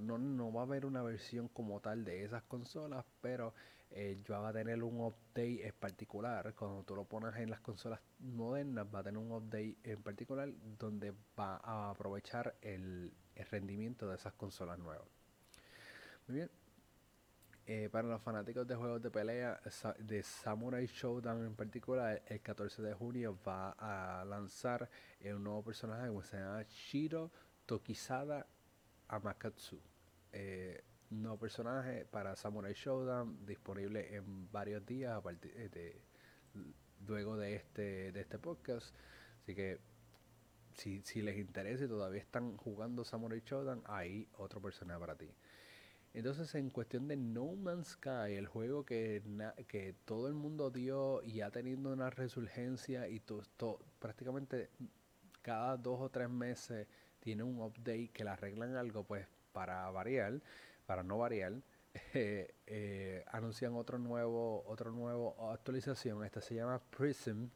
no, 0.00 0.18
no 0.18 0.52
va 0.52 0.60
a 0.60 0.64
haber 0.64 0.84
una 0.84 1.02
versión 1.02 1.48
como 1.48 1.80
tal 1.80 2.04
de 2.04 2.24
esas 2.24 2.42
consolas, 2.42 3.04
pero 3.22 3.54
eh, 3.90 4.20
ya 4.28 4.38
va 4.40 4.48
a 4.48 4.52
tener 4.52 4.82
un 4.82 5.00
update 5.00 5.66
en 5.66 5.74
particular. 5.74 6.54
Cuando 6.54 6.82
tú 6.82 6.96
lo 6.96 7.04
pones 7.04 7.34
en 7.36 7.50
las 7.50 7.60
consolas 7.60 8.00
modernas, 8.18 8.86
va 8.94 9.00
a 9.00 9.04
tener 9.04 9.18
un 9.18 9.32
update 9.32 9.76
en 9.84 10.02
particular 10.02 10.52
donde 10.78 11.12
va 11.38 11.56
a 11.62 11.90
aprovechar 11.90 12.56
el, 12.60 13.12
rendimiento 13.50 14.08
de 14.08 14.16
esas 14.16 14.32
consolas 14.32 14.78
nuevas. 14.78 15.06
Muy 16.26 16.38
bien. 16.38 16.50
Eh, 17.68 17.88
para 17.90 18.06
los 18.06 18.22
fanáticos 18.22 18.64
de 18.66 18.76
juegos 18.76 19.02
de 19.02 19.10
pelea, 19.10 19.60
de 19.98 20.22
Samurai 20.22 20.86
Showdown 20.86 21.46
en 21.46 21.56
particular, 21.56 22.22
el 22.26 22.40
14 22.40 22.80
de 22.80 22.94
junio 22.94 23.36
va 23.44 23.72
a 23.72 24.24
lanzar 24.24 24.88
un 25.24 25.42
nuevo 25.42 25.64
personaje 25.64 26.08
que 26.14 26.22
se 26.22 26.36
llama 26.36 26.62
Shiro 26.62 27.32
Tokizada 27.66 28.46
Amakatsu. 29.08 29.80
Eh, 30.32 30.84
nuevo 31.10 31.38
personaje 31.38 32.04
para 32.04 32.36
Samurai 32.36 32.72
Showdown 32.72 33.44
disponible 33.46 34.14
en 34.14 34.50
varios 34.50 34.84
días 34.84 35.14
a 35.14 35.20
partir 35.20 35.52
eh, 35.56 35.68
de, 35.68 36.00
luego 37.06 37.36
de 37.36 37.54
este 37.56 38.12
de 38.12 38.20
este 38.20 38.38
podcast 38.38 38.94
así 39.42 39.54
que 39.54 39.78
si, 40.74 41.00
si 41.02 41.22
les 41.22 41.38
interesa 41.38 41.84
y 41.84 41.88
todavía 41.88 42.20
están 42.20 42.56
jugando 42.56 43.04
Samurai 43.04 43.40
Showdown 43.44 43.82
hay 43.86 44.28
otro 44.36 44.60
personaje 44.60 44.98
para 44.98 45.16
ti 45.16 45.30
entonces 46.18 46.54
en 46.54 46.70
cuestión 46.70 47.08
de 47.08 47.16
No 47.16 47.54
Man's 47.54 47.88
Sky 47.88 48.34
el 48.34 48.46
juego 48.46 48.84
que, 48.84 49.22
que 49.68 49.94
todo 50.04 50.28
el 50.28 50.34
mundo 50.34 50.70
dio 50.70 51.22
y 51.22 51.40
ha 51.40 51.50
tenido 51.50 51.92
una 51.92 52.10
resurgencia 52.10 53.08
y 53.08 53.22
prácticamente 53.98 54.70
cada 55.42 55.76
dos 55.76 56.00
o 56.00 56.08
tres 56.08 56.28
meses 56.28 56.86
tiene 57.20 57.42
un 57.42 57.60
update 57.60 58.10
que 58.12 58.24
le 58.24 58.30
arreglan 58.30 58.76
algo 58.76 59.04
pues 59.04 59.26
para 59.52 59.88
variar 59.90 60.40
para 60.86 61.02
no 61.02 61.18
variar, 61.18 61.52
eh, 62.14 62.54
eh, 62.66 63.24
anuncian 63.32 63.74
otro 63.74 63.98
nuevo, 63.98 64.64
otro 64.66 64.90
nuevo 64.92 65.50
actualización. 65.50 66.24
Este 66.24 66.40
se 66.40 66.54
llama 66.54 66.80
Prism 66.96 67.48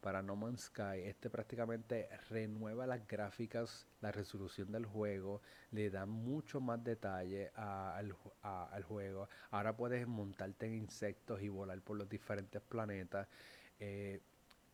para 0.00 0.22
No 0.22 0.36
Man's 0.36 0.62
Sky. 0.64 1.00
Este 1.04 1.30
prácticamente 1.30 2.08
renueva 2.30 2.86
las 2.86 3.06
gráficas, 3.06 3.86
la 4.00 4.12
resolución 4.12 4.70
del 4.72 4.86
juego, 4.86 5.42
le 5.70 5.90
da 5.90 6.06
mucho 6.06 6.60
más 6.60 6.82
detalle 6.82 7.50
al, 7.54 8.12
juego. 8.82 9.28
Ahora 9.50 9.76
puedes 9.76 10.06
montarte 10.06 10.66
en 10.66 10.74
insectos 10.74 11.42
y 11.42 11.48
volar 11.48 11.80
por 11.82 11.96
los 11.96 12.08
diferentes 12.08 12.62
planetas. 12.62 13.28
Eh, 13.80 14.20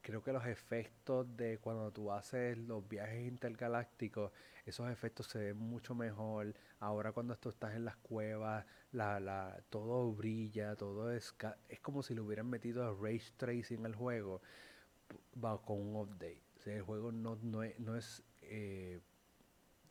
creo 0.03 0.22
que 0.22 0.33
los 0.33 0.47
efectos 0.47 1.37
de 1.37 1.59
cuando 1.59 1.91
tú 1.91 2.12
haces 2.12 2.59
los 2.59 2.87
viajes 2.87 3.27
intergalácticos, 3.27 4.33
esos 4.66 4.91
efectos 4.91 5.27
se 5.27 5.39
ven 5.39 5.57
mucho 5.57 5.95
mejor. 5.95 6.55
Ahora 6.81 7.12
cuando 7.12 7.37
tú 7.37 7.49
estás 7.49 7.75
en 7.75 7.85
las 7.87 7.97
cuevas, 7.97 8.66
la, 8.93 9.18
la, 9.20 9.62
todo 9.70 10.12
brilla, 10.12 10.77
todo 10.77 11.11
es, 11.12 11.35
es 11.68 11.81
como 11.81 12.03
si 12.03 12.14
le 12.14 12.20
hubieran 12.20 12.49
metido 12.49 12.95
ray 13.01 13.20
tracing 13.37 13.85
al 13.87 13.95
juego 13.95 14.43
con 15.65 15.81
un 15.81 15.97
update. 15.97 16.43
el 16.67 16.83
juego 16.83 17.12
no, 17.12 17.37
no 17.43 17.62
es, 17.62 17.79
no 17.79 17.97
es 17.97 18.23
eh, 18.43 19.01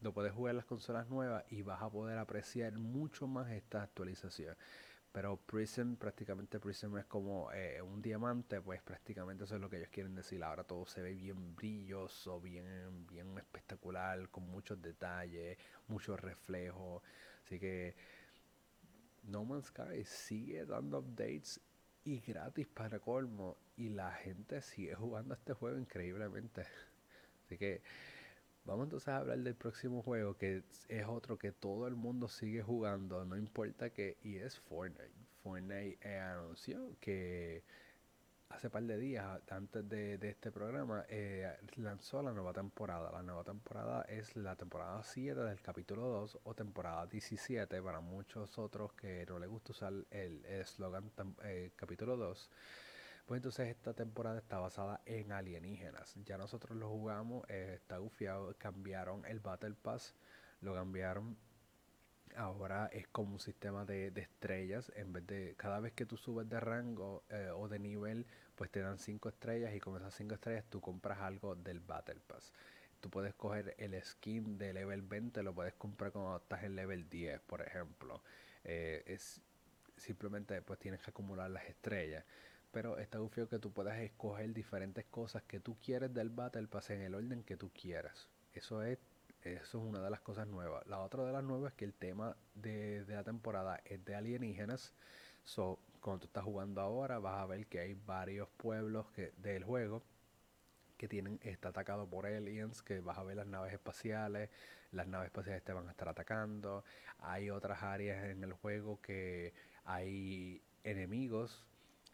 lo 0.04 0.14
puedes 0.14 0.34
jugar 0.34 0.52
en 0.52 0.58
las 0.58 0.66
consolas 0.66 1.10
nuevas 1.10 1.46
y 1.50 1.62
vas 1.62 1.82
a 1.82 1.90
poder 1.90 2.18
apreciar 2.18 2.74
mucho 2.78 3.26
más 3.26 3.50
esta 3.52 3.84
actualización. 3.84 4.56
Pero 5.14 5.38
Prism, 5.38 5.94
prácticamente 5.94 6.60
Prism 6.60 6.98
es 6.98 7.06
como 7.06 7.52
eh, 7.54 7.82
un 7.82 8.02
diamante, 8.02 8.60
pues 8.62 8.82
prácticamente 8.82 9.44
eso 9.46 9.56
es 9.56 9.62
lo 9.62 9.70
que 9.70 9.78
ellos 9.78 9.90
quieren 9.90 10.16
decir. 10.16 10.44
Ahora 10.44 10.64
todo 10.64 10.86
se 10.86 11.02
ve 11.02 11.14
bien 11.14 11.56
brilloso, 11.56 12.42
bien, 12.42 13.06
bien 13.08 13.38
espectacular, 13.38 14.28
con 14.30 14.50
muchos 14.50 14.82
detalles, 14.82 15.58
muchos 15.88 16.20
reflejos. 16.20 17.04
Así 17.46 17.60
que 17.60 17.96
No 19.24 19.46
Man's 19.46 19.68
Sky 19.68 20.04
sigue 20.04 20.66
dando 20.66 21.00
updates 21.00 21.62
y 22.04 22.20
gratis 22.20 22.68
para 22.68 23.00
colmo. 23.00 23.58
Y 23.76 23.90
la 23.90 24.12
gente 24.12 24.62
sigue 24.62 24.96
jugando 24.96 25.34
este 25.34 25.54
juego 25.54 25.78
increíblemente. 25.78 26.66
Así 27.46 27.58
que 27.58 27.82
Vamos 28.66 28.86
entonces 28.86 29.10
a 29.10 29.18
hablar 29.18 29.40
del 29.40 29.56
próximo 29.56 30.02
juego 30.02 30.38
que 30.38 30.64
es 30.88 31.06
otro 31.06 31.38
que 31.38 31.52
todo 31.52 31.86
el 31.86 31.96
mundo 31.96 32.30
sigue 32.30 32.64
jugando, 32.64 33.26
no 33.26 33.36
importa 33.36 33.90
que, 33.90 34.18
y 34.24 34.38
es 34.38 34.58
Fortnite. 34.58 35.12
Fortnite 35.44 35.98
eh, 36.02 36.20
anunció 36.20 36.96
que 37.02 37.62
hace 38.48 38.70
par 38.70 38.84
de 38.84 38.98
días 38.98 39.42
antes 39.50 39.90
de, 39.90 40.18
este 40.30 40.50
programa 40.50 41.04
eh, 41.10 41.58
lanzó 41.76 42.22
la 42.24 42.32
nueva 42.32 42.54
temporada. 42.54 43.12
La 43.12 43.22
nueva 43.22 43.44
temporada 43.44 44.04
es 44.04 44.34
la 44.38 44.56
temporada 44.56 45.04
7 45.04 45.42
del 45.42 45.62
capítulo 45.62 46.08
2 46.08 46.40
o 46.46 46.54
temporada 46.54 47.06
17 47.08 47.82
para 47.82 48.00
muchos 48.00 48.58
otros 48.58 48.94
que 48.94 49.26
no 49.26 49.40
les 49.40 49.50
gusta 49.50 49.74
usar 49.74 49.94
el 50.10 50.46
eslogan 50.46 51.12
eh, 51.44 51.72
capítulo 51.76 52.16
2. 52.16 52.50
Pues 53.26 53.40
entonces 53.40 53.70
esta 53.70 53.94
temporada 53.94 54.38
está 54.38 54.60
basada 54.60 55.02
en 55.06 55.32
alienígenas. 55.32 56.14
Ya 56.26 56.38
nosotros 56.38 56.78
lo 56.78 56.90
jugamos, 56.90 57.46
eh, 57.50 57.74
está 57.76 57.98
gufiado, 57.98 58.54
cambiaron 58.58 59.26
el 59.26 59.40
Battle 59.40 59.76
Pass, 59.82 60.14
lo 60.60 60.74
cambiaron. 60.74 61.38
Ahora 62.36 62.88
es 62.88 63.08
como 63.08 63.34
un 63.34 63.40
sistema 63.40 63.86
de, 63.86 64.08
estrellas. 64.16 64.92
En 64.96 65.14
vez 65.14 65.26
de 65.26 65.56
cada 65.56 65.80
vez 65.80 65.94
que 65.94 66.06
tú 66.06 66.18
subes 66.18 66.50
de 66.50 66.60
rango 66.60 67.24
eh, 67.30 67.50
o 67.56 67.70
de 67.70 67.80
nivel, 67.80 68.26
pues 68.56 68.70
te 68.72 68.82
dan 68.82 68.98
5 68.98 69.30
estrellas 69.30 69.74
y 69.74 69.80
con 69.80 69.96
esas 69.96 70.14
5 70.16 70.36
estrellas 70.36 70.66
tú 70.70 70.82
compras 70.82 71.20
algo 71.20 71.56
del 71.56 71.80
Battle 71.80 72.20
Pass. 72.28 72.52
Tú 73.00 73.10
puedes 73.10 73.34
coger 73.36 73.76
el 73.78 74.02
skin 74.04 74.58
de 74.58 74.74
level 74.74 75.02
20, 75.02 75.44
lo 75.44 75.54
puedes 75.54 75.74
comprar 75.76 76.12
cuando 76.12 76.38
estás 76.38 76.64
en 76.64 76.76
level 76.76 77.10
10, 77.10 77.40
por 77.42 77.62
ejemplo. 77.62 78.22
Eh, 78.66 79.04
es 79.06 79.42
simplemente 79.96 80.62
pues 80.62 80.80
tienes 80.80 81.02
que 81.02 81.12
acumular 81.12 81.50
las 81.50 81.66
estrellas 81.66 82.26
pero 82.74 82.98
está 82.98 83.20
gufio 83.20 83.48
que 83.48 83.60
tú 83.60 83.72
puedas 83.72 84.00
escoger 84.00 84.52
diferentes 84.52 85.06
cosas 85.06 85.44
que 85.44 85.60
tú 85.60 85.78
quieres 85.80 86.12
del 86.12 86.32
Battle 86.32 86.68
Pass 86.68 86.90
en 86.90 87.02
el 87.02 87.14
orden 87.14 87.44
que 87.44 87.56
tú 87.56 87.70
quieras. 87.70 88.28
Eso 88.52 88.82
es, 88.82 88.98
eso 89.44 89.78
es 89.78 89.84
una 89.84 90.02
de 90.02 90.10
las 90.10 90.22
cosas 90.22 90.48
nuevas. 90.48 90.86
La 90.88 91.00
otra 91.00 91.24
de 91.24 91.32
las 91.32 91.44
nuevas 91.44 91.74
es 91.74 91.78
que 91.78 91.86
el 91.86 91.94
tema 91.94 92.36
de, 92.56 93.06
la 93.08 93.24
temporada 93.24 93.80
es 93.86 94.04
de 94.04 94.16
alienígenas. 94.16 94.92
So, 95.44 95.78
cuando 96.02 96.22
tú 96.22 96.26
estás 96.26 96.44
jugando 96.44 96.82
ahora 96.82 97.20
vas 97.20 97.44
a 97.44 97.46
ver 97.46 97.68
que 97.68 97.80
hay 97.80 97.94
varios 97.94 98.50
pueblos 98.58 99.06
que, 99.12 99.34
del 99.38 99.64
juego 99.64 100.02
que 100.98 101.08
tienen, 101.08 101.40
está 101.44 101.70
atacado 101.70 102.08
por 102.10 102.26
aliens, 102.26 102.82
que 102.82 103.02
vas 103.02 103.20
a 103.20 103.24
ver 103.24 103.38
las 103.38 103.46
naves 103.46 103.72
espaciales, 103.72 104.50
las 104.92 105.08
naves 105.08 105.28
espaciales 105.28 105.64
te 105.64 105.74
van 105.74 105.88
a 105.88 105.92
estar 105.92 106.10
atacando. 106.10 106.84
Hay 107.20 107.52
otras 107.52 107.84
áreas 107.84 108.26
en 108.26 108.44
el 108.44 108.54
juego 108.54 109.00
que 109.00 109.54
hay 109.86 110.64
enemigos 110.84 111.64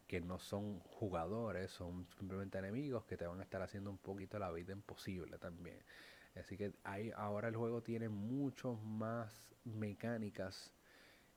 que 0.09 0.19
no 0.21 0.39
son 0.39 0.79
jugadores, 0.79 1.69
son 1.69 2.07
simplemente 2.17 2.57
enemigos 2.57 3.05
que 3.05 3.15
te 3.15 3.27
van 3.27 3.39
a 3.41 3.43
estar 3.43 3.61
haciendo 3.61 3.91
un 3.91 3.99
poquito 3.99 4.39
la 4.39 4.51
vida 4.51 4.73
imposible 4.73 5.37
también. 5.37 5.77
Así 6.35 6.57
que 6.57 6.73
ahora 7.15 7.47
el 7.47 7.55
juego 7.55 7.83
tiene 7.83 8.09
mucho 8.09 8.73
más 8.73 9.53
mecánicas 9.65 10.73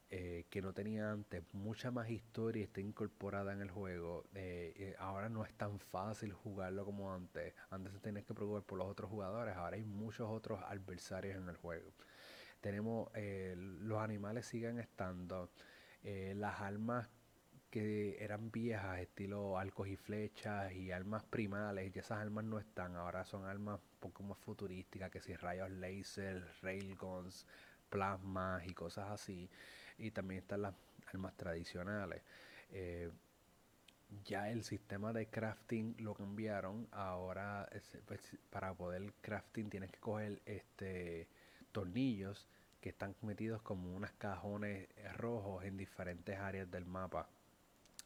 eh, 0.08 0.46
que 0.48 0.62
no 0.62 0.72
tenía 0.72 1.12
antes, 1.12 1.42
mucha 1.52 1.90
más 1.90 2.08
historia 2.08 2.64
está 2.64 2.80
incorporada 2.80 3.52
en 3.52 3.60
el 3.60 3.70
juego. 3.70 4.24
Eh, 4.34 4.72
eh, 4.76 4.96
ahora 4.98 5.28
no 5.28 5.44
es 5.44 5.52
tan 5.52 5.78
fácil 5.78 6.32
jugarlo 6.32 6.86
como 6.86 7.12
antes. 7.12 7.52
Antes 7.68 7.92
te 7.92 8.00
tenías 8.00 8.24
que 8.24 8.32
preocupar 8.32 8.62
por 8.62 8.78
los 8.78 8.88
otros 8.88 9.10
jugadores, 9.10 9.54
ahora 9.54 9.76
hay 9.76 9.84
muchos 9.84 10.30
otros 10.30 10.60
adversarios 10.62 11.36
en 11.36 11.46
el 11.46 11.56
juego. 11.56 11.92
Tenemos, 12.62 13.10
los 13.56 14.00
animales 14.00 14.46
siguen 14.46 14.78
estando, 14.78 15.50
las 16.02 16.60
armas 16.60 17.10
que 17.72 18.22
eran 18.22 18.52
viejas, 18.52 19.00
estilo 19.00 19.58
arcos 19.58 19.88
y 19.88 19.96
flechas 19.96 20.72
y 20.74 20.92
armas 20.92 21.24
primales, 21.24 21.90
y 21.96 21.98
esas 21.98 22.18
armas 22.18 22.44
no 22.44 22.58
están, 22.58 22.96
ahora 22.96 23.24
son 23.24 23.46
armas 23.46 23.80
un 23.80 23.98
poco 23.98 24.22
más 24.22 24.38
futurísticas, 24.38 25.10
que 25.10 25.22
si 25.22 25.34
rayos 25.34 25.70
laser, 25.70 26.44
railguns, 26.60 27.46
plasmas 27.88 28.66
y 28.66 28.74
cosas 28.74 29.10
así. 29.10 29.48
Y 29.96 30.10
también 30.10 30.42
están 30.42 30.62
las 30.62 30.74
armas 31.06 31.34
tradicionales. 31.34 32.22
Eh, 32.72 33.10
ya 34.26 34.50
el 34.50 34.64
sistema 34.64 35.14
de 35.14 35.28
crafting 35.28 35.96
lo 35.98 36.14
cambiaron. 36.14 36.86
Ahora 36.92 37.66
pues, 38.06 38.20
para 38.50 38.74
poder 38.74 39.14
crafting 39.22 39.70
tienes 39.70 39.90
que 39.90 39.98
coger 39.98 40.42
este 40.44 41.26
tornillos 41.72 42.46
que 42.82 42.90
están 42.90 43.14
metidos 43.22 43.62
como 43.62 43.96
unos 43.96 44.12
cajones 44.12 44.88
rojos 45.16 45.64
en 45.64 45.78
diferentes 45.78 46.38
áreas 46.38 46.70
del 46.70 46.84
mapa. 46.84 47.30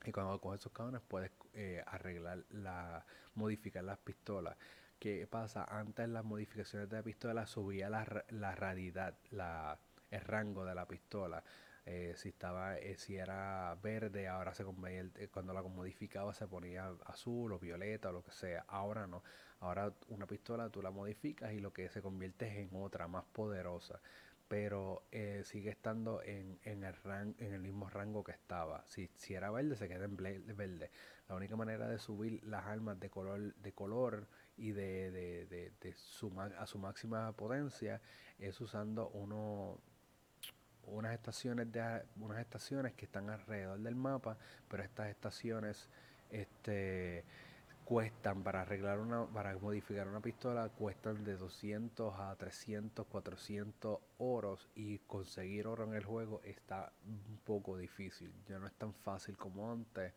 Y 0.06 0.12
cuando 0.12 0.40
coges 0.40 0.60
esos 0.60 0.72
cajones 0.72 1.02
puedes 1.06 1.32
eh, 1.52 1.82
arreglar 1.84 2.44
la, 2.50 3.04
modificar 3.34 3.82
las 3.82 3.98
pistolas. 3.98 4.56
¿Qué 5.00 5.26
pasa? 5.26 5.64
Antes 5.64 6.08
las 6.08 6.24
modificaciones 6.24 6.88
de 6.88 6.96
la 6.96 7.02
pistola 7.02 7.46
subía 7.46 7.90
la, 7.90 8.24
la 8.30 8.54
radiedad, 8.54 9.14
la, 9.30 9.78
el 10.10 10.20
rango 10.20 10.64
de 10.64 10.74
la 10.74 10.86
pistola. 10.86 11.42
Eh, 11.88 12.14
si 12.16 12.30
estaba 12.30 12.78
eh, 12.78 12.96
si 12.98 13.16
era 13.16 13.76
verde 13.80 14.26
ahora 14.26 14.52
se 14.54 14.64
cuando 14.64 15.52
la 15.52 15.62
modificaba 15.62 16.34
se 16.34 16.48
ponía 16.48 16.92
azul 17.04 17.52
o 17.52 17.60
violeta 17.60 18.08
o 18.08 18.12
lo 18.12 18.24
que 18.24 18.32
sea 18.32 18.64
ahora 18.66 19.06
no 19.06 19.22
ahora 19.60 19.92
una 20.08 20.26
pistola 20.26 20.68
tú 20.68 20.82
la 20.82 20.90
modificas 20.90 21.52
y 21.52 21.60
lo 21.60 21.72
que 21.72 21.88
se 21.88 22.02
convierte 22.02 22.48
es 22.48 22.68
en 22.68 22.76
otra 22.82 23.06
más 23.06 23.24
poderosa 23.26 24.00
pero 24.48 25.04
eh, 25.10 25.42
sigue 25.44 25.70
estando 25.70 26.22
en, 26.22 26.58
en, 26.62 26.84
el 26.84 26.94
en 27.38 27.52
el 27.52 27.60
mismo 27.60 27.88
rango 27.88 28.22
que 28.22 28.32
estaba. 28.32 28.84
Si, 28.86 29.10
si 29.16 29.34
era 29.34 29.50
verde, 29.50 29.76
se 29.76 29.88
queda 29.88 30.04
en 30.04 30.16
verde. 30.16 30.90
La 31.28 31.34
única 31.34 31.56
manera 31.56 31.88
de 31.88 31.98
subir 31.98 32.42
las 32.44 32.66
armas 32.66 33.00
de 33.00 33.10
color, 33.10 33.54
de 33.56 33.72
color 33.72 34.28
y 34.56 34.70
de, 34.72 35.10
de, 35.10 35.46
de, 35.46 35.72
de 35.80 35.94
a 36.58 36.66
su 36.66 36.78
máxima 36.78 37.32
potencia 37.32 38.00
es 38.38 38.60
usando 38.60 39.08
uno, 39.08 39.80
unas 40.84 41.14
estaciones 41.14 41.72
de 41.72 42.04
unas 42.16 42.38
estaciones 42.38 42.94
que 42.94 43.06
están 43.06 43.30
alrededor 43.30 43.80
del 43.80 43.96
mapa, 43.96 44.38
pero 44.68 44.82
estas 44.82 45.08
estaciones 45.08 45.88
este 46.30 47.24
cuestan 47.86 48.42
para 48.42 48.62
arreglar 48.62 48.98
una, 48.98 49.26
para 49.26 49.56
modificar 49.58 50.08
una 50.08 50.20
pistola, 50.20 50.68
cuestan 50.70 51.22
de 51.22 51.36
200 51.36 52.18
a 52.18 52.34
300, 52.34 53.06
400 53.06 54.00
oros 54.18 54.68
y 54.74 54.98
conseguir 54.98 55.68
oro 55.68 55.84
en 55.84 55.94
el 55.94 56.04
juego 56.04 56.40
está 56.42 56.92
un 57.06 57.38
poco 57.44 57.78
difícil. 57.78 58.32
Ya 58.48 58.58
no 58.58 58.66
es 58.66 58.72
tan 58.74 58.92
fácil 58.92 59.36
como 59.36 59.70
antes. 59.70 60.12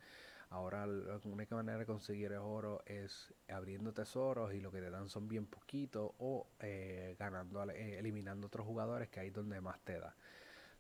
Ahora 0.50 0.88
la 0.88 1.20
única 1.26 1.56
manera 1.56 1.78
de 1.78 1.86
conseguir 1.86 2.34
oro 2.34 2.82
es 2.88 3.32
abriendo 3.48 3.94
tesoros 3.94 4.52
y 4.56 4.62
lo 4.62 4.72
que 4.72 4.82
te 4.82 4.90
dan 4.90 5.08
son 5.08 5.28
bien 5.28 5.46
poquitos 5.46 6.12
o 6.18 6.48
eh, 6.60 7.16
ganando, 7.20 7.70
eh, 7.70 8.00
eliminando 8.00 8.48
otros 8.48 8.66
jugadores 8.66 9.10
que 9.10 9.20
ahí 9.20 9.28
es 9.28 9.34
donde 9.34 9.62
más 9.62 9.80
te 9.82 10.00
da. 10.00 10.16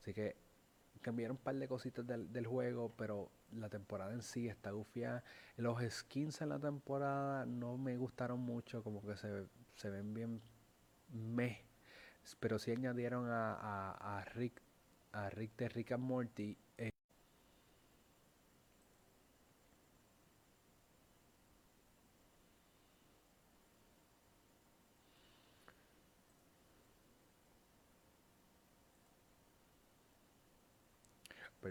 Así 0.01 0.11
que 0.11 0.37
cambiaron 1.01 1.37
un 1.37 1.43
par 1.43 1.53
de 1.53 1.67
cositas 1.67 2.05
del, 2.07 2.47
juego, 2.47 2.91
pero 2.97 3.29
la 3.53 3.69
temporada 3.69 4.13
en 4.13 4.21
sí 4.21 4.47
está 4.47 4.71
gufiada. 4.71 5.23
Los 5.57 5.81
skins 5.91 6.41
en 6.41 6.49
la 6.49 6.59
temporada 6.59 7.45
no 7.45 7.77
me 7.77 7.97
gustaron 7.97 8.39
mucho, 8.39 8.83
como 8.83 9.01
que 9.05 9.15
se, 9.17 9.45
se 9.75 9.89
ven 9.89 10.13
bien 10.13 10.41
meh. 11.09 11.65
Pero 12.39 12.59
sí 12.59 12.71
añadieron 12.71 13.27
a, 13.29 13.91
a, 13.93 14.23
Rick, 14.35 14.61
a 15.13 15.29
Rick 15.29 15.55
de 15.57 15.69
Rick 15.69 15.91
and 15.93 16.03
Morty. 16.03 16.57
Eh, 16.77 16.91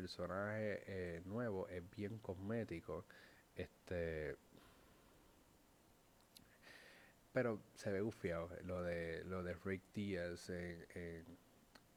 personaje 0.08 0.82
eh, 0.86 1.22
nuevo 1.26 1.68
es 1.68 1.82
bien 1.90 2.18
cosmético. 2.18 3.04
Este. 3.54 4.36
Pero 7.32 7.60
se 7.74 7.92
ve 7.92 8.00
gufiado. 8.00 8.48
Lo 8.64 8.82
de 8.82 9.22
lo 9.24 9.42
de 9.42 9.54
Rick 9.64 9.82
Diaz 9.92 10.48
en, 10.48 11.26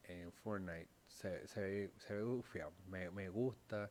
en, 0.04 0.32
Fortnite. 0.34 0.90
Se, 1.08 1.48
se, 1.48 1.62
ve, 1.62 1.92
se 2.00 2.16
ve 2.16 2.24
gufiado. 2.24 2.74
Me, 2.90 3.10
me 3.12 3.30
gusta. 3.30 3.90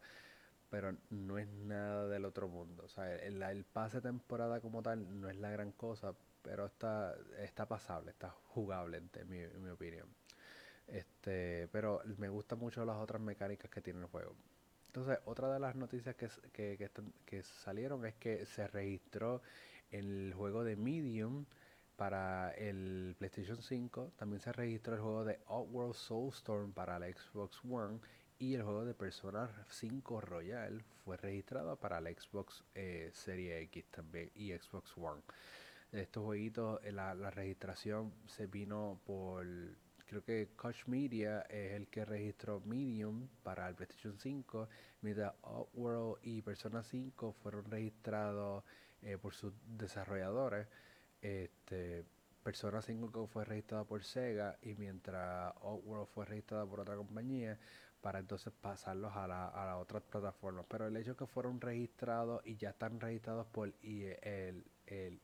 Pero 0.69 0.95
no 1.09 1.39
es 1.39 1.49
nada 1.49 2.07
del 2.09 2.27
otro 2.27 2.47
mundo. 2.47 2.85
O 2.85 2.89
sea, 2.89 3.17
el, 3.17 3.43
el 3.43 3.65
pase 3.65 4.03
temporada 4.03 4.61
como 4.61 4.83
tal 4.83 5.21
no 5.21 5.31
es 5.31 5.37
la 5.37 5.51
gran 5.51 5.73
cosa. 5.73 6.15
Pero 6.43 6.67
está, 6.67 7.15
está 7.39 7.67
pasable, 7.67 8.11
está 8.11 8.31
jugable 8.31 9.03
en 9.15 9.29
mi 9.63 9.71
opinión. 9.71 10.10
Este, 11.21 11.69
pero 11.71 12.01
me 12.17 12.31
gustan 12.31 12.59
mucho 12.59 12.83
las 12.87 12.97
otras 12.97 13.21
mecánicas 13.21 13.71
que 13.71 13.83
tiene 13.83 14.01
el 14.01 14.07
juego. 14.07 14.35
Entonces, 14.87 15.19
otra 15.27 15.53
de 15.53 15.61
las 15.61 15.77
noticias 15.77 16.17
que, 16.17 16.31
que, 16.51 16.91
que, 17.27 17.43
salieron 17.43 18.07
es 18.07 18.15
que 18.15 18.47
se 18.47 18.67
registró 18.67 19.43
el 19.91 20.33
juego 20.35 20.65
de 20.65 20.77
Medium 20.77 21.45
para 21.97 22.53
el 22.53 23.15
PlayStation 23.19 23.61
5. 23.61 24.13
También 24.17 24.41
se 24.41 24.51
registró 24.51 24.95
el 24.95 25.01
juego 25.03 25.25
de 25.27 25.41
Outworld 25.47 25.95
Soulstorm 25.95 26.73
para 26.73 26.99
la 26.99 27.09
Xbox 27.09 27.61
One. 27.71 28.01
Y 28.39 28.55
el 28.55 28.63
juego 28.63 28.87
de 28.87 28.95
Persona 28.95 29.51
5 29.69 30.23
Royal 30.23 30.83
fue 31.05 31.19
registrado 31.19 31.77
para 31.77 32.01
la 32.01 32.11
Xbox 32.11 32.65
eh, 32.75 33.11
Serie 33.13 33.61
X 33.65 33.85
también 33.91 34.31
y 34.35 34.53
Xbox 34.53 34.97
One. 34.97 35.21
Estos 35.93 36.25
jueguitos, 36.25 36.81
eh, 36.83 36.93
la, 36.93 37.15
la 37.15 37.31
registración 37.31 38.11
se 38.27 38.47
vino 38.47 38.99
por 39.05 39.45
creo 40.11 40.25
que 40.25 40.49
Koch 40.57 40.87
Media 40.87 41.43
es 41.43 41.75
el 41.75 41.87
que 41.87 42.05
registró 42.05 42.61
Medium 42.65 43.29
para 43.45 43.69
el 43.69 43.77
PlayStation 43.77 44.19
5, 44.19 44.69
mientras 45.03 45.33
Outworld 45.43 46.19
y 46.23 46.43
Persona 46.43 46.83
5 46.83 47.33
fueron 47.33 47.71
registrados 47.71 48.65
eh, 49.03 49.17
por 49.19 49.35
sus 49.35 49.53
desarrolladores. 49.79 50.67
Este, 51.23 52.05
Persona 52.43 52.83
5 52.83 53.29
fue 53.29 53.45
registrada 53.45 53.85
por 53.85 54.03
Sega 54.03 54.59
y 54.63 54.75
mientras 54.75 55.55
Outworld 55.63 56.09
fue 56.09 56.25
registrada 56.25 56.67
por 56.67 56.81
otra 56.81 56.97
compañía 56.97 57.57
para 58.01 58.19
entonces 58.19 58.53
pasarlos 58.61 59.15
a 59.15 59.29
la, 59.29 59.47
a 59.47 59.77
otras 59.79 60.03
plataformas. 60.03 60.67
Pero 60.69 60.89
el 60.89 60.97
hecho 60.97 61.17
que 61.17 61.27
fueron 61.27 61.61
registrados 61.61 62.45
y 62.45 62.57
ya 62.57 62.71
están 62.71 62.99
registrados 62.99 63.47
por 63.47 63.73
el, 63.81 64.65
el 64.87 65.21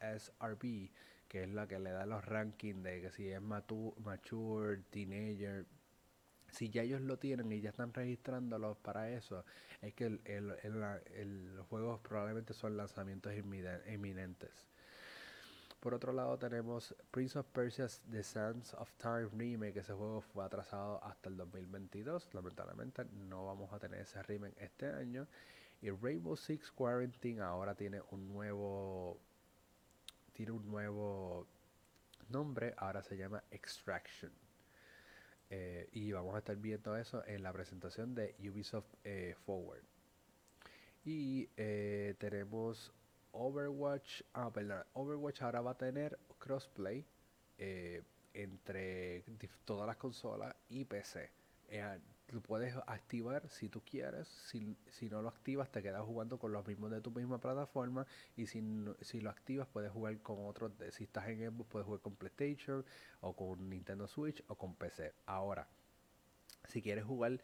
ESRB 0.00 0.90
que 1.28 1.42
es 1.44 1.50
la 1.50 1.66
que 1.66 1.78
le 1.78 1.90
da 1.90 2.06
los 2.06 2.24
rankings 2.24 2.82
de 2.82 3.00
que 3.00 3.10
si 3.10 3.28
es 3.30 3.40
mature, 3.40 4.82
teenager. 4.90 5.66
Si 6.50 6.70
ya 6.70 6.82
ellos 6.82 7.00
lo 7.00 7.18
tienen 7.18 7.50
y 7.52 7.60
ya 7.60 7.70
están 7.70 7.92
registrándolos 7.92 8.78
para 8.78 9.10
eso, 9.10 9.44
es 9.82 9.92
que 9.94 10.06
el, 10.06 10.20
el, 10.24 11.54
los 11.56 11.66
juegos 11.66 12.00
probablemente 12.00 12.54
son 12.54 12.76
lanzamientos 12.76 13.32
inminentes. 13.34 14.66
Por 15.80 15.94
otro 15.94 16.12
lado 16.12 16.38
tenemos 16.38 16.94
Prince 17.10 17.38
of 17.38 17.46
Persia's 17.52 18.02
The 18.10 18.22
Sands 18.22 18.74
of 18.74 18.92
Time 18.94 19.28
remake. 19.36 19.76
Ese 19.76 19.92
juego 19.92 20.20
fue 20.20 20.44
atrasado 20.44 21.02
hasta 21.04 21.28
el 21.28 21.36
2022. 21.36 22.32
Lamentablemente 22.34 23.04
no 23.04 23.46
vamos 23.46 23.72
a 23.72 23.78
tener 23.78 24.00
ese 24.00 24.22
remake 24.22 24.56
este 24.58 24.86
año. 24.86 25.28
Y 25.82 25.90
Rainbow 25.90 26.36
Six 26.36 26.72
Quarantine 26.72 27.42
ahora 27.42 27.74
tiene 27.74 28.00
un 28.10 28.26
nuevo 28.26 29.20
tiene 30.36 30.52
un 30.52 30.68
nuevo 30.68 31.46
nombre, 32.28 32.74
ahora 32.76 33.02
se 33.02 33.16
llama 33.16 33.42
Extraction. 33.50 34.30
Eh, 35.48 35.88
y 35.92 36.12
vamos 36.12 36.34
a 36.34 36.38
estar 36.38 36.56
viendo 36.56 36.94
eso 36.94 37.24
en 37.26 37.42
la 37.42 37.52
presentación 37.54 38.14
de 38.14 38.34
Ubisoft 38.40 38.92
eh, 39.04 39.34
Forward. 39.46 39.82
Y 41.06 41.48
eh, 41.56 42.16
tenemos 42.18 42.92
Overwatch. 43.32 44.22
Ah, 44.34 44.52
perdón. 44.52 44.84
Overwatch 44.92 45.40
ahora 45.40 45.62
va 45.62 45.70
a 45.70 45.78
tener 45.78 46.18
crossplay 46.38 47.06
entre 48.34 49.24
todas 49.64 49.86
las 49.86 49.96
consolas 49.96 50.54
y 50.68 50.84
PC. 50.84 51.30
Lo 52.28 52.40
puedes 52.40 52.76
activar 52.86 53.48
si 53.48 53.68
tú 53.68 53.82
quieres. 53.82 54.28
Si, 54.28 54.76
si, 54.90 55.08
no 55.08 55.22
lo 55.22 55.28
activas, 55.28 55.70
te 55.70 55.82
quedas 55.82 56.02
jugando 56.02 56.38
con 56.38 56.52
los 56.52 56.66
mismos 56.66 56.90
de 56.90 57.00
tu 57.00 57.10
misma 57.10 57.38
plataforma. 57.38 58.06
Y 58.36 58.46
si, 58.46 58.62
si 59.00 59.20
lo 59.20 59.30
activas, 59.30 59.68
puedes 59.68 59.92
jugar 59.92 60.18
con 60.20 60.44
otros. 60.46 60.72
Si 60.90 61.04
estás 61.04 61.28
en 61.28 61.50
Xbox, 61.50 61.70
puedes 61.70 61.86
jugar 61.86 62.00
con 62.00 62.16
PlayStation, 62.16 62.84
o 63.20 63.34
con 63.34 63.68
Nintendo 63.68 64.08
Switch, 64.08 64.42
o 64.48 64.56
con 64.56 64.74
PC. 64.74 65.14
Ahora, 65.26 65.68
si 66.64 66.82
quieres 66.82 67.04
jugar 67.04 67.40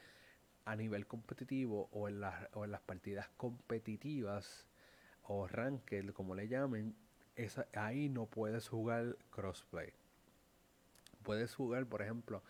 a 0.64 0.76
nivel 0.76 1.06
competitivo 1.06 1.88
o 1.92 2.08
en, 2.08 2.20
las, 2.20 2.48
o 2.54 2.64
en 2.64 2.70
las 2.70 2.80
partidas 2.80 3.28
competitivas 3.36 4.66
o 5.22 5.46
ranked, 5.46 6.12
como 6.12 6.34
le 6.34 6.48
llamen, 6.48 6.94
esa, 7.36 7.66
ahí 7.74 8.08
no 8.08 8.26
puedes 8.26 8.68
jugar 8.68 9.16
crossplay. 9.30 9.92
Puedes 11.22 11.54
jugar, 11.54 11.86
por 11.86 12.02
ejemplo, 12.02 12.42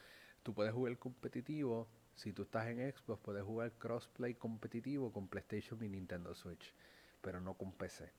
tú 0.42 0.54
puedes 0.54 0.72
jugar 0.72 0.98
competitivo. 0.98 1.88
Si 2.14 2.32
tú 2.32 2.42
estás 2.42 2.66
en 2.68 2.92
Xbox, 2.92 3.20
puedes 3.22 3.42
jugar 3.42 3.72
crossplay 3.72 4.34
competitivo 4.34 5.12
con 5.12 5.28
PlayStation 5.28 5.82
y 5.82 5.88
Nintendo 5.88 6.34
Switch, 6.34 6.74
pero 7.20 7.40
no 7.40 7.54
con 7.54 7.72
PC. 7.72 8.10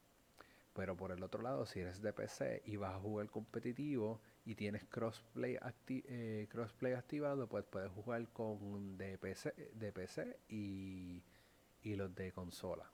Pero 0.73 0.97
por 0.97 1.11
el 1.11 1.21
otro 1.23 1.43
lado, 1.43 1.65
si 1.65 1.81
eres 1.81 2.01
de 2.01 2.13
PC 2.13 2.63
y 2.65 2.77
vas 2.77 2.95
a 2.95 2.99
jugar 2.99 3.29
competitivo 3.29 4.21
y 4.45 4.55
tienes 4.55 4.83
crossplay, 4.85 5.59
eh, 5.87 6.47
crossplay 6.49 6.93
activado, 6.93 7.47
pues 7.47 7.63
puedes 7.65 7.91
jugar 7.91 8.27
con 8.29 8.97
de 8.97 9.17
PC, 9.19 9.53
de 9.73 9.91
PC 9.91 10.39
y, 10.49 11.23
y 11.83 11.95
los 11.95 12.15
de 12.15 12.31
consola. 12.31 12.91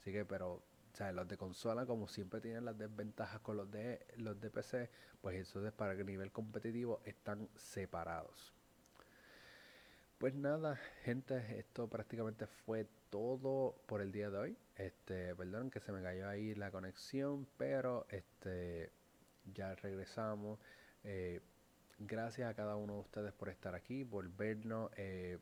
Así 0.00 0.12
que, 0.12 0.24
pero 0.24 0.62
sea, 0.98 1.12
los 1.12 1.28
de 1.28 1.36
consola, 1.36 1.86
como 1.86 2.08
siempre 2.08 2.40
tienen 2.40 2.64
las 2.64 2.76
desventajas 2.76 3.40
con 3.40 3.56
los 3.56 3.70
de 3.70 4.04
los 4.16 4.40
de 4.40 4.50
PC, 4.50 4.90
pues 5.20 5.36
entonces 5.36 5.72
para 5.72 5.92
el 5.92 6.04
nivel 6.04 6.32
competitivo 6.32 7.00
están 7.04 7.48
separados. 7.56 8.52
Pues 10.18 10.34
nada, 10.34 10.74
gente, 11.04 11.60
esto 11.60 11.86
prácticamente 11.88 12.48
fue 12.48 12.88
todo 13.08 13.76
por 13.86 14.02
el 14.02 14.10
día 14.10 14.30
de 14.30 14.38
hoy. 14.38 14.56
Este, 14.76 15.32
perdón 15.36 15.70
que 15.70 15.78
se 15.78 15.92
me 15.92 16.02
cayó 16.02 16.28
ahí 16.28 16.56
la 16.56 16.72
conexión, 16.72 17.46
pero 17.56 18.04
este 18.10 18.90
ya 19.54 19.76
regresamos. 19.76 20.58
Eh, 21.04 21.40
gracias 22.00 22.50
a 22.50 22.54
cada 22.54 22.74
uno 22.74 22.94
de 22.94 23.00
ustedes 23.00 23.32
por 23.32 23.48
estar 23.48 23.76
aquí, 23.76 24.04
por 24.04 24.28
vernos. 24.28 24.90
Eh, 24.96 25.38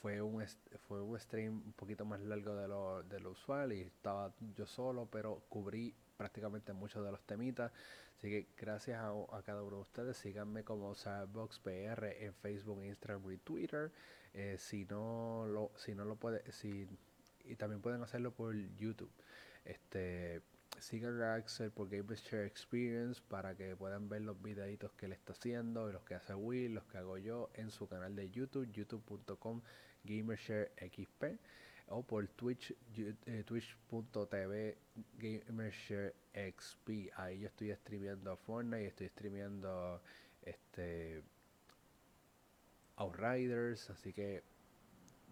fue 0.00 0.22
un, 0.22 0.44
fue 0.86 1.02
un 1.02 1.18
stream 1.18 1.60
un 1.66 1.72
poquito 1.72 2.04
más 2.04 2.20
largo 2.20 2.54
de 2.54 2.68
lo, 2.68 3.02
de 3.02 3.18
lo 3.18 3.32
usual 3.32 3.72
y 3.72 3.80
estaba 3.80 4.32
yo 4.56 4.66
solo, 4.66 5.08
pero 5.10 5.42
cubrí 5.48 5.92
prácticamente 6.16 6.72
muchos 6.72 7.04
de 7.04 7.10
los 7.10 7.22
temitas. 7.24 7.72
Así 8.16 8.28
que 8.28 8.48
gracias 8.56 9.00
a, 9.00 9.42
cada 9.42 9.62
uno 9.62 9.76
de 9.76 9.82
ustedes. 9.82 10.16
Síganme 10.16 10.64
como 10.64 10.94
PR 11.62 12.24
en 12.24 12.34
Facebook, 12.34 12.84
Instagram 12.84 13.32
y 13.32 13.38
Twitter. 13.38 13.92
Eh, 14.32 14.56
si 14.58 14.84
no 14.84 15.46
lo, 15.46 15.72
si 15.76 15.94
no 15.94 16.04
lo 16.04 16.16
puede, 16.16 16.50
si, 16.52 16.88
y 17.44 17.56
también 17.56 17.80
pueden 17.80 18.02
hacerlo 18.02 18.32
por 18.32 18.54
YouTube. 18.76 19.12
Este 19.64 20.42
sigan 20.80 21.22
a 21.22 21.34
Axel 21.34 21.70
por 21.70 21.88
Gamer 21.88 22.18
Share 22.18 22.46
Experience 22.46 23.22
para 23.28 23.54
que 23.54 23.76
puedan 23.76 24.08
ver 24.08 24.22
los 24.22 24.40
videitos 24.42 24.92
que 24.92 25.06
él 25.06 25.12
está 25.12 25.32
haciendo, 25.32 25.90
los 25.92 26.02
que 26.02 26.14
hace 26.14 26.34
Will, 26.34 26.74
los 26.74 26.84
que 26.84 26.98
hago 26.98 27.16
yo 27.16 27.50
en 27.54 27.70
su 27.70 27.88
canal 27.88 28.16
de 28.16 28.30
YouTube, 28.30 28.70
youtube.com 28.72 29.62
Gamershare 30.04 30.72
XP 30.76 31.38
o 31.88 32.02
por 32.02 32.26
Twitch, 32.28 32.74
eh, 32.96 33.44
twitch.tv 33.44 34.76
Gamershare 35.18 36.14
XP. 36.34 37.10
Ahí 37.16 37.40
yo 37.40 37.48
estoy 37.48 37.74
streameando 37.74 38.36
Fortnite, 38.36 38.86
estoy 38.86 39.08
streameando 39.08 40.00
este 40.42 41.22
Outriders, 42.96 43.90
así 43.90 44.12
que 44.12 44.42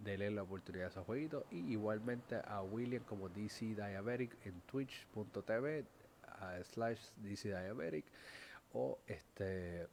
denle 0.00 0.30
la 0.30 0.42
oportunidad 0.42 0.86
a 0.86 0.90
esos 0.90 1.06
jueguitos. 1.06 1.44
Y 1.50 1.72
igualmente 1.72 2.40
a 2.44 2.62
William 2.62 3.02
como 3.04 3.28
DC 3.28 3.74
Diabetic 3.74 4.36
en 4.46 4.60
twitch.tv 4.62 5.84
slash 6.64 7.00
DC 7.16 7.48
Diabetic 7.48 8.04
o 8.72 8.98
este 9.06 9.86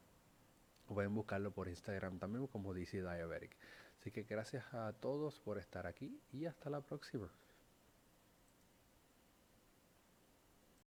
pueden 0.88 1.14
buscarlo 1.14 1.52
por 1.52 1.68
Instagram 1.68 2.18
también 2.18 2.46
como 2.48 2.74
DC 2.74 3.00
Diabetic. 3.00 3.56
Así 4.00 4.10
que 4.10 4.22
gracias 4.22 4.64
a 4.72 4.94
todos 4.94 5.38
por 5.40 5.58
estar 5.58 5.86
aquí 5.86 6.22
y 6.32 6.46
hasta 6.46 6.70
la 6.70 6.80
próxima. 6.80 7.30